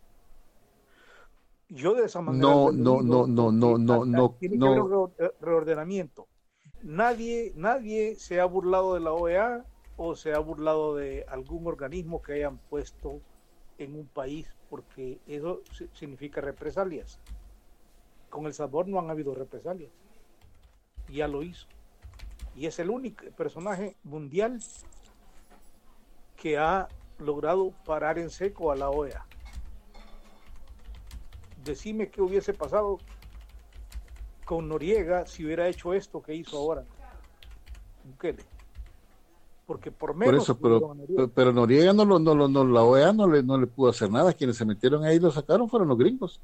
Yo 1.68 1.94
de 1.94 2.06
esa 2.06 2.20
manera. 2.20 2.42
No, 2.42 2.72
no, 2.72 3.00
no, 3.00 3.26
no, 3.26 3.52
no, 3.52 3.78
no, 3.78 4.04
no. 4.04 4.30
Tiene 4.40 4.58
que 4.58 4.66
haber 4.66 5.34
reordenamiento. 5.40 6.26
Nadie, 6.82 7.52
nadie 7.54 8.16
se 8.16 8.40
ha 8.40 8.44
burlado 8.44 8.94
de 8.94 9.00
la 9.00 9.12
OEA 9.12 9.64
o 9.96 10.16
se 10.16 10.32
ha 10.34 10.38
burlado 10.40 10.96
de 10.96 11.24
algún 11.28 11.66
organismo 11.66 12.22
que 12.22 12.32
hayan 12.32 12.58
puesto 12.58 13.20
en 13.84 13.94
un 13.94 14.06
país 14.06 14.46
porque 14.68 15.20
eso 15.26 15.62
significa 15.94 16.40
represalias. 16.40 17.18
Con 18.28 18.46
El 18.46 18.54
sabor 18.54 18.86
no 18.86 18.98
han 18.98 19.10
habido 19.10 19.34
represalias. 19.34 19.90
Ya 21.08 21.26
lo 21.26 21.42
hizo. 21.42 21.66
Y 22.54 22.66
es 22.66 22.78
el 22.78 22.90
único 22.90 23.24
personaje 23.32 23.96
mundial 24.04 24.60
que 26.36 26.58
ha 26.58 26.88
logrado 27.18 27.72
parar 27.84 28.18
en 28.18 28.30
seco 28.30 28.70
a 28.70 28.76
la 28.76 28.90
OEA. 28.90 29.26
Decime 31.64 32.10
qué 32.10 32.22
hubiese 32.22 32.54
pasado 32.54 32.98
con 34.44 34.68
Noriega 34.68 35.26
si 35.26 35.44
hubiera 35.44 35.68
hecho 35.68 35.92
esto 35.92 36.22
que 36.22 36.34
hizo 36.34 36.56
ahora. 36.56 36.84
Bukele 38.04 38.49
porque 39.70 39.92
por 39.92 40.16
menos. 40.16 40.42
eso, 40.42 40.58
pero, 40.58 40.96
pero, 41.32 41.52
Noriega 41.52 41.92
no, 41.92 42.04
lo, 42.04 42.18
no, 42.18 42.34
no, 42.48 42.64
la 42.64 42.82
OEA 42.82 43.12
no 43.12 43.28
le, 43.28 43.40
no 43.44 43.56
le 43.56 43.68
pudo 43.68 43.90
hacer 43.90 44.10
nada. 44.10 44.32
Quienes 44.32 44.56
se 44.56 44.64
metieron 44.64 45.04
ahí 45.04 45.18
y 45.18 45.20
lo 45.20 45.30
sacaron 45.30 45.68
fueron 45.68 45.86
los 45.86 45.96
gringos. 45.96 46.40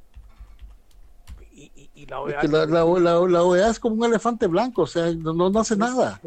Y, 1.53 2.07
la, 2.07 2.21
OEA 2.21 2.67
la, 2.69 3.43
OEA 3.43 3.69
es 3.69 3.81
como 3.81 3.97
un 3.97 4.05
elefante 4.05 4.47
blanco, 4.47 4.83
o 4.83 4.87
sea, 4.87 5.13
no, 5.13 5.33
no, 5.33 5.59
hace 5.59 5.77
nada. 5.77 6.21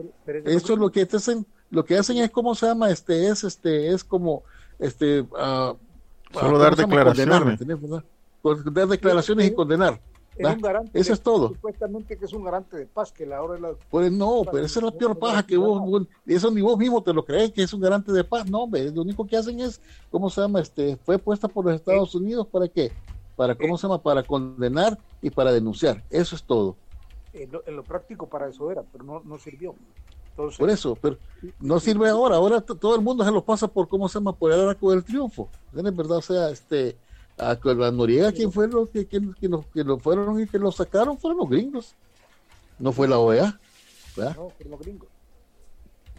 Eso 0.43 0.73
es 0.73 0.79
lo 0.79 0.91
que 0.91 1.03
hacen, 1.03 1.45
lo 1.69 1.85
que 1.85 1.97
hacen 1.97 2.17
es 2.17 2.31
como 2.31 2.53
se 2.53 2.65
llama, 2.65 2.89
este, 2.89 3.29
es, 3.29 3.45
este, 3.45 3.93
es 3.93 4.03
como, 4.03 4.43
este, 4.77 5.21
uh, 5.21 5.77
solo 6.33 6.59
dar 6.59 6.75
declaraciones. 6.75 7.59
dar 8.73 8.87
declaraciones 8.89 9.47
y 9.47 9.53
condenar 9.53 10.01
eso 10.93 11.13
es 11.13 11.21
todo. 11.21 11.49
Supuestamente 11.49 12.17
que 12.17 12.25
es 12.25 12.33
un 12.33 12.43
garante 12.43 12.77
de 12.77 12.85
paz, 12.85 13.11
que 13.11 13.25
la 13.25 13.41
hora 13.41 13.55
de 13.55 13.59
la... 13.59 13.71
Pues 13.89 14.11
no, 14.11 14.43
pero 14.49 14.65
esa 14.65 14.79
es 14.79 14.85
la 14.85 14.91
peor 14.91 15.17
paja 15.17 15.43
que 15.45 15.57
vos, 15.57 16.07
eso 16.25 16.51
ni 16.51 16.61
vos 16.61 16.77
mismo 16.77 17.03
te 17.03 17.13
lo 17.13 17.25
crees 17.25 17.51
que 17.51 17.63
es 17.63 17.73
un 17.73 17.81
garante 17.81 18.11
de 18.11 18.23
paz, 18.23 18.49
no, 18.49 18.63
hombre, 18.63 18.89
lo 18.91 19.01
único 19.01 19.27
que 19.27 19.35
hacen 19.35 19.59
es, 19.59 19.81
¿cómo 20.09 20.29
se 20.29 20.41
llama? 20.41 20.61
Este, 20.61 20.95
fue 20.97 21.17
puesta 21.17 21.47
por 21.47 21.65
los 21.65 21.75
Estados 21.75 22.15
Unidos 22.15 22.47
para 22.47 22.67
qué? 22.67 22.91
Para, 23.35 23.55
¿cómo 23.55 23.77
se 23.77 23.87
llama? 23.87 24.01
Para 24.01 24.23
condenar 24.23 24.97
y 25.21 25.29
para 25.29 25.51
denunciar, 25.51 26.03
eso 26.09 26.35
es 26.35 26.43
todo. 26.43 26.75
En 27.33 27.51
lo, 27.51 27.83
práctico 27.83 28.27
para 28.27 28.47
eso 28.47 28.71
era, 28.71 28.81
pero 28.91 29.03
no, 29.03 29.21
no 29.23 29.37
sirvió. 29.37 29.75
por 30.35 30.69
eso, 30.69 30.97
pero 31.01 31.17
no 31.59 31.79
sirve 31.79 32.09
ahora, 32.09 32.37
ahora 32.37 32.61
todo 32.61 32.95
el 32.95 33.01
mundo 33.01 33.23
se 33.23 33.31
lo 33.31 33.43
pasa 33.43 33.67
por, 33.67 33.87
¿cómo 33.87 34.07
se 34.07 34.19
llama? 34.19 34.33
Por 34.33 34.51
el 34.51 34.69
arco 34.69 34.91
del 34.91 35.03
triunfo, 35.03 35.49
¿es 35.75 35.83
verdad? 35.83 36.17
O 36.17 36.21
sea, 36.21 36.49
este 36.49 36.97
a, 37.39 37.51
a 37.51 37.91
Noriega, 37.91 38.31
¿quién 38.31 38.51
fue 38.51 38.67
los 38.67 38.89
que, 38.89 39.07
que, 39.07 39.21
que, 39.39 39.83
lo 39.83 39.97
fueron 39.97 40.39
y 40.39 40.47
que 40.47 40.59
lo 40.59 40.71
sacaron? 40.71 41.17
Fueron 41.17 41.39
los 41.39 41.49
gringos. 41.49 41.95
No 42.77 42.91
fue 42.91 43.07
la 43.07 43.19
OEA. 43.19 43.59
No, 44.17 44.49
fueron 44.49 44.71
los 44.71 44.79
gringos. 44.79 45.09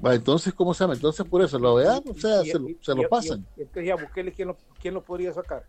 entonces, 0.04 0.54
¿cómo 0.54 0.74
se 0.74 0.84
llama? 0.84 0.94
Entonces, 0.94 1.26
por 1.26 1.42
eso, 1.42 1.58
la 1.58 1.70
OEA, 1.70 1.98
o 1.98 2.14
sea, 2.14 2.42
se, 2.42 2.58
lo, 2.58 2.68
se 2.80 2.94
lo 2.94 3.08
pasan. 3.08 3.46
Entonces, 3.56 3.86
ya 3.86 3.96
Bukele, 3.96 4.32
¿quién 4.32 4.48
lo, 4.48 4.56
¿quién 4.80 4.94
lo 4.94 5.02
podría 5.02 5.32
sacar? 5.32 5.64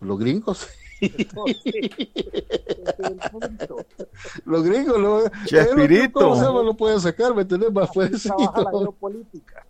Los 0.00 0.18
gringos. 0.18 0.68
los 4.44 4.62
gringos, 4.62 4.98
lo, 4.98 5.22
Chespirito. 5.46 6.20
¿cómo 6.20 6.36
se 6.36 6.42
llama? 6.42 6.62
Lo 6.62 6.74
pueden 6.74 7.00
sacar, 7.00 7.34
¿me 7.34 7.40
entiendes? 7.42 7.72
Más 7.72 7.92
fuerte. 7.92 8.16
la 8.28 8.90
política. 8.98 9.66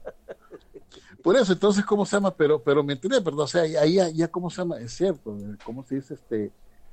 Por 1.22 1.36
eso, 1.36 1.52
entonces, 1.52 1.84
¿cómo 1.84 2.06
se 2.06 2.16
llama? 2.16 2.30
Pero, 2.34 2.62
pero 2.62 2.82
me 2.82 2.94
entiendes, 2.94 3.20
perdón, 3.20 3.40
o 3.42 3.46
sea, 3.46 3.62
ahí 3.62 3.98
ya, 4.14 4.28
¿cómo 4.28 4.48
se 4.48 4.56
llama? 4.56 4.78
Es 4.78 4.92
cierto, 4.92 5.36
¿cómo 5.64 5.84
se 5.84 5.96
dice? 5.96 6.14
Este, 6.14 6.50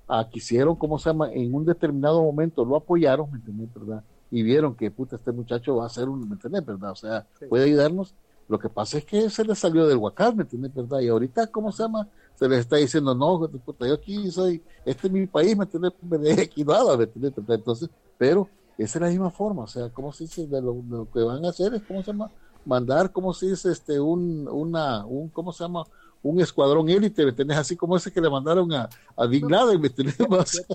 ah, 0.08 0.28
quisieron, 0.30 0.76
¿cómo 0.76 1.00
se 1.00 1.10
llama? 1.10 1.32
En 1.32 1.54
un 1.54 1.66
determinado 1.66 2.22
momento 2.22 2.66
lo 2.66 2.76
apoyaron, 2.76 3.30
¿me 3.32 3.38
entiendes, 3.38 3.74
verdad? 3.74 4.04
Y 4.30 4.44
vieron 4.44 4.76
que, 4.76 4.92
puta, 4.92 5.16
este 5.16 5.32
muchacho 5.32 5.78
va 5.78 5.86
a 5.86 5.90
ser 5.90 6.10
un, 6.10 6.28
¿me 6.28 6.36
entiendes, 6.36 6.66
verdad? 6.66 6.92
O 6.92 6.96
sea, 6.96 7.26
puede 7.50 7.66
ayudarnos. 7.66 8.14
Lo 8.50 8.60
que 8.60 8.70
pasa 8.70 8.98
es 8.98 9.06
que 9.06 9.30
se 9.30 9.44
le 9.44 9.56
salió 9.56 9.86
del 9.88 9.98
huacal, 9.98 10.36
¿me 10.36 10.44
entiendes, 10.44 10.74
verdad? 10.74 11.00
Y 11.00 11.10
ahorita, 11.10 11.48
¿cómo 11.48 11.72
se 11.72 11.84
llama? 11.84 12.08
Se 12.36 12.48
les 12.48 12.60
está 12.60 12.78
diciendo, 12.78 13.14
no, 13.14 13.48
puta, 13.66 13.88
yo 13.88 13.96
aquí 13.96 14.30
soy, 14.32 14.62
este 14.86 15.08
es 15.08 15.14
mi 15.14 15.28
país, 15.28 15.58
¿me 15.58 15.64
entiendes? 15.64 15.94
Me 16.02 16.18
dejé 16.18 16.42
aquí 16.44 16.64
nada, 16.64 16.96
¿me 16.96 17.04
entiendes? 17.04 17.34
Entonces, 17.48 17.90
pero 18.18 18.50
esa 18.78 19.00
es 19.00 19.02
la 19.02 19.10
misma 19.10 19.32
forma, 19.32 19.64
o 19.64 19.68
sea, 19.68 19.90
¿cómo 19.90 20.14
se 20.14 20.26
dice? 20.26 20.48
De 20.48 20.62
lo, 20.62 20.74
de 20.74 20.98
lo 20.98 21.10
que 21.12 21.20
van 21.20 21.44
a 21.46 21.50
hacer 21.50 21.74
es, 21.74 21.84
¿cómo 21.84 22.02
se 22.04 22.12
llama? 22.12 22.32
Mandar, 22.68 23.12
¿cómo 23.12 23.34
se 23.34 23.48
dice? 23.48 23.72
Este, 23.72 24.00
un, 24.00 24.48
una, 24.48 25.06
un, 25.06 25.30
¿cómo 25.30 25.52
se 25.52 25.64
llama? 25.64 25.86
un 26.24 26.42
escuadrón 26.42 26.90
élite, 26.90 27.26
¿me 27.26 27.32
tenés 27.32 27.58
Así 27.58 27.76
como 27.76 27.96
ese 27.96 28.12
que 28.12 28.20
le 28.20 28.30
mandaron 28.30 28.72
a, 28.74 28.90
a 29.16 29.26
Bin 29.28 29.50
Laden, 29.50 29.80
¿me 29.80 29.90
tenés 29.90 30.18
Más. 30.28 30.66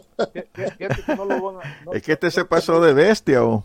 es 1.93 2.03
que 2.03 2.12
este 2.12 2.30
se 2.30 2.45
pasó 2.45 2.80
de 2.80 2.95
bestia, 2.95 3.45
¿o? 3.45 3.64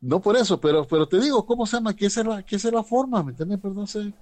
No 0.00 0.20
por 0.20 0.36
eso, 0.36 0.58
pero, 0.58 0.86
pero 0.86 1.06
te 1.06 1.20
digo, 1.20 1.44
¿cómo 1.44 1.66
se 1.66 1.76
llama? 1.76 1.94
¿Qué 1.94 2.06
es 2.06 2.16
la, 2.16 2.42
qué 2.42 2.56
es 2.56 2.64
la 2.64 2.82
forma? 2.82 3.22
¿Me 3.22 3.32
entiendes? 3.32 3.60
Perdón, 3.60 3.86
son, 3.86 4.14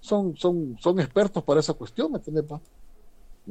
son, 0.00 0.36
son, 0.36 0.76
son 0.80 1.00
expertos 1.00 1.42
para 1.44 1.60
esa 1.60 1.74
cuestión, 1.74 2.10
¿me 2.10 2.18
entiendes? 2.18 2.44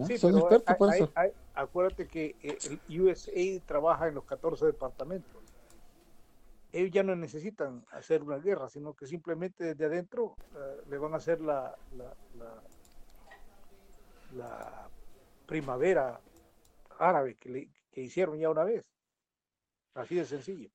Sí, 0.07 0.17
son 0.17 0.37
expertos 0.37 0.75
para 0.77 0.95
eso. 0.95 1.11
acuérdate 1.53 2.07
que 2.07 2.35
el 2.41 3.01
USA 3.01 3.65
trabaja 3.67 4.07
en 4.07 4.15
los 4.15 4.23
14 4.25 4.65
departamentos. 4.65 5.44
Ellos 6.75 6.91
ya 6.91 7.03
no 7.03 7.15
necesitan 7.15 7.85
hacer 7.91 8.21
una 8.21 8.37
guerra, 8.37 8.67
sino 8.67 8.93
que 8.93 9.07
simplemente 9.07 9.63
desde 9.63 9.85
adentro 9.85 10.35
eh, 10.53 10.81
le 10.89 10.97
van 10.97 11.13
a 11.13 11.17
hacer 11.17 11.39
la, 11.39 11.73
la, 11.97 12.13
la, 14.35 14.89
primavera 15.45 16.19
árabe 16.99 17.35
que, 17.35 17.69
que 17.91 18.01
hicieron 18.01 18.37
ya 18.37 18.49
una 18.49 18.65
vez. 18.65 18.83
Así 19.93 20.15
de 20.15 20.25
sencillo. 20.25 20.69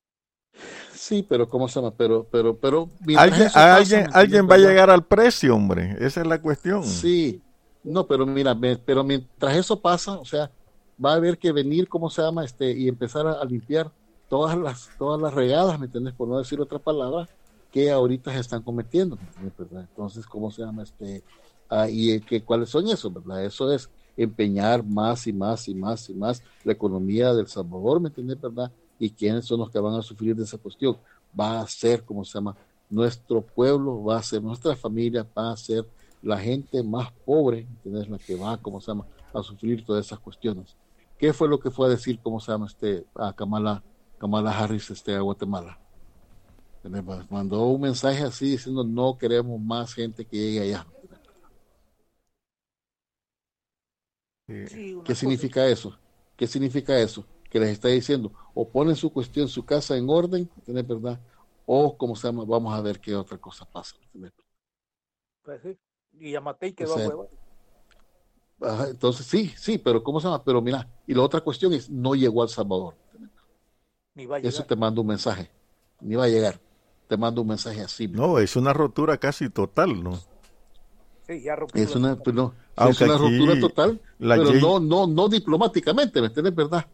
Sí, 0.94 1.22
pero 1.28 1.46
¿cómo 1.46 1.68
se 1.68 1.80
llama? 1.80 1.94
Pero, 1.94 2.26
pero, 2.30 2.56
pero. 2.56 2.88
Alguien, 3.18 3.48
alguien, 3.54 4.06
alguien 4.14 4.48
va 4.48 4.54
a 4.54 4.58
llegar 4.58 4.88
al 4.88 5.04
precio, 5.04 5.54
hombre. 5.54 5.96
Esa 6.00 6.22
es 6.22 6.26
la 6.26 6.40
cuestión. 6.40 6.82
Sí, 6.82 7.42
no, 7.84 8.06
pero 8.06 8.24
mira, 8.24 8.56
pero 8.86 9.04
mientras 9.04 9.54
eso 9.54 9.80
pasa, 9.82 10.12
o 10.12 10.24
sea, 10.24 10.50
va 11.04 11.12
a 11.12 11.16
haber 11.16 11.36
que 11.36 11.52
venir, 11.52 11.88
¿cómo 11.88 12.08
se 12.08 12.22
llama? 12.22 12.42
Este, 12.42 12.72
y 12.72 12.88
empezar 12.88 13.26
a, 13.26 13.44
limpiar 13.44 13.90
todas 14.30 14.56
las, 14.56 14.88
todas 14.96 15.20
las 15.20 15.34
regadas, 15.34 15.78
¿me 15.78 15.84
entiendes? 15.84 16.14
Por 16.14 16.28
no 16.28 16.38
decir 16.38 16.58
otra 16.58 16.78
palabra, 16.78 17.28
que 17.70 17.90
ahorita 17.90 18.32
se 18.32 18.40
están 18.40 18.62
cometiendo, 18.62 19.18
Entonces, 19.70 20.26
¿cómo 20.26 20.50
se 20.50 20.62
llama? 20.62 20.84
Este, 20.84 21.22
ah, 21.68 21.90
y 21.90 22.12
eh, 22.12 22.20
que, 22.22 22.42
cuáles 22.42 22.70
son 22.70 22.88
esos, 22.88 23.12
¿verdad? 23.12 23.44
Eso 23.44 23.70
es 23.70 23.90
empeñar 24.16 24.82
más 24.82 25.26
y 25.26 25.32
más 25.34 25.68
y 25.68 25.74
más 25.74 26.08
y 26.08 26.14
más 26.14 26.42
la 26.64 26.72
economía 26.72 27.34
del 27.34 27.46
Salvador, 27.46 28.00
¿me 28.00 28.08
entiendes? 28.08 28.40
¿Verdad? 28.40 28.72
y 29.00 29.10
quiénes 29.10 29.46
son 29.46 29.60
los 29.60 29.70
que 29.70 29.80
van 29.80 29.94
a 29.94 30.02
sufrir 30.02 30.36
de 30.36 30.44
esa 30.44 30.58
cuestión. 30.58 30.96
Va 31.38 31.60
a 31.60 31.66
ser, 31.66 32.04
como 32.04 32.24
se 32.24 32.34
llama, 32.34 32.54
nuestro 32.90 33.40
pueblo, 33.40 34.04
va 34.04 34.18
a 34.18 34.22
ser 34.22 34.42
nuestra 34.42 34.76
familia, 34.76 35.26
va 35.36 35.52
a 35.52 35.56
ser 35.56 35.86
la 36.22 36.38
gente 36.38 36.82
más 36.82 37.10
pobre, 37.24 37.60
¿entiendes? 37.60 38.08
La 38.08 38.18
que 38.18 38.36
va, 38.36 38.58
como 38.58 38.80
se 38.80 38.88
llama, 38.88 39.06
a 39.32 39.42
sufrir 39.42 39.84
todas 39.84 40.04
esas 40.04 40.18
cuestiones. 40.18 40.76
¿Qué 41.18 41.32
fue 41.32 41.48
lo 41.48 41.58
que 41.58 41.70
fue 41.70 41.86
a 41.86 41.90
decir, 41.90 42.20
cómo 42.22 42.40
se 42.40 42.52
llama, 42.52 42.66
este, 42.66 43.06
a 43.14 43.32
Kamala, 43.32 43.82
Kamala 44.20 44.56
Harris 44.56 44.90
este, 44.90 45.16
a 45.16 45.20
Guatemala? 45.20 45.80
Mandó 47.30 47.64
un 47.66 47.80
mensaje 47.80 48.22
así 48.22 48.50
diciendo 48.50 48.84
no 48.84 49.16
queremos 49.18 49.60
más 49.60 49.94
gente 49.94 50.24
que 50.24 50.36
llegue 50.36 50.60
allá. 50.60 50.86
¿Qué 54.46 55.14
significa 55.14 55.66
eso? 55.66 55.98
¿Qué 56.36 56.46
significa 56.46 56.98
eso? 56.98 57.26
que 57.50 57.58
les 57.58 57.70
está 57.70 57.88
diciendo, 57.88 58.32
o 58.54 58.68
ponen 58.68 58.94
su 58.94 59.12
cuestión, 59.12 59.48
su 59.48 59.64
casa 59.64 59.96
en 59.96 60.08
orden, 60.08 60.48
¿tenés 60.64 60.86
verdad? 60.86 61.20
O, 61.66 61.96
como 61.96 62.14
se 62.14 62.28
llama, 62.28 62.44
vamos 62.44 62.72
a 62.72 62.80
ver 62.80 63.00
qué 63.00 63.14
otra 63.14 63.36
cosa 63.38 63.64
pasa. 63.64 63.96
Pues 65.42 65.60
sí, 65.60 65.76
y 66.12 66.34
a 66.36 66.40
Matei 66.40 66.72
que 66.72 66.84
va 66.86 66.94
a 66.94 68.88
entonces 68.88 69.26
sí, 69.26 69.48
sí, 69.56 69.78
pero 69.78 70.02
¿cómo 70.02 70.20
se 70.20 70.28
llama? 70.28 70.44
Pero 70.44 70.62
mira, 70.62 70.88
y 71.06 71.14
la 71.14 71.22
otra 71.22 71.40
cuestión 71.40 71.72
es, 71.72 71.90
no 71.90 72.14
llegó 72.14 72.42
al 72.42 72.48
Salvador. 72.50 72.94
Ni 74.14 74.26
va 74.26 74.36
a 74.36 74.38
Eso 74.40 74.64
te 74.64 74.76
mando 74.76 75.00
un 75.02 75.06
mensaje, 75.06 75.50
ni 76.00 76.14
va 76.16 76.24
a 76.24 76.28
llegar. 76.28 76.60
Te 77.08 77.16
mando 77.16 77.42
un 77.42 77.48
mensaje 77.48 77.80
así. 77.80 78.08
No, 78.08 78.38
es 78.38 78.56
una 78.56 78.72
rotura 78.72 79.18
casi 79.18 79.50
total, 79.50 80.02
¿no? 80.02 80.16
Sí, 81.26 81.42
ya 81.42 81.56
es 81.74 81.94
una, 81.94 82.18
no, 82.32 82.54
es 82.88 83.00
una 83.00 83.16
ruptura 83.16 83.60
total, 83.60 84.00
pero 84.18 84.52
no, 84.54 84.80
no, 84.80 85.06
no 85.06 85.28
diplomáticamente, 85.28 86.20
¿me 86.20 86.26
entiendes? 86.26 86.54
¿Verdad? 86.54 86.86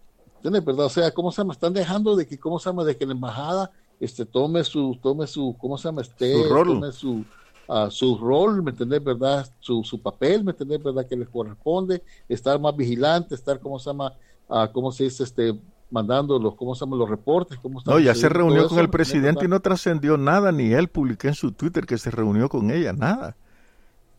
verdad? 0.42 0.86
O 0.86 0.90
sea, 0.90 1.10
¿cómo 1.10 1.32
se 1.32 1.38
llama? 1.38 1.54
Están 1.54 1.72
dejando 1.72 2.14
de 2.16 2.26
que, 2.26 2.38
¿cómo 2.38 2.58
se 2.58 2.68
llama? 2.68 2.84
De 2.84 2.96
que 2.96 3.06
la 3.06 3.12
embajada 3.12 3.70
este, 4.00 4.24
tome 4.26 4.62
su, 4.64 4.98
tome 5.02 5.26
su, 5.26 5.56
¿cómo 5.58 5.78
se 5.78 5.88
llama? 5.88 6.02
Este, 6.02 6.42
su 6.42 6.48
rol. 6.48 6.66
Tome 6.66 6.92
su, 6.92 7.24
uh, 7.68 7.90
su 7.90 8.18
rol, 8.18 8.62
¿me 8.62 8.70
entendés, 8.70 9.02
verdad? 9.02 9.50
Su, 9.58 9.82
su 9.84 10.00
papel, 10.00 10.44
¿me 10.44 10.52
entendés, 10.52 10.82
verdad? 10.82 11.06
Que 11.06 11.16
les 11.16 11.28
corresponde, 11.28 12.02
estar 12.28 12.60
más 12.60 12.76
vigilante, 12.76 13.34
estar, 13.34 13.58
¿cómo 13.60 13.78
se 13.78 13.90
llama? 13.90 14.12
Uh, 14.48 14.70
¿Cómo 14.72 14.92
se 14.92 15.04
dice? 15.04 15.24
Este, 15.24 15.58
mandando 15.90 16.38
los, 16.38 16.54
¿cómo 16.54 16.74
se 16.74 16.84
llama? 16.84 16.96
Los 16.96 17.08
reportes. 17.08 17.58
¿cómo 17.58 17.80
no, 17.84 17.98
ya 17.98 18.14
se 18.14 18.28
reunió 18.28 18.68
con 18.68 18.78
el 18.78 18.90
presidente 18.90 19.44
y 19.44 19.48
no 19.48 19.60
trascendió 19.60 20.16
nada, 20.16 20.52
ni 20.52 20.72
él 20.72 20.88
publicó 20.88 21.28
en 21.28 21.34
su 21.34 21.52
Twitter 21.52 21.86
que 21.86 21.98
se 21.98 22.10
reunió 22.10 22.48
con 22.48 22.70
ella, 22.70 22.92
nada. 22.92 23.36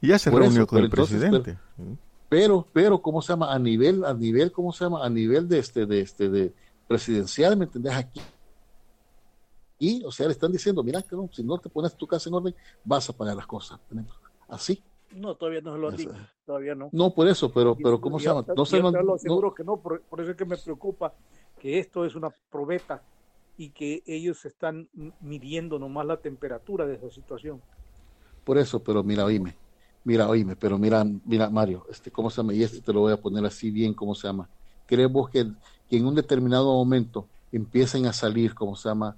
Y 0.01 0.09
ya 0.09 0.19
se 0.19 0.29
reunió 0.29 0.67
con 0.67 0.79
el 0.79 0.89
presidente. 0.89 1.57
pero, 2.29 2.65
pero, 2.71 3.01
¿cómo 3.01 3.21
se 3.21 3.33
llama? 3.33 3.53
A 3.53 3.59
nivel, 3.59 4.05
a 4.05 4.13
nivel, 4.13 4.51
¿cómo 4.51 4.71
se 4.71 4.83
llama? 4.83 5.05
A 5.05 5.09
nivel 5.09 5.47
de 5.47 5.59
este, 5.59 5.85
de 5.85 6.01
este, 6.01 6.29
de 6.29 6.53
presidencial, 6.87 7.57
¿me 7.57 7.65
entendés? 7.65 7.93
Aquí. 7.93 8.21
Y, 9.79 10.03
o 10.03 10.11
sea, 10.11 10.25
le 10.25 10.31
están 10.31 10.51
diciendo, 10.51 10.83
mira, 10.83 11.01
que 11.01 11.15
no, 11.15 11.29
si 11.31 11.43
no 11.43 11.57
te 11.57 11.69
pones 11.69 11.95
tu 11.95 12.07
casa 12.07 12.29
en 12.29 12.35
orden, 12.35 12.55
vas 12.83 13.09
a 13.09 13.13
pagar 13.13 13.35
las 13.35 13.45
cosas. 13.45 13.79
Así. 14.47 14.83
No, 15.11 15.35
todavía 15.35 15.61
no 15.61 15.73
se 15.73 15.79
lo 15.79 15.91
dicho, 15.91 16.11
todavía 16.45 16.75
no. 16.75 16.89
No, 16.91 17.13
por 17.13 17.27
eso, 17.27 17.51
pero, 17.51 17.75
pero 17.75 18.01
¿cómo 18.01 18.19
se 18.19 18.25
llama? 18.25 18.45
No 18.47 18.91
no, 18.91 19.03
lo 19.03 19.15
aseguro 19.15 19.53
que 19.53 19.63
no, 19.63 19.77
por, 19.77 20.01
eso 20.19 20.31
es 20.31 20.37
que 20.37 20.45
me 20.45 20.57
preocupa 20.57 21.13
que 21.59 21.79
esto 21.79 22.05
es 22.05 22.15
una 22.15 22.29
probeta 22.51 23.01
y 23.57 23.69
que 23.69 24.03
ellos 24.05 24.45
están 24.45 24.87
midiendo 25.21 25.79
nomás 25.79 26.05
la 26.05 26.17
temperatura 26.17 26.85
de 26.85 26.95
esa 26.95 27.09
situación. 27.09 27.61
Por 28.43 28.57
eso, 28.57 28.81
pero 28.83 29.03
mira, 29.03 29.25
oíme, 29.25 29.55
Mira, 30.07 30.29
oíme, 30.29 30.55
pero 30.55 30.77
mira, 30.77 31.05
mira, 31.25 31.49
Mario, 31.49 31.85
este, 31.89 32.09
¿cómo 32.09 32.29
se 32.29 32.37
llama? 32.37 32.53
Y 32.53 32.63
este 32.63 32.79
te 32.79 32.93
lo 32.93 33.01
voy 33.01 33.11
a 33.11 33.17
poner 33.17 33.43
así 33.45 33.69
bien, 33.69 33.93
¿cómo 33.93 34.15
se 34.15 34.25
llama? 34.25 34.47
Creemos 34.85 35.29
que, 35.29 35.45
que 35.89 35.97
en 35.97 36.05
un 36.05 36.15
determinado 36.15 36.71
momento 36.71 37.27
empiecen 37.51 38.05
a 38.05 38.13
salir, 38.13 38.55
¿cómo 38.55 38.77
se 38.77 38.87
llama? 38.87 39.17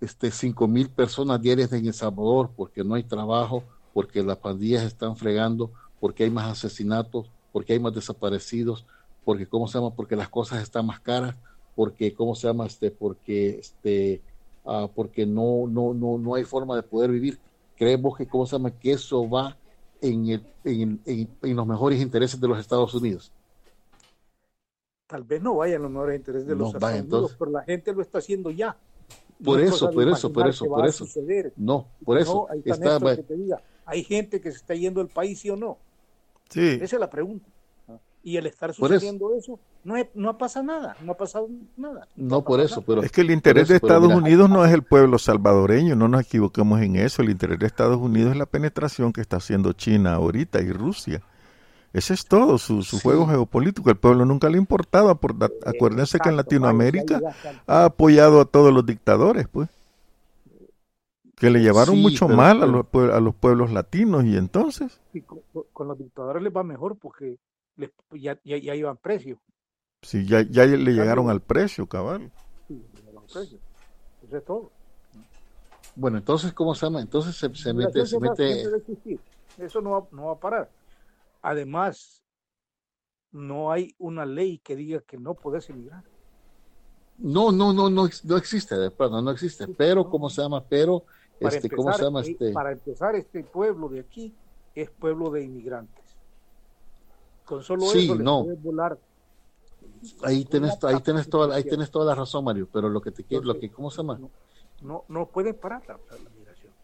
Este, 0.00 0.32
cinco 0.32 0.66
mil 0.66 0.90
personas 0.90 1.40
diarias 1.40 1.72
en 1.72 1.86
El 1.86 1.94
Salvador 1.94 2.50
porque 2.56 2.82
no 2.82 2.96
hay 2.96 3.04
trabajo, 3.04 3.62
porque 3.94 4.20
las 4.20 4.38
pandillas 4.38 4.82
están 4.82 5.16
fregando, 5.16 5.70
porque 6.00 6.24
hay 6.24 6.30
más 6.30 6.50
asesinatos, 6.50 7.30
porque 7.52 7.74
hay 7.74 7.78
más 7.78 7.94
desaparecidos, 7.94 8.84
porque, 9.24 9.46
¿cómo 9.46 9.68
se 9.68 9.78
llama? 9.78 9.94
Porque 9.94 10.16
las 10.16 10.28
cosas 10.28 10.60
están 10.60 10.86
más 10.86 10.98
caras, 10.98 11.36
porque, 11.76 12.14
¿cómo 12.14 12.34
se 12.34 12.48
llama? 12.48 12.66
Este, 12.66 12.90
porque, 12.90 13.58
este, 13.58 14.22
ah, 14.64 14.88
porque 14.92 15.26
no, 15.26 15.66
no, 15.68 15.92
no, 15.92 16.18
no 16.18 16.34
hay 16.34 16.44
forma 16.44 16.74
de 16.74 16.82
poder 16.82 17.10
vivir. 17.10 17.38
Creemos 17.76 18.16
que, 18.16 18.26
¿cómo 18.26 18.46
se 18.46 18.56
llama? 18.56 18.70
Que 18.70 18.92
eso 18.92 19.28
va 19.28 19.56
en, 20.00 20.42
en, 20.64 21.56
los 21.56 21.66
mejores 21.66 22.00
intereses 22.00 22.40
de 22.40 22.48
los 22.48 22.58
Estados 22.58 22.94
Unidos. 22.94 23.30
Tal 25.06 25.22
vez 25.22 25.40
no 25.40 25.56
vayan 25.56 25.82
los 25.82 25.90
mejores 25.90 26.16
intereses 26.16 26.48
de 26.48 26.56
los 26.56 26.74
Estados 26.74 27.00
Unidos, 27.00 27.36
pero 27.38 27.50
la 27.50 27.62
gente 27.62 27.92
lo 27.92 28.00
está 28.02 28.18
haciendo 28.18 28.50
ya. 28.50 28.76
Por 29.44 29.60
eso, 29.60 29.90
por 29.90 30.08
eso, 30.08 30.32
por 30.32 30.48
eso, 30.48 30.64
por 30.64 30.86
eso. 30.86 31.06
No, 31.56 31.86
por 32.04 32.18
eso. 32.18 32.48
hay 33.84 34.02
gente 34.02 34.40
que 34.40 34.50
se 34.50 34.56
está 34.56 34.74
yendo 34.74 35.00
del 35.00 35.12
país, 35.12 35.40
¿sí 35.40 35.50
o 35.50 35.56
no? 35.56 35.76
Sí. 36.48 36.78
Esa 36.80 36.96
es 36.96 37.00
la 37.00 37.10
pregunta. 37.10 37.46
Y 38.26 38.38
el 38.38 38.46
estar 38.46 38.74
sucediendo 38.74 39.36
eso, 39.38 39.60
no, 39.84 39.94
no 40.14 40.36
pasa 40.36 40.60
nada, 40.60 40.96
no 41.00 41.12
ha 41.12 41.16
pasado 41.16 41.48
nada. 41.76 42.08
No, 42.16 42.42
por 42.42 42.58
eso, 42.58 42.82
pero... 42.82 43.04
Es 43.04 43.12
que 43.12 43.20
el 43.20 43.30
interés 43.30 43.68
de 43.68 43.76
Estados 43.76 44.12
Unidos 44.12 44.50
no 44.50 44.64
es 44.64 44.72
el 44.72 44.82
pueblo 44.82 45.16
salvadoreño, 45.16 45.94
no 45.94 46.08
nos 46.08 46.22
equivoquemos 46.22 46.80
en 46.80 46.96
eso, 46.96 47.22
el 47.22 47.30
interés 47.30 47.60
de 47.60 47.66
Estados 47.66 47.98
Unidos 47.98 48.32
es 48.32 48.36
la 48.36 48.46
penetración 48.46 49.12
que 49.12 49.20
está 49.20 49.36
haciendo 49.36 49.74
China 49.74 50.14
ahorita 50.14 50.60
y 50.60 50.72
Rusia. 50.72 51.22
Ese 51.92 52.14
es 52.14 52.26
todo, 52.26 52.58
su, 52.58 52.82
juego 53.00 53.28
geopolítico. 53.28 53.90
El 53.90 53.96
pueblo 53.96 54.24
nunca 54.24 54.50
le 54.50 54.56
ha 54.56 54.60
importado. 54.60 55.08
Acuérdense 55.64 56.18
que 56.18 56.28
en 56.28 56.36
Latinoamérica 56.36 57.20
ha 57.68 57.84
apoyado 57.84 58.40
a 58.40 58.46
todos 58.46 58.74
los 58.74 58.84
dictadores, 58.84 59.46
pues. 59.46 59.68
Que 61.36 61.48
le 61.48 61.60
llevaron 61.60 62.02
mucho 62.02 62.26
mal 62.26 62.60
a, 62.64 62.66
los, 62.66 62.86
a 62.92 63.20
los 63.20 63.36
pueblos 63.36 63.70
latinos 63.70 64.24
y 64.24 64.36
entonces. 64.36 64.98
con, 65.72 65.86
los 65.86 65.96
dictadores 65.96 66.42
les 66.42 66.52
va 66.52 66.64
mejor 66.64 66.96
porque 66.96 67.38
ya, 68.12 68.38
ya, 68.44 68.56
ya 68.58 68.74
iban 68.74 68.96
precio. 68.96 69.40
Sí, 70.02 70.26
ya, 70.26 70.42
ya 70.42 70.66
le 70.66 70.92
llegaron 70.92 71.30
al 71.30 71.40
precio, 71.40 71.86
cabal. 71.86 72.30
Sí, 72.68 72.82
precio. 73.32 73.58
Eso 74.26 74.36
es 74.36 74.44
todo. 74.44 74.70
Bueno, 75.94 76.18
entonces, 76.18 76.52
¿cómo 76.52 76.74
se 76.74 76.86
llama? 76.86 77.00
Entonces 77.00 77.36
se, 77.36 77.54
se 77.54 77.72
mete... 77.72 78.06
Se 78.06 78.20
mete... 78.20 78.64
Eso 79.58 79.80
no 79.80 79.90
va, 79.90 80.06
no 80.12 80.26
va 80.26 80.32
a 80.32 80.38
parar. 80.38 80.70
Además, 81.40 82.22
no 83.32 83.72
hay 83.72 83.94
una 83.98 84.26
ley 84.26 84.58
que 84.58 84.76
diga 84.76 85.00
que 85.00 85.16
no 85.16 85.34
puedes 85.34 85.70
emigrar. 85.70 86.04
No, 87.18 87.50
no, 87.50 87.72
no, 87.72 87.88
no, 87.88 88.08
no 88.24 88.36
existe, 88.36 88.76
de 88.76 88.90
perdón, 88.90 89.24
no 89.24 89.30
existe. 89.30 89.66
Pero, 89.68 90.08
¿cómo 90.10 90.28
se 90.28 90.42
llama? 90.42 90.62
Pero, 90.62 91.04
este, 91.40 91.70
¿cómo 91.70 91.92
se 91.94 92.02
llama? 92.02 92.20
Eh, 92.20 92.30
este... 92.32 92.52
Para 92.52 92.72
empezar, 92.72 93.14
este 93.14 93.42
pueblo 93.42 93.88
de 93.88 94.00
aquí 94.00 94.34
es 94.74 94.90
pueblo 94.90 95.30
de 95.30 95.44
inmigrantes. 95.44 96.04
Con 97.46 97.62
solo 97.62 97.86
sí, 97.86 98.04
eso 98.04 98.16
no. 98.16 98.44
volar. 98.56 98.98
Ahí 100.22 100.44
tenés, 100.44 100.82
ahí 100.84 101.00
tenés 101.00 101.30
toda, 101.30 101.54
ahí 101.54 101.64
tenés 101.64 101.90
toda 101.90 102.04
la 102.04 102.14
razón, 102.14 102.44
Mario. 102.44 102.68
Pero 102.70 102.90
lo 102.90 103.00
que 103.00 103.12
te 103.12 103.24
quiero, 103.24 103.44
lo 103.44 103.58
que, 103.58 103.70
¿cómo 103.70 103.90
se 103.90 103.98
llama? 103.98 104.20
No, 104.82 105.04
no, 105.08 105.28
pueden 105.28 105.54
parar 105.54 105.82
la, 105.88 105.98
migración. 106.36 106.74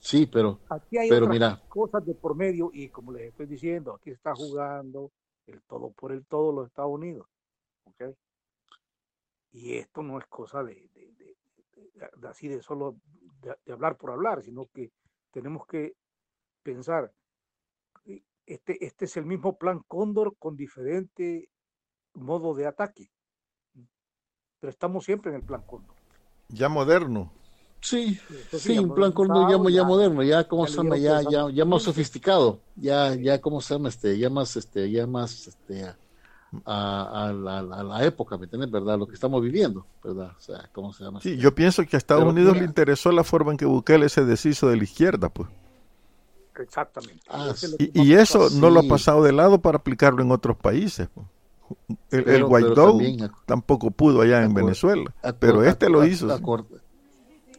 Sí, 0.00 0.26
pero, 0.26 0.58
aquí 0.68 0.98
hay 0.98 1.08
pero 1.08 1.26
otras 1.26 1.34
mira. 1.34 1.62
cosas 1.68 2.04
de 2.04 2.14
por 2.14 2.34
medio 2.34 2.70
y 2.72 2.88
como 2.88 3.12
les 3.12 3.28
estoy 3.28 3.46
diciendo, 3.46 3.94
aquí 3.94 4.10
está 4.10 4.34
jugando 4.34 5.12
el 5.46 5.62
todo 5.62 5.90
por 5.90 6.10
el 6.10 6.24
todo 6.24 6.52
los 6.52 6.66
Estados 6.66 6.90
Unidos. 6.90 7.26
¿okay? 7.84 8.14
Y 9.52 9.74
esto 9.74 10.02
no 10.02 10.18
es 10.18 10.26
cosa 10.26 10.64
de, 10.64 10.74
de, 10.94 11.12
de, 11.12 11.36
de 12.16 12.28
así 12.28 12.48
de 12.48 12.62
solo 12.62 12.96
de, 13.42 13.72
hablar 13.72 13.96
por 13.96 14.10
hablar, 14.10 14.42
sino 14.42 14.66
que 14.72 14.90
tenemos 15.30 15.66
que 15.66 15.94
pensar, 16.62 17.12
este, 18.50 18.84
este 18.84 19.04
es 19.04 19.16
el 19.16 19.26
mismo 19.26 19.56
plan 19.56 19.80
Cóndor 19.86 20.34
con 20.38 20.56
diferente 20.56 21.48
modo 22.14 22.54
de 22.54 22.66
ataque. 22.66 23.10
Pero 24.58 24.70
estamos 24.70 25.04
siempre 25.04 25.30
en 25.30 25.36
el 25.36 25.42
plan 25.42 25.62
Cóndor. 25.62 25.94
Ya 26.48 26.68
moderno. 26.68 27.32
Sí, 27.80 28.18
sí, 28.52 28.78
un 28.78 28.94
plan 28.94 29.12
Cóndor 29.12 29.50
ya, 29.50 29.70
ya, 29.70 29.84
moderno, 29.84 30.22
ya 30.22 30.46
como 30.46 30.66
se 30.66 30.76
llama, 30.76 30.98
ya, 30.98 31.22
ya, 31.22 31.48
ya 31.50 31.64
más 31.64 31.82
sofisticado, 31.82 32.60
ya, 32.76 33.14
ya 33.14 33.40
como 33.40 33.62
se 33.62 33.72
llama, 33.72 33.88
este, 33.88 34.18
ya 34.18 34.28
más, 34.28 34.54
este, 34.56 34.90
ya 34.90 35.06
más, 35.06 35.46
este, 35.46 35.84
a, 35.84 37.28
a, 37.28 37.32
la, 37.32 37.58
a, 37.60 37.82
la, 37.82 38.04
época, 38.04 38.36
¿me 38.36 38.44
entiendes? 38.44 38.70
¿Verdad? 38.70 38.98
Lo 38.98 39.06
que 39.06 39.14
estamos 39.14 39.40
viviendo, 39.40 39.86
¿verdad? 40.04 40.32
O 40.36 40.40
sea, 40.40 40.68
¿cómo 40.72 40.92
se 40.92 41.04
llama? 41.04 41.22
Sí, 41.22 41.38
yo 41.38 41.54
pienso 41.54 41.82
que 41.86 41.96
a 41.96 41.98
Estados 41.98 42.24
Pero, 42.24 42.32
Unidos 42.32 42.52
mira, 42.52 42.64
le 42.64 42.68
interesó 42.68 43.12
la 43.12 43.24
forma 43.24 43.52
en 43.52 43.56
que 43.56 43.64
Bukele 43.64 44.10
se 44.10 44.26
deshizo 44.26 44.68
de 44.68 44.76
la 44.76 44.84
izquierda, 44.84 45.30
pues. 45.30 45.48
Exactamente. 46.62 47.22
Ah, 47.28 47.52
y, 47.78 48.02
y, 48.02 48.14
eso 48.14 48.50
no 48.50 48.70
lo 48.70 48.80
ha 48.80 48.82
pasado 48.84 49.22
de 49.22 49.32
lado 49.32 49.60
para 49.60 49.78
aplicarlo 49.78 50.22
en 50.22 50.30
otros 50.30 50.56
países. 50.56 51.08
El, 52.10 52.24
pero, 52.24 52.36
el 52.36 52.44
Guaidó 52.44 52.98
tampoco 53.46 53.90
pudo 53.90 54.22
allá 54.22 54.42
en 54.42 54.54
Venezuela, 54.54 55.14
pero 55.38 55.64
este 55.64 55.88
lo 55.88 56.04
hizo. 56.04 56.32
Acord, 56.32 56.66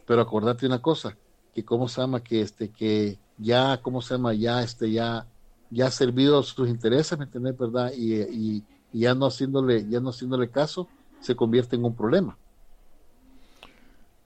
pero 0.06 0.20
acordate 0.20 0.66
una 0.66 0.82
cosa, 0.82 1.16
que 1.54 1.64
cómo 1.64 1.88
se 1.88 2.00
llama 2.00 2.22
que 2.22 2.42
este 2.42 2.70
que 2.70 3.18
ya 3.38 3.80
cómo 3.80 4.02
se 4.02 4.14
llama 4.14 4.34
ya 4.34 4.62
este 4.62 4.90
ya 4.90 5.26
ya 5.70 5.86
ha 5.86 5.90
servido 5.90 6.42
sus 6.42 6.68
intereses, 6.68 7.18
¿me 7.18 7.24
entiendes, 7.24 7.56
verdad? 7.56 7.92
Y, 7.96 8.14
y, 8.14 8.64
y, 8.92 9.00
ya 9.00 9.14
no 9.14 9.26
haciéndole 9.26 9.88
ya 9.88 10.00
no 10.00 10.10
haciéndole 10.10 10.50
caso 10.50 10.88
se 11.20 11.34
convierte 11.34 11.76
en 11.76 11.84
un 11.84 11.94
problema. 11.94 12.36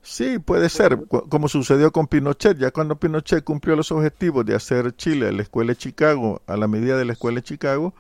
Sí, 0.09 0.38
puede 0.38 0.68
ser, 0.68 1.04
como 1.28 1.48
sucedió 1.48 1.90
con 1.90 2.07
Pinochet, 2.07 2.57
ya 2.57 2.70
cuando 2.70 2.94
Pinochet 2.94 3.42
cumplió 3.42 3.74
los 3.74 3.90
objetivos 3.90 4.46
de 4.46 4.54
hacer 4.54 4.94
Chile, 4.94 5.32
la 5.32 5.42
escuela 5.42 5.72
de 5.72 5.76
Chicago, 5.76 6.42
a 6.46 6.57
la 6.57 6.68
medida 6.68 6.96
de 6.96 7.04
la 7.04 7.14
escuela 7.14 7.40
de 7.40 7.42
Chicago, 7.42 7.92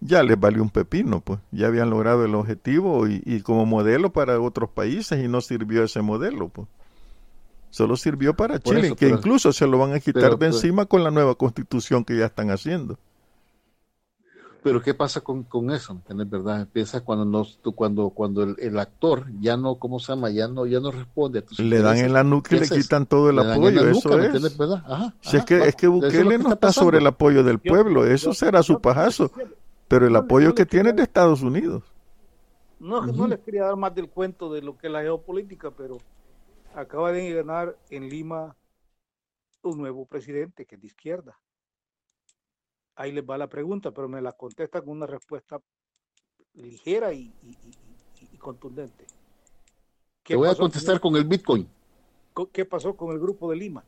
ya 0.00 0.24
les 0.24 0.38
valió 0.38 0.62
un 0.62 0.70
pepino, 0.70 1.20
pues 1.20 1.38
ya 1.52 1.68
habían 1.68 1.90
logrado 1.90 2.24
el 2.24 2.34
objetivo 2.34 3.06
y, 3.06 3.22
y, 3.24 3.40
como 3.42 3.66
modelo 3.66 4.12
para 4.12 4.40
otros 4.40 4.68
países 4.68 5.24
y 5.24 5.28
no 5.28 5.40
sirvió 5.40 5.84
ese 5.84 6.02
modelo, 6.02 6.48
pues. 6.48 6.66
Solo 7.70 7.96
sirvió 7.96 8.34
para 8.34 8.58
Chile, 8.58 8.86
eso, 8.86 8.96
que 8.96 9.06
pero, 9.06 9.18
incluso 9.18 9.52
se 9.52 9.68
lo 9.68 9.78
van 9.78 9.92
a 9.92 10.00
quitar 10.00 10.22
pero, 10.22 10.36
de 10.36 10.46
encima 10.46 10.86
con 10.86 11.04
la 11.04 11.12
nueva 11.12 11.36
constitución 11.36 12.04
que 12.04 12.16
ya 12.16 12.26
están 12.26 12.50
haciendo. 12.50 12.98
Pero 14.64 14.80
¿qué 14.80 14.94
pasa 14.94 15.20
con, 15.20 15.42
con 15.42 15.70
eso? 15.70 16.00
¿Es 16.08 16.30
verdad? 16.30 16.62
Empieza 16.62 17.02
cuando 17.04 17.26
nos, 17.26 17.60
cuando, 17.74 18.08
cuando 18.08 18.42
el, 18.44 18.56
el, 18.58 18.78
actor 18.78 19.26
ya 19.38 19.58
no, 19.58 19.74
¿cómo 19.74 20.00
se 20.00 20.12
llama? 20.12 20.30
Ya 20.30 20.48
no, 20.48 20.64
ya 20.64 20.80
no 20.80 20.90
responde 20.90 21.40
a 21.40 21.42
tus 21.42 21.58
Le 21.58 21.80
dan 21.80 21.98
en 21.98 22.14
la 22.14 22.24
nuca 22.24 22.56
y 22.56 22.60
le 22.60 22.68
quitan 22.70 23.04
todo 23.04 23.28
el 23.28 23.38
apoyo, 23.40 23.86
eso 23.86 24.08
nuca, 24.08 24.24
es. 24.24 24.56
¿verdad? 24.56 24.82
Ajá, 24.86 25.14
si 25.20 25.36
ajá, 25.36 25.38
es 25.38 25.44
que, 25.44 25.68
es 25.68 25.76
que 25.76 25.86
Bukele 25.86 26.16
es 26.16 26.18
que 26.18 26.24
no 26.24 26.30
está, 26.30 26.52
está 26.54 26.72
sobre 26.72 26.96
el 26.96 27.06
apoyo 27.06 27.44
del 27.44 27.58
pueblo, 27.58 28.06
eso 28.06 28.30
yo, 28.30 28.34
será 28.34 28.62
su 28.62 28.80
pajazo, 28.80 29.30
pero 29.86 30.06
el 30.06 30.16
apoyo 30.16 30.54
que 30.54 30.64
tiene 30.64 30.90
es 30.90 30.96
de 30.96 31.02
Estados 31.02 31.42
Unidos. 31.42 31.82
No, 32.80 33.00
uh 33.00 33.02
-huh. 33.02 33.14
no 33.14 33.28
les 33.28 33.40
quería 33.40 33.64
dar 33.64 33.76
más 33.76 33.94
del 33.94 34.08
cuento 34.08 34.50
de 34.50 34.62
lo 34.62 34.78
que 34.78 34.86
es 34.86 34.92
la 34.94 35.02
geopolítica, 35.02 35.72
pero 35.72 35.98
acaba 36.74 37.12
de 37.12 37.34
ganar 37.34 37.76
en 37.90 38.08
Lima 38.08 38.56
un 39.62 39.76
nuevo 39.76 40.06
presidente 40.06 40.64
que 40.64 40.76
es 40.76 40.80
de 40.80 40.86
izquierda. 40.86 41.36
Ahí 42.96 43.12
les 43.12 43.24
va 43.24 43.36
la 43.38 43.48
pregunta, 43.48 43.90
pero 43.90 44.08
me 44.08 44.20
la 44.22 44.32
contesta 44.32 44.80
con 44.80 44.90
una 44.90 45.06
respuesta 45.06 45.60
ligera 46.54 47.12
y, 47.12 47.32
y, 47.42 47.50
y, 47.50 48.28
y 48.32 48.38
contundente. 48.38 49.06
Te 50.22 50.36
voy 50.36 50.48
a 50.48 50.54
contestar 50.54 51.00
con, 51.00 51.12
con, 51.12 51.20
el 51.20 51.28
Bitcoin. 51.28 51.68
¿Qué 52.52 52.64
pasó 52.64 52.96
con 52.96 53.12
el 53.12 53.20
grupo 53.20 53.50
de 53.50 53.56
Lima? 53.56 53.84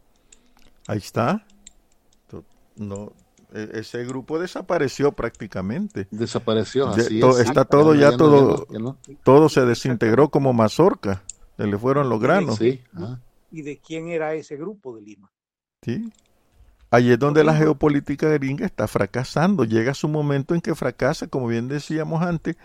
Ahí 0.87 0.99
está. 0.99 1.47
No, 2.77 3.13
e, 3.53 3.71
ese 3.81 4.05
grupo 4.05 4.39
desapareció 4.39 5.13
prácticamente. 5.13 6.09
Desapareció, 6.11 6.89
así 6.89 7.15
de, 7.15 7.21
to, 7.21 7.31
es. 7.39 7.49
Está 7.49 7.65
todo 7.65 7.95
ya, 7.95 8.11
ya 8.11 8.17
todo, 8.17 8.67
ya 8.71 8.79
no, 8.79 8.99
todo 9.25 9.49
se 9.49 9.65
desintegró 9.65 10.29
como 10.29 10.53
mazorca. 10.53 11.25
Se 11.57 11.67
le 11.67 11.79
fueron 11.79 12.09
los 12.11 12.21
granos. 12.21 12.57
Sí. 12.57 12.83
Ah. 12.95 13.19
¿Y 13.51 13.63
de 13.63 13.79
quién 13.79 14.09
era 14.09 14.35
ese 14.35 14.57
grupo 14.57 14.95
de 14.95 15.03
Lima? 15.03 15.33
Sí. 15.83 16.13
Allí 16.91 17.13
es 17.13 17.19
donde 17.19 17.45
la 17.45 17.55
geopolítica 17.55 18.29
gringa 18.29 18.65
está 18.65 18.87
fracasando. 18.87 19.65
Llega 19.65 19.95
su 19.95 20.09
momento 20.09 20.55
en 20.55 20.61
que 20.61 20.75
fracasa, 20.75 21.27
como 21.27 21.49
bien 21.49 21.69
decíamos 21.69 22.23
antes, 22.23 22.57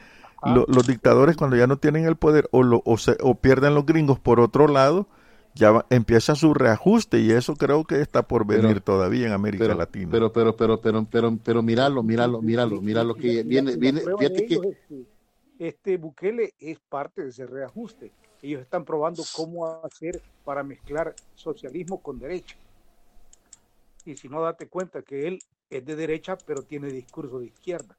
ah. 0.41 0.53
lo, 0.53 0.65
los 0.67 0.87
dictadores 0.87 1.35
cuando 1.35 1.55
ya 1.55 1.67
no 1.67 1.77
tienen 1.77 2.05
el 2.05 2.15
poder 2.15 2.47
o, 2.51 2.63
lo, 2.63 2.81
o, 2.85 2.97
se, 2.97 3.17
o 3.21 3.35
pierden 3.35 3.73
los 3.73 3.85
gringos 3.85 4.19
por 4.19 4.39
otro 4.39 4.67
lado, 4.67 5.07
ya 5.55 5.71
va, 5.71 5.85
empieza 5.89 6.35
su 6.35 6.53
reajuste 6.53 7.19
y 7.19 7.31
eso 7.31 7.55
creo 7.55 7.83
que 7.83 7.99
está 7.99 8.27
por 8.27 8.45
venir 8.45 8.67
pero, 8.67 8.81
todavía 8.81 9.27
en 9.27 9.33
América 9.33 9.65
pero, 9.65 9.75
Latina. 9.75 10.09
Pero, 10.11 10.31
pero, 10.31 10.55
pero, 10.55 10.81
pero, 10.81 11.05
pero, 11.09 11.37
pero, 11.43 11.63
míralo, 11.63 12.03
míralo, 12.03 12.41
míralo, 12.41 12.81
míralo 12.81 13.15
que 13.15 13.43
viene, 13.43 13.75
viene, 13.75 14.01
fíjate 14.01 14.45
que 14.45 14.59
este 15.59 15.97
Bukele 15.97 16.53
es 16.59 16.79
parte 16.89 17.23
de 17.23 17.29
ese 17.29 17.45
reajuste 17.45 18.11
ellos 18.41 18.61
están 18.61 18.85
probando 18.85 19.23
cómo 19.35 19.65
hacer 19.83 20.21
para 20.43 20.63
mezclar 20.63 21.15
socialismo 21.35 22.01
con 22.01 22.19
derecha. 22.19 22.55
Y 24.05 24.15
si 24.15 24.29
no, 24.29 24.41
date 24.41 24.67
cuenta 24.67 25.01
que 25.01 25.27
él 25.27 25.39
es 25.69 25.85
de 25.85 25.95
derecha, 25.95 26.37
pero 26.45 26.63
tiene 26.63 26.87
discurso 26.87 27.39
de 27.39 27.47
izquierda. 27.47 27.97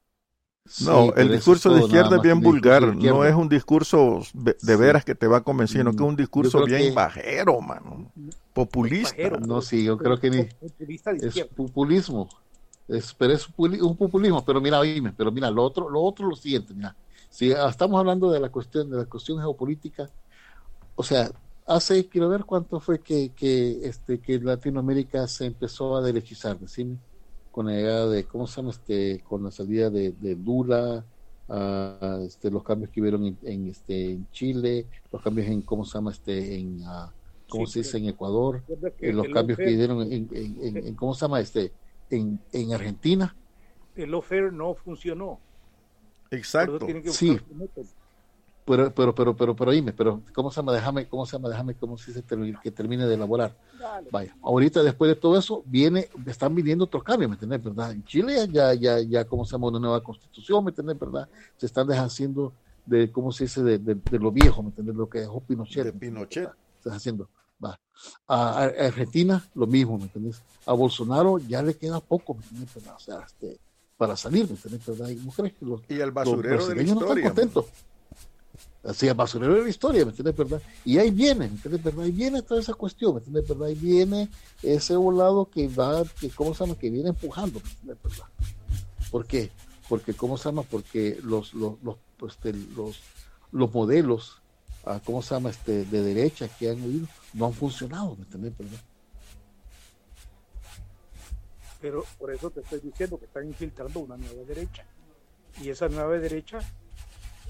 No, 0.85 1.07
sí, 1.07 1.11
el 1.17 1.31
discurso 1.31 1.73
de 1.73 1.81
izquierda 1.81 2.15
es 2.15 2.21
bien 2.21 2.39
vulgar, 2.39 2.95
no 2.95 3.25
es 3.25 3.35
un 3.35 3.49
discurso 3.49 4.21
de 4.33 4.75
veras 4.77 5.03
que 5.03 5.13
te 5.13 5.27
va 5.27 5.37
a 5.37 5.43
convencer, 5.43 5.81
sino 5.81 5.91
que 5.91 5.97
es 5.97 6.09
un 6.09 6.15
discurso 6.15 6.63
bien 6.63 6.83
que... 6.83 6.91
bajero, 6.91 7.59
mano, 7.59 8.09
populista. 8.53 9.09
Bajero, 9.09 9.39
no, 9.41 9.61
sí, 9.61 9.83
yo 9.83 9.97
creo 9.97 10.17
que 10.17 10.29
ni, 10.29 10.39
es 10.39 11.45
populismo, 11.53 12.29
es, 12.87 13.13
pero 13.13 13.33
es 13.33 13.49
un 13.57 13.97
populismo, 13.97 14.45
pero 14.45 14.61
mira, 14.61 14.79
oíme, 14.79 15.13
pero 15.17 15.33
mira, 15.33 15.51
lo 15.51 15.63
otro, 15.63 15.89
lo 15.89 16.01
otro 16.01 16.29
lo 16.29 16.35
siguiente, 16.37 16.73
mira, 16.73 16.95
si 17.29 17.51
estamos 17.51 17.99
hablando 17.99 18.31
de 18.31 18.39
la 18.39 18.47
cuestión, 18.47 18.89
de 18.89 18.97
la 18.97 19.05
cuestión 19.05 19.39
geopolítica, 19.39 20.09
o 20.95 21.03
sea, 21.03 21.29
hace, 21.65 22.07
quiero 22.07 22.29
ver 22.29 22.45
cuánto 22.45 22.79
fue 22.79 22.99
que, 22.99 23.29
que, 23.29 23.87
este, 23.87 24.19
que 24.19 24.39
Latinoamérica 24.39 25.27
se 25.27 25.45
empezó 25.45 25.95
a 25.95 26.01
derechizar, 26.01 26.59
decime, 26.59 26.97
con 27.51 27.67
la 27.67 27.73
llegada 27.73 28.09
de, 28.09 28.23
¿cómo 28.25 28.47
se 28.47 28.57
llama? 28.57 28.71
Este, 28.71 29.23
con 29.27 29.43
la 29.43 29.51
salida 29.51 29.89
de, 29.89 30.11
de 30.11 30.35
Dura, 30.35 31.05
uh, 31.47 32.25
este, 32.25 32.49
los 32.49 32.63
cambios 32.63 32.91
que 32.91 33.01
hubieron 33.01 33.25
en, 33.25 33.37
en, 33.43 33.67
este, 33.67 34.11
en 34.11 34.27
Chile, 34.31 34.87
los 35.11 35.21
cambios 35.21 35.47
en, 35.47 35.61
¿cómo 35.61 35.85
se 35.85 35.93
llama? 35.93 36.11
Este, 36.11 36.55
en, 36.57 36.81
uh, 36.81 37.09
¿cómo 37.47 37.65
sí, 37.67 37.73
se 37.73 37.79
dice? 37.79 37.97
En 37.99 38.07
Ecuador, 38.07 38.63
que 38.97 39.13
los 39.13 39.27
cambios 39.27 39.57
que 39.57 39.67
dieron 39.67 40.01
en, 40.11 40.27
en, 40.31 40.77
en, 40.87 40.95
¿cómo 40.95 41.13
se 41.13 41.21
llama? 41.21 41.39
Este, 41.39 41.71
en, 42.09 42.39
en 42.51 42.73
Argentina. 42.73 43.35
El 43.95 44.13
offer 44.15 44.51
no 44.51 44.73
funcionó. 44.73 45.39
Exacto. 46.31 46.87
Sí. 47.11 47.39
Pero, 48.65 48.93
pero, 48.93 49.13
pero, 49.13 49.35
pero, 49.35 49.55
pero, 49.55 49.71
dime, 49.71 49.91
pero, 49.91 50.21
¿cómo 50.33 50.49
se 50.49 50.57
llama? 50.57 50.71
Déjame, 50.71 51.07
¿cómo 51.07 51.25
se 51.25 51.33
llama? 51.33 51.49
Déjame, 51.49 51.75
¿cómo 51.75 51.97
se 51.97 52.13
dice? 52.13 52.23
Que 52.61 52.71
termine 52.71 53.05
de 53.05 53.15
elaborar. 53.15 53.57
Dale. 53.77 54.07
Vaya, 54.09 54.37
ahorita 54.41 54.81
después 54.83 55.09
de 55.09 55.15
todo 55.15 55.37
eso, 55.37 55.63
viene, 55.65 56.07
están 56.25 56.55
viniendo 56.55 56.85
otros 56.85 57.03
cambios, 57.03 57.29
¿me 57.29 57.35
entiendes? 57.35 57.61
¿Verdad? 57.61 57.91
En 57.91 58.05
Chile 58.05 58.47
ya, 58.49 58.73
ya, 58.73 59.01
ya, 59.01 59.25
¿cómo 59.25 59.43
se 59.43 59.51
llama? 59.51 59.67
Una 59.67 59.79
nueva 59.79 60.01
constitución, 60.01 60.63
¿me 60.63 60.71
entiendes? 60.71 60.97
¿Verdad? 60.97 61.27
Se 61.57 61.65
están 61.65 61.87
deshaciendo 61.87 62.53
de, 62.85 63.11
¿cómo 63.11 63.33
se 63.33 63.45
dice? 63.45 63.61
De, 63.63 63.79
de, 63.79 63.95
de 63.95 64.19
lo 64.19 64.31
viejo, 64.31 64.63
¿me 64.63 64.69
entiendes? 64.69 64.95
Lo 64.95 65.09
que 65.09 65.19
dejó 65.19 65.41
Pinochet. 65.41 65.83
De 65.83 65.91
Pinochet. 65.91 66.49
Se 66.81 66.89
está 66.89 66.95
haciendo. 66.95 67.27
Va. 67.63 67.77
A, 68.27 68.59
a, 68.59 68.63
Argentina, 68.63 69.45
lo 69.55 69.67
mismo, 69.67 69.97
¿me 69.97 70.05
entiendes? 70.05 70.41
A 70.65 70.71
Bolsonaro 70.71 71.37
ya 71.37 71.61
le 71.61 71.73
queda 71.73 71.99
poco, 71.99 72.35
¿me 72.35 72.41
entiendes? 72.43 72.73
¿Verdad? 72.75 72.95
O 72.95 72.99
sea, 72.99 73.19
este, 73.25 73.59
para 73.97 74.15
salir, 74.15 74.45
¿me 74.45 74.51
entiendes? 74.51 74.85
¿Verdad? 74.85 75.09
Y, 75.09 75.15
¿no 75.15 75.31
crees 75.31 75.53
que 75.53 75.65
los, 75.65 75.81
y 75.89 75.99
el 75.99 76.11
basurero 76.11 76.65
de 76.65 76.75
la 76.75 76.81
historia. 76.81 77.05
No 77.05 77.13
están 77.13 77.23
contentos 77.23 77.65
así 78.83 79.09
basurero 79.09 79.55
de 79.55 79.63
la 79.63 79.69
historia, 79.69 80.03
¿me 80.03 80.11
entiendes, 80.11 80.35
verdad? 80.35 80.61
Y 80.83 80.97
ahí 80.97 81.09
viene, 81.11 81.47
¿me 81.47 81.55
entiendes, 81.55 81.83
verdad? 81.83 82.03
Ahí 82.05 82.11
viene 82.11 82.41
toda 82.41 82.59
esa 82.59 82.73
cuestión, 82.73 83.13
¿me 83.13 83.19
entiendes, 83.19 83.47
verdad? 83.47 83.67
Ahí 83.67 83.75
viene 83.75 84.29
ese 84.61 84.95
volado 84.95 85.49
que 85.49 85.67
va, 85.67 86.03
que, 86.19 86.29
¿cómo 86.29 86.53
se 86.53 86.65
llama? 86.65 86.77
Que 86.77 86.89
viene 86.89 87.09
empujando, 87.09 87.59
¿me 87.59 87.69
entiendes, 87.69 87.97
verdad? 88.03 88.27
¿Por 89.09 89.25
qué? 89.25 89.51
Porque, 89.87 90.13
¿cómo 90.13 90.37
se 90.37 90.45
llama? 90.45 90.63
Porque 90.63 91.19
los, 91.23 91.53
los, 91.53 91.75
los, 91.81 91.97
este, 92.29 92.53
los, 92.53 92.99
los 93.51 93.73
modelos, 93.73 94.41
ah, 94.85 94.99
¿cómo 95.03 95.21
se 95.21 95.35
llama? 95.35 95.49
Este, 95.49 95.85
de 95.85 96.01
derecha 96.01 96.47
que 96.47 96.69
han 96.69 96.81
habido, 96.81 97.07
no 97.33 97.45
han 97.45 97.53
funcionado, 97.53 98.15
¿me 98.15 98.23
entiendes, 98.23 98.57
verdad? 98.57 98.79
Pero 101.79 102.05
por 102.17 102.31
eso 102.31 102.49
te 102.49 102.61
estoy 102.61 102.79
diciendo 102.79 103.19
que 103.19 103.25
están 103.25 103.45
infiltrando 103.45 103.99
una 103.99 104.15
nueva 104.15 104.43
derecha. 104.43 104.85
Y 105.61 105.69
esa 105.69 105.89
nueva 105.89 106.17
derecha 106.17 106.59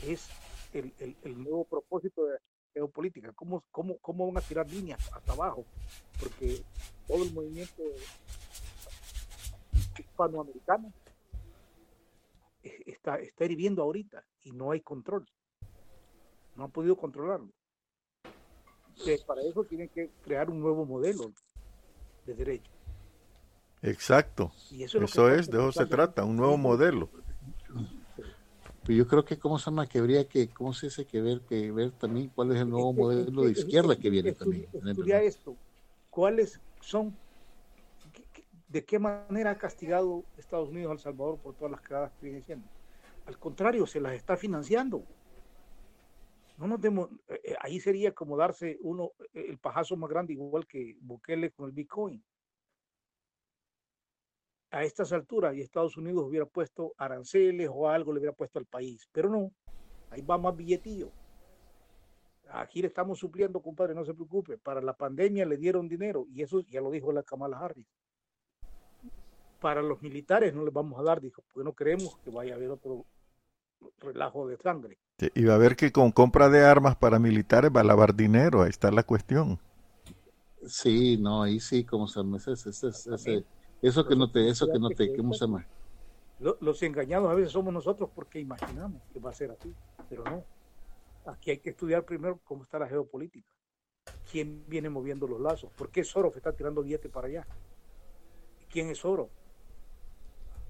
es 0.08 0.28
el, 0.74 0.94
el, 1.00 1.16
el, 1.24 1.44
nuevo 1.44 1.66
propósito 1.66 2.26
de, 2.26 2.38
geopolítica. 2.74 3.32
¿Cómo, 3.34 3.64
cómo, 3.72 3.98
¿Cómo 4.00 4.28
van 4.28 4.44
a 4.44 4.48
tirar 4.48 4.70
líneas 4.70 5.00
hasta 5.14 5.34
abajo? 5.34 5.66
Porque 6.20 6.64
todo 7.08 7.24
el 7.24 7.32
movimiento 7.32 7.84
hispanoamericano 9.98 10.92
está, 12.64 13.20
está 13.20 13.46
hirviendo 13.46 13.84
ahorita 13.84 14.24
y 14.44 14.52
no 14.52 14.72
hay 14.72 14.82
control. 14.82 15.28
No 16.56 16.66
han 16.66 16.72
podido 16.72 16.96
controlarlo. 16.96 17.50
para 19.26 19.42
eso 19.42 19.64
tienen 19.64 19.90
que 19.90 20.10
crear 20.24 20.50
un 20.50 20.60
nuevo 20.60 20.86
modelo 20.86 21.34
de 22.26 22.34
derecho. 22.34 22.72
Exacto. 23.82 24.54
eso 24.72 25.30
es, 25.30 25.50
de 25.50 25.58
eso 25.58 25.72
se 25.74 25.86
trata, 25.86 26.24
un 26.24 26.38
nuevo 26.38 26.58
modelo. 26.58 27.10
Pero 28.86 28.98
yo 28.98 29.08
creo 29.08 29.24
que, 29.24 29.38
¿cómo 29.40 29.58
se 29.58 29.66
llama? 29.66 29.88
Que 29.88 30.00
habría 30.00 30.28
que, 30.28 30.50
¿cómo 30.50 30.74
se 30.74 30.88
dice? 30.88 31.06
Que 31.06 31.22
ver, 31.22 31.42
que 31.42 31.72
ver 31.72 31.92
también 31.92 32.30
cuál 32.36 32.52
es 32.52 32.62
el 32.62 32.70
nuevo 32.70 32.92
modelo 32.92 33.44
de 33.44 33.52
izquierda 33.52 33.96
que 33.96 34.10
viene 34.10 34.34
también. 34.34 34.68
Estudia 34.74 35.22
esto. 35.22 35.56
¿Cuáles 36.10 36.60
son, 36.82 37.16
de 38.68 38.84
qué 38.84 39.00
manera 39.00 39.52
ha 39.52 39.58
castigado 39.58 40.24
Estados 40.38 40.70
Unidos 40.70 40.92
a 40.92 40.94
El 40.94 41.00
Salvador 41.00 41.40
por 41.40 41.56
todas 41.56 41.72
las 41.72 41.82
cagadas 41.82 42.12
que 42.20 42.26
viene 42.26 42.42
haciendo? 42.42 42.68
Al 43.26 43.40
contrario, 43.40 43.88
se 43.88 44.02
las 44.02 44.14
está 44.14 44.36
financiando. 44.36 45.04
No 46.58 46.68
nos 46.68 46.82
demos, 46.82 47.10
eh, 47.30 47.42
eh, 47.44 47.56
ahí 47.62 47.80
sería 47.80 48.12
como 48.14 48.38
darse 48.38 48.78
uno 48.82 49.12
eh, 49.34 49.46
el 49.50 49.58
pajazo 49.58 49.96
más 49.96 50.10
grande, 50.10 50.34
igual 50.34 50.68
que 50.68 50.98
Bukele 51.02 51.52
con 51.52 51.68
el 51.68 51.72
Bitcoin 51.72 52.22
a 54.74 54.84
estas 54.84 55.14
alturas 55.14 55.56
y 55.56 55.62
Estados 55.62 55.98
Unidos 55.98 56.26
hubiera 56.26 56.48
puesto 56.48 56.94
aranceles 56.98 57.70
o 57.72 57.88
algo 57.88 58.12
le 58.12 58.20
hubiera 58.20 58.36
puesto 58.36 58.58
al 58.58 58.66
país, 58.66 59.08
pero 59.12 59.30
no, 59.30 59.52
ahí 60.10 60.22
va 60.22 60.40
más 60.40 60.58
billetillo. 60.58 61.12
Aquí 62.50 62.82
le 62.82 62.88
estamos 62.88 63.20
supliendo, 63.20 63.62
compadre, 63.62 63.94
no 63.94 64.04
se 64.04 64.16
preocupe. 64.16 64.58
Para 64.58 64.82
la 64.82 64.94
pandemia 64.94 65.46
le 65.46 65.58
dieron 65.58 65.88
dinero 65.88 66.26
y 66.28 66.42
eso 66.42 66.62
ya 66.62 66.82
lo 66.82 66.90
dijo 66.90 67.12
la 67.12 67.22
Kamala 67.22 67.60
Harris. 67.60 67.86
Para 69.62 69.84
los 69.84 70.02
militares 70.02 70.56
no 70.56 70.66
les 70.66 70.74
vamos 70.74 71.00
a 71.00 71.04
dar, 71.04 71.22
dijo, 71.22 71.44
porque 71.44 71.64
no 71.64 71.74
queremos 71.74 72.18
que 72.18 72.32
vaya 72.32 72.54
a 72.54 72.56
haber 72.56 72.72
otro 72.72 73.06
relajo 74.00 74.48
de 74.48 74.58
sangre. 74.58 74.98
Y 75.36 75.46
va 75.46 75.54
a 75.54 75.60
ver 75.60 75.76
que 75.76 75.92
con 75.92 76.12
compra 76.12 76.50
de 76.50 76.66
armas 76.66 76.96
para 76.96 77.20
militares 77.20 77.72
va 77.74 77.82
a 77.82 77.86
lavar 77.86 78.16
dinero, 78.16 78.64
ahí 78.64 78.70
está 78.70 78.92
la 78.92 79.04
cuestión. 79.04 79.60
Sí, 80.66 81.18
no, 81.18 81.44
ahí 81.44 81.60
sí, 81.60 81.84
como 81.84 82.08
se 82.08 82.22
ese, 82.22 82.70
ese, 82.70 82.88
ese, 82.88 83.46
eso 83.84 84.08
que 84.08 84.16
no 84.16 84.32
te, 84.32 84.48
eso 84.48 84.66
que 84.72 84.80
no 84.80 84.90
te, 84.90 85.16
¿cómo 85.16 85.34
se 85.34 85.46
llama? 85.46 85.68
Los 86.40 86.82
engañados 86.84 87.30
a 87.30 87.36
veces 87.36 87.52
somos 87.52 87.74
nosotros 87.74 88.10
porque 88.16 88.40
imaginamos 88.40 89.02
que 89.12 89.20
va 89.20 89.30
a 89.30 89.34
ser 89.34 89.52
así, 89.52 89.74
pero 90.10 90.24
no. 90.24 90.44
Aquí 91.26 91.52
hay 91.52 91.60
que 91.60 91.70
estudiar 91.70 92.04
primero 92.06 92.40
cómo 92.44 92.64
está 92.64 92.80
la 92.80 92.88
geopolítica. 92.88 93.50
¿Quién 94.30 94.66
viene 94.68 94.90
moviendo 94.90 95.28
los 95.28 95.40
lazos? 95.40 95.72
¿Por 95.74 95.90
qué 95.90 96.04
Soros 96.04 96.36
está 96.36 96.54
tirando 96.54 96.82
billetes 96.82 97.12
para 97.12 97.28
allá? 97.28 97.48
¿Quién 98.70 98.90
es 98.90 99.00
Soros? 99.00 99.30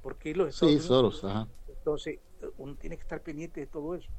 ¿Por 0.02 0.18
qué 0.18 0.36
los 0.36 0.50
Estados 0.50 0.74
sí, 0.74 0.80
Soros, 0.80 1.24
ajá. 1.24 1.48
Entonces, 1.68 2.20
uno 2.58 2.76
tiene 2.76 2.98
que 2.98 3.04
estar 3.04 3.22
pendiente 3.22 3.62
de 3.62 3.68
todo 3.68 3.96
eso. 3.96 4.12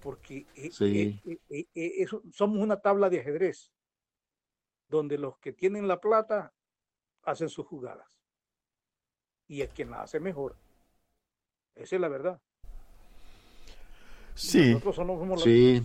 Porque 0.00 0.46
eh, 0.54 1.20
eh, 1.50 1.66
eh, 1.74 2.06
somos 2.32 2.58
una 2.58 2.80
tabla 2.80 3.10
de 3.10 3.20
ajedrez, 3.20 3.72
donde 4.88 5.18
los 5.18 5.38
que 5.38 5.52
tienen 5.52 5.86
la 5.86 6.00
plata 6.00 6.52
hacen 7.30 7.48
sus 7.48 7.66
jugadas. 7.66 8.06
Y 9.46 9.62
es 9.62 9.70
quien 9.70 9.90
la 9.90 10.02
hace 10.02 10.20
mejor. 10.20 10.56
Esa 11.74 11.96
es 11.96 12.00
la 12.00 12.08
verdad. 12.08 12.40
Sí. 14.34 14.74
Nosotros 14.74 14.96
somos, 14.96 15.42
sí. 15.42 15.82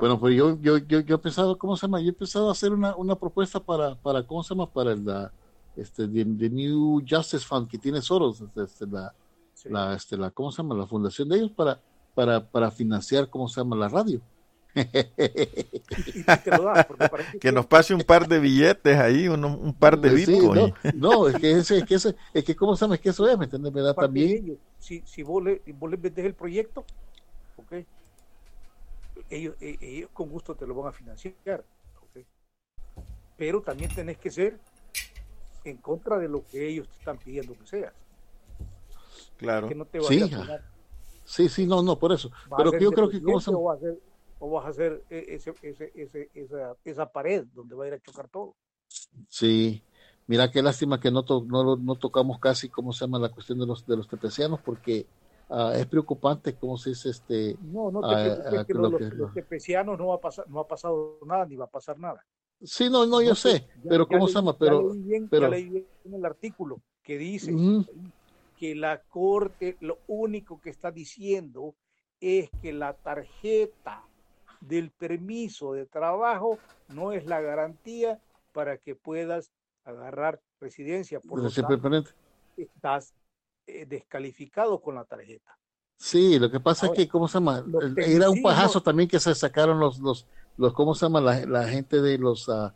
bueno, 0.00 0.20
pues 0.20 0.36
yo, 0.36 0.56
yo, 0.60 0.78
yo, 0.78 1.00
yo, 1.00 1.16
he 1.16 1.18
pensado, 1.18 1.58
¿cómo 1.58 1.76
se 1.76 1.86
llama? 1.86 2.00
Yo 2.00 2.06
he 2.06 2.10
empezado 2.10 2.48
a 2.48 2.52
hacer 2.52 2.72
una, 2.72 2.94
una 2.94 3.16
propuesta 3.16 3.58
para, 3.58 3.94
para, 3.96 4.24
¿cómo 4.24 4.42
se 4.42 4.54
llama? 4.54 4.70
Para 4.70 4.94
la, 4.94 5.32
este, 5.76 6.06
the, 6.06 6.24
New 6.24 7.02
Justice 7.08 7.44
Fund 7.44 7.68
que 7.68 7.78
tiene 7.78 8.00
Soros, 8.00 8.42
este, 8.56 8.86
la, 8.86 9.12
la, 9.64 9.94
este, 9.94 10.16
la, 10.16 10.30
¿cómo 10.30 10.52
se 10.52 10.62
llama? 10.62 10.76
La 10.76 10.86
fundación 10.86 11.28
de 11.28 11.36
ellos 11.36 11.50
para, 11.50 11.80
para, 12.14 12.48
para 12.48 12.70
financiar, 12.70 13.28
¿cómo 13.28 13.48
se 13.48 13.60
llama? 13.60 13.76
La 13.76 13.88
radio. 13.88 14.20
Que 17.40 17.52
nos 17.52 17.66
pase 17.66 17.94
un 17.94 18.02
par 18.02 18.28
de 18.28 18.38
billetes 18.38 18.98
ahí, 18.98 19.28
un, 19.28 19.44
un 19.44 19.74
par 19.74 19.98
de 19.98 20.10
bitcoin. 20.10 20.74
no, 20.94 21.28
es 21.28 21.36
que 21.36 21.52
ese, 21.52 21.78
es 21.78 21.84
que 21.84 21.94
ese, 21.94 22.14
es 22.34 22.44
que 22.44 22.54
cómo 22.54 22.76
sabes 22.76 23.00
que 23.00 23.08
eso 23.10 23.26
es, 23.28 23.38
¿me 23.38 23.44
entiendes? 23.44 23.72
Me 23.72 23.80
da 23.80 23.94
también. 23.94 24.58
si, 24.78 25.02
si 25.06 25.22
vos 25.22 25.42
le, 25.42 25.62
vos 25.78 25.90
le 25.90 25.98
el 26.16 26.34
proyecto, 26.34 26.84
okay, 27.56 27.86
ellos, 29.30 29.56
e, 29.60 29.78
ellos 29.80 30.10
con 30.12 30.28
gusto 30.28 30.54
te 30.54 30.66
lo 30.66 30.74
van 30.74 30.88
a 30.88 30.92
financiar, 30.92 31.64
okay, 32.10 32.26
pero 33.36 33.62
también 33.62 33.94
tenés 33.94 34.18
que 34.18 34.30
ser 34.30 34.58
en 35.64 35.78
contra 35.78 36.18
de 36.18 36.28
lo 36.28 36.44
que 36.44 36.68
ellos 36.68 36.88
te 36.88 36.98
están 36.98 37.18
pidiendo 37.18 37.54
que 37.54 37.66
seas. 37.66 37.92
Claro. 39.36 39.68
Que 39.68 39.74
no 39.74 39.84
te 39.84 40.00
sí, 40.02 40.30
sí, 41.24 41.48
sí, 41.48 41.66
no, 41.66 41.82
no, 41.82 41.98
por 41.98 42.12
eso. 42.12 42.30
Pero 42.56 42.78
yo 42.78 42.90
creo 42.92 43.08
que 43.08 43.22
cómo 43.22 43.40
se 43.40 43.50
o 44.38 44.50
vas 44.50 44.66
a 44.66 44.68
hacer 44.68 45.02
e, 45.10 45.24
ese, 45.28 45.54
ese, 45.62 45.92
ese, 45.94 46.30
esa, 46.34 46.76
esa, 46.84 47.12
pared 47.12 47.44
donde 47.54 47.74
va 47.74 47.84
a 47.84 47.88
ir 47.88 47.94
a 47.94 48.00
chocar 48.00 48.28
todo. 48.28 48.54
Sí, 49.28 49.82
mira 50.26 50.50
qué 50.50 50.62
lástima 50.62 51.00
que 51.00 51.10
no, 51.10 51.24
no, 51.46 51.76
no, 51.76 51.94
tocamos 51.96 52.38
casi 52.38 52.68
cómo 52.68 52.92
se 52.92 53.04
llama 53.04 53.18
la 53.18 53.30
cuestión 53.30 53.58
de 53.58 53.66
los 53.66 53.86
de 53.86 53.96
los 53.96 54.08
tepecianos 54.08 54.60
porque 54.60 55.06
uh, 55.48 55.70
es 55.70 55.86
preocupante 55.86 56.54
cómo 56.54 56.76
se 56.76 56.90
dice 56.90 57.10
este 57.10 57.56
no 57.62 57.90
no 57.90 58.00
te 58.00 58.60
uh, 58.60 58.66
que, 58.66 58.74
los, 58.74 59.00
los, 59.00 59.34
tepecianos 59.34 59.98
no 59.98 60.08
va 60.08 60.16
a 60.16 60.20
pasar 60.20 60.48
no 60.48 60.60
ha 60.60 60.68
pasado 60.68 61.18
nada 61.26 61.46
ni 61.46 61.56
va 61.56 61.66
a 61.66 61.70
pasar 61.70 61.98
nada. 61.98 62.24
Sí 62.62 62.88
no 62.88 63.06
no 63.06 63.20
yo 63.20 63.34
sé 63.34 63.66
pero 63.88 64.06
cómo 64.06 64.28
se 64.28 64.34
llama 64.34 64.56
pero 64.56 64.94
bien, 64.94 65.28
pero 65.28 65.52
en 65.52 66.14
el 66.14 66.24
artículo 66.24 66.80
que 67.02 67.18
dice 67.18 67.54
que 68.56 68.74
la 68.74 69.02
corte 69.02 69.76
lo 69.80 69.98
único 70.06 70.60
que 70.60 70.70
está 70.70 70.90
diciendo 70.90 71.74
es 72.20 72.50
que 72.62 72.72
la 72.72 72.94
tarjeta 72.94 74.02
del 74.60 74.90
permiso 74.90 75.72
de 75.72 75.86
trabajo 75.86 76.58
no 76.88 77.12
es 77.12 77.26
la 77.26 77.40
garantía 77.40 78.20
para 78.52 78.78
que 78.78 78.94
puedas 78.94 79.50
agarrar 79.84 80.40
residencia. 80.60 81.20
Por 81.20 81.42
lo 81.42 81.50
tanto, 81.50 82.10
estás 82.56 83.14
eh, 83.66 83.86
descalificado 83.86 84.80
con 84.80 84.94
la 84.94 85.04
tarjeta. 85.04 85.56
Sí, 85.98 86.38
lo 86.38 86.50
que 86.50 86.60
pasa 86.60 86.86
es 86.86 86.92
que, 86.92 87.08
¿cómo 87.08 87.26
se 87.26 87.34
llama? 87.34 87.64
Era 87.96 88.28
un 88.28 88.42
pajazo 88.42 88.82
también 88.82 89.08
que 89.08 89.18
se 89.18 89.34
sacaron 89.34 89.80
los, 89.80 89.98
los, 89.98 90.26
los 90.56 90.72
¿cómo 90.74 90.94
se 90.94 91.06
llama? 91.06 91.20
La, 91.20 91.66
gente 91.68 92.02
de 92.02 92.18
los, 92.18 92.48
uh, 92.48 92.70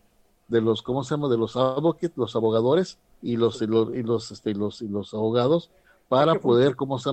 de 0.49 0.61
los, 0.61 0.83
¿cómo 0.83 1.05
se 1.05 1.15
llama? 1.15 1.29
De 1.29 1.37
los 1.37 1.55
advocates, 1.57 2.17
los 2.17 2.35
abogadores 2.35 2.99
y 3.21 3.37
los, 3.37 3.61
y 3.61 3.67
los, 3.67 3.95
y 3.95 4.03
los, 4.03 4.31
este, 4.31 4.55
los, 4.55 4.81
y 4.81 4.89
los 4.89 5.13
abogados 5.13 5.71
para 6.11 6.35
poder, 6.35 6.75
como 6.75 6.99
se 6.99 7.09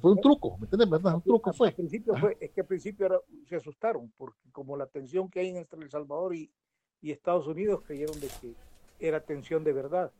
fue 0.00 0.10
un 0.10 0.20
truco, 0.20 0.58
¿me 0.58 0.64
entiendes? 0.64 0.90
¿Verdad? 0.90 1.14
Un 1.14 1.22
truco 1.22 1.52
fue. 1.52 1.68
Al 1.68 1.74
principio 1.74 2.16
fue, 2.16 2.36
es 2.40 2.50
que 2.50 2.62
al 2.62 2.66
principio 2.66 3.24
se 3.48 3.54
asustaron, 3.54 4.12
porque 4.16 4.50
como 4.50 4.76
la 4.76 4.86
tensión 4.88 5.30
que 5.30 5.38
hay 5.38 5.56
entre 5.56 5.80
El 5.80 5.88
Salvador 5.88 6.34
y, 6.34 6.50
y 7.00 7.12
Estados 7.12 7.46
Unidos 7.46 7.84
creyeron 7.86 8.18
de 8.18 8.26
que 8.40 8.54
era 8.98 9.20
tensión 9.20 9.62
de 9.62 9.72
verdad. 9.72 10.10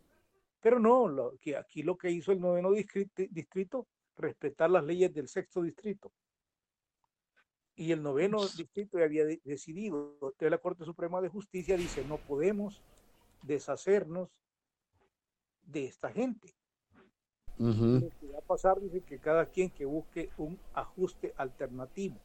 Pero 0.61 0.79
no, 0.79 1.09
lo, 1.09 1.37
que 1.41 1.57
aquí 1.57 1.83
lo 1.83 1.99
que 1.99 2.09
hizo 2.12 2.31
el 2.31 2.41
noveno 2.41 2.71
distrito, 2.71 3.25
distrito, 3.31 3.89
respetar 4.17 4.71
las 4.71 4.85
leyes 4.85 5.12
del 5.12 5.27
sexto 5.27 5.62
distrito. 5.62 6.12
Y 7.75 7.91
el 7.91 8.01
noveno 8.01 8.47
distrito 8.47 8.97
ya 8.97 9.07
había 9.07 9.25
decidido, 9.25 10.12
entonces 10.15 10.51
la 10.53 10.59
Corte 10.59 10.85
Suprema 10.85 11.21
de 11.21 11.31
Justicia 11.31 11.77
dice, 11.77 12.05
no 12.05 12.19
podemos 12.19 12.81
deshacernos 13.43 14.29
de 15.67 15.87
esta 15.87 16.12
gente 16.12 16.55
lo 17.59 18.09
que 18.20 18.26
va 18.32 18.38
a 18.38 18.46
pasar 18.46 18.80
dice 18.80 19.00
que 19.00 19.18
cada 19.18 19.46
quien 19.46 19.70
que 19.70 19.84
busque 19.84 20.30
un 20.38 20.59
ajuste 20.74 21.32
alternativo. 21.36 22.16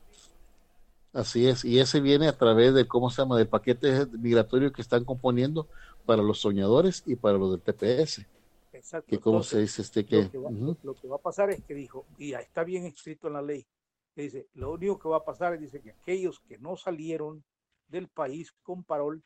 Así 1.11 1.47
es, 1.47 1.65
y 1.65 1.79
ese 1.79 2.01
viene 2.01 2.27
a 2.27 2.37
través 2.37 2.73
de, 2.73 2.87
¿cómo 2.87 3.09
se 3.09 3.21
llama?, 3.21 3.37
de 3.37 3.45
paquetes 3.45 4.11
migratorios 4.11 4.71
que 4.71 4.81
están 4.81 5.05
componiendo 5.05 5.67
para 6.05 6.21
los 6.21 6.39
soñadores 6.39 7.03
y 7.05 7.15
para 7.15 7.37
los 7.37 7.51
del 7.51 7.61
TPS. 7.61 8.25
Exacto. 8.73 9.07
Que 9.09 9.19
cómo 9.19 9.41
se 9.41 9.59
dice 9.59 9.81
este 9.81 10.05
que... 10.05 10.23
Lo 10.23 10.31
que, 10.31 10.37
va, 10.37 10.51
lo 10.83 10.93
que, 10.93 11.07
va, 11.07 11.15
a 11.15 11.19
pasar 11.19 11.49
es 11.49 11.63
que 11.63 11.73
dijo, 11.73 12.05
y 12.19 12.33
está 12.33 12.63
bien 12.63 12.85
escrito 12.85 13.27
en 13.27 13.33
la 13.33 13.41
ley, 13.41 13.65
que 14.13 14.21
dice, 14.21 14.47
lo 14.53 14.71
único 14.73 14.99
que 14.99 15.09
va 15.09 15.17
a 15.17 15.25
pasar 15.25 15.55
es 15.55 15.61
dice, 15.61 15.81
que 15.81 15.91
aquellos 15.91 16.39
que 16.41 16.59
no 16.59 16.77
salieron 16.77 17.43
del 17.87 18.07
país 18.07 18.53
con 18.61 18.83
parol 18.83 19.23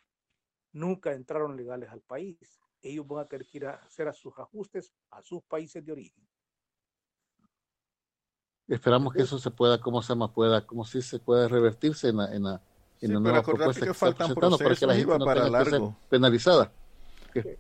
nunca 0.71 1.11
entraron 1.13 1.57
legales 1.57 1.89
al 1.89 2.01
país 2.01 2.37
ellos 2.84 3.07
van 3.07 3.25
a 3.25 3.25
tener 3.25 3.47
que 3.47 3.57
ir 3.57 3.65
a 3.65 3.75
hacer 3.75 4.07
a 4.07 4.13
sus 4.13 4.38
ajustes 4.38 4.91
a 5.09 5.21
sus 5.21 5.41
países 5.43 5.84
de 5.86 5.91
origen. 5.91 6.27
Esperamos 8.67 9.13
que 9.13 9.21
eso 9.21 9.39
se 9.39 9.51
pueda, 9.51 9.79
¿cómo 9.79 10.01
se 10.01 10.09
llama? 10.09 10.31
Pueda, 10.31 10.65
como 10.65 10.86
si 10.86 11.01
se 11.01 11.19
pueda 11.19 11.47
revertirse 11.47 12.09
en 12.09 12.17
la, 12.17 12.34
en 12.34 12.43
la, 12.43 12.61
en 13.01 13.13
la 13.13 13.19
nueva 13.19 13.41
propuesta 13.41 13.86
que, 13.86 13.91
está 13.91 14.13
presentando 14.15 14.57
para 14.57 14.75
que 14.75 14.86
la 14.86 14.95
gente 14.95 15.17
no 15.17 15.25
para 15.25 15.43
tenga 15.45 15.63
Que 15.63 15.69
ser 15.69 15.81
penalizada. 16.09 16.71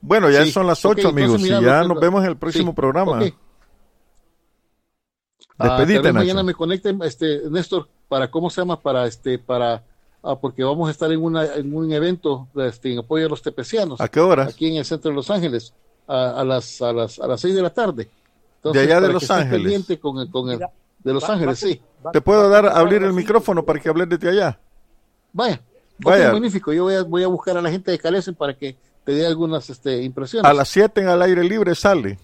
Bueno, 0.01 0.29
ya 0.29 0.45
son 0.45 0.67
las 0.67 0.85
ocho, 0.85 1.09
amigos, 1.09 1.41
y 1.41 1.49
ya 1.49 1.83
nos 1.83 1.99
vemos 1.99 2.23
en 2.23 2.29
el 2.29 2.37
próximo 2.37 2.73
programa. 2.73 3.19
Despedite, 5.57 6.13
mañana 6.13 6.43
me 6.43 6.53
conecten, 6.53 7.01
este, 7.03 7.49
Néstor, 7.49 7.87
para 8.07 8.29
cómo 8.29 8.49
se 8.49 8.61
llama, 8.61 8.79
para 8.79 9.05
este, 9.05 9.39
para 9.39 9.83
ah, 10.23 10.39
porque 10.39 10.63
vamos 10.63 10.87
a 10.87 10.91
estar 10.91 11.11
en, 11.11 11.21
una, 11.21 11.45
en 11.45 11.75
un 11.75 11.91
evento 11.91 12.47
este, 12.55 12.93
en 12.93 12.99
apoyo 12.99 13.25
a 13.25 13.29
los 13.29 13.41
tepecianos. 13.41 14.01
¿A 14.01 14.07
qué 14.07 14.19
hora? 14.19 14.45
Aquí 14.45 14.67
en 14.67 14.77
el 14.77 14.85
centro 14.85 15.11
de 15.11 15.15
Los 15.15 15.29
Ángeles, 15.29 15.73
a, 16.07 16.43
las, 16.43 16.81
a, 16.81 16.93
las, 16.93 17.19
a 17.19 17.27
las 17.27 17.41
6 17.41 17.55
de 17.55 17.61
la 17.61 17.69
tarde. 17.69 18.09
de 18.63 18.79
allá 18.79 19.01
de 19.01 19.13
Los 19.13 19.29
Ángeles. 19.29 19.99
Con, 20.01 20.27
con 20.27 20.49
el, 20.49 20.59
de 21.03 21.13
Los 21.13 21.29
Ángeles, 21.29 21.59
sí. 21.59 21.81
¿Te 22.11 22.21
puedo 22.21 22.49
dar, 22.49 22.65
abrir 22.65 23.03
el 23.03 23.13
micrófono 23.13 23.63
para 23.63 23.79
que 23.79 23.89
hables 23.89 24.09
desde 24.09 24.29
allá? 24.29 24.59
Vaya. 25.31 25.61
Vaya. 25.99 26.31
magnífico. 26.31 26.73
Yo 26.73 26.83
voy 26.83 26.95
a, 26.95 27.03
voy 27.03 27.23
a 27.23 27.27
buscar 27.27 27.57
a 27.57 27.61
la 27.61 27.69
gente 27.69 27.91
de 27.91 27.99
Calesen 27.99 28.35
para 28.35 28.53
que 28.53 28.75
te 29.03 29.13
dé 29.13 29.25
algunas 29.25 29.69
este, 29.69 30.01
impresiones. 30.01 30.49
A 30.49 30.53
las 30.53 30.69
7 30.69 31.01
en 31.01 31.07
al 31.07 31.21
aire 31.21 31.43
libre 31.43 31.75
sale. 31.75 32.17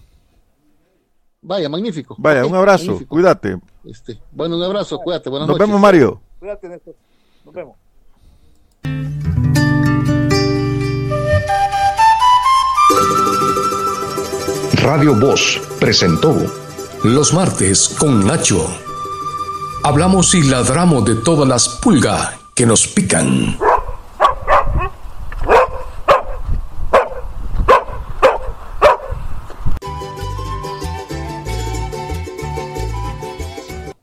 Vaya, 1.42 1.68
magnífico. 1.68 2.16
Vaya, 2.18 2.44
un 2.44 2.54
abrazo, 2.54 3.00
cuídate. 3.08 3.58
Este, 3.84 4.20
bueno, 4.30 4.56
un 4.56 4.62
abrazo, 4.62 4.98
cuídate, 4.98 5.30
buenas 5.30 5.48
Nos 5.48 5.58
vemos, 5.58 5.80
Mario. 5.80 6.20
Cuídate, 6.38 6.68
Néstor. 6.68 6.94
Nos 7.44 7.54
vemos. 7.54 7.76
Radio 14.82 15.14
Voz 15.14 15.60
presentó 15.78 16.36
Los 17.04 17.32
martes 17.32 17.88
con 17.98 18.26
Nacho. 18.26 18.66
Hablamos 19.84 20.34
y 20.34 20.42
ladramos 20.42 21.04
de 21.04 21.14
todas 21.14 21.48
las 21.48 21.68
pulgas 21.68 22.30
que 22.54 22.66
nos 22.66 22.86
pican. 22.86 23.56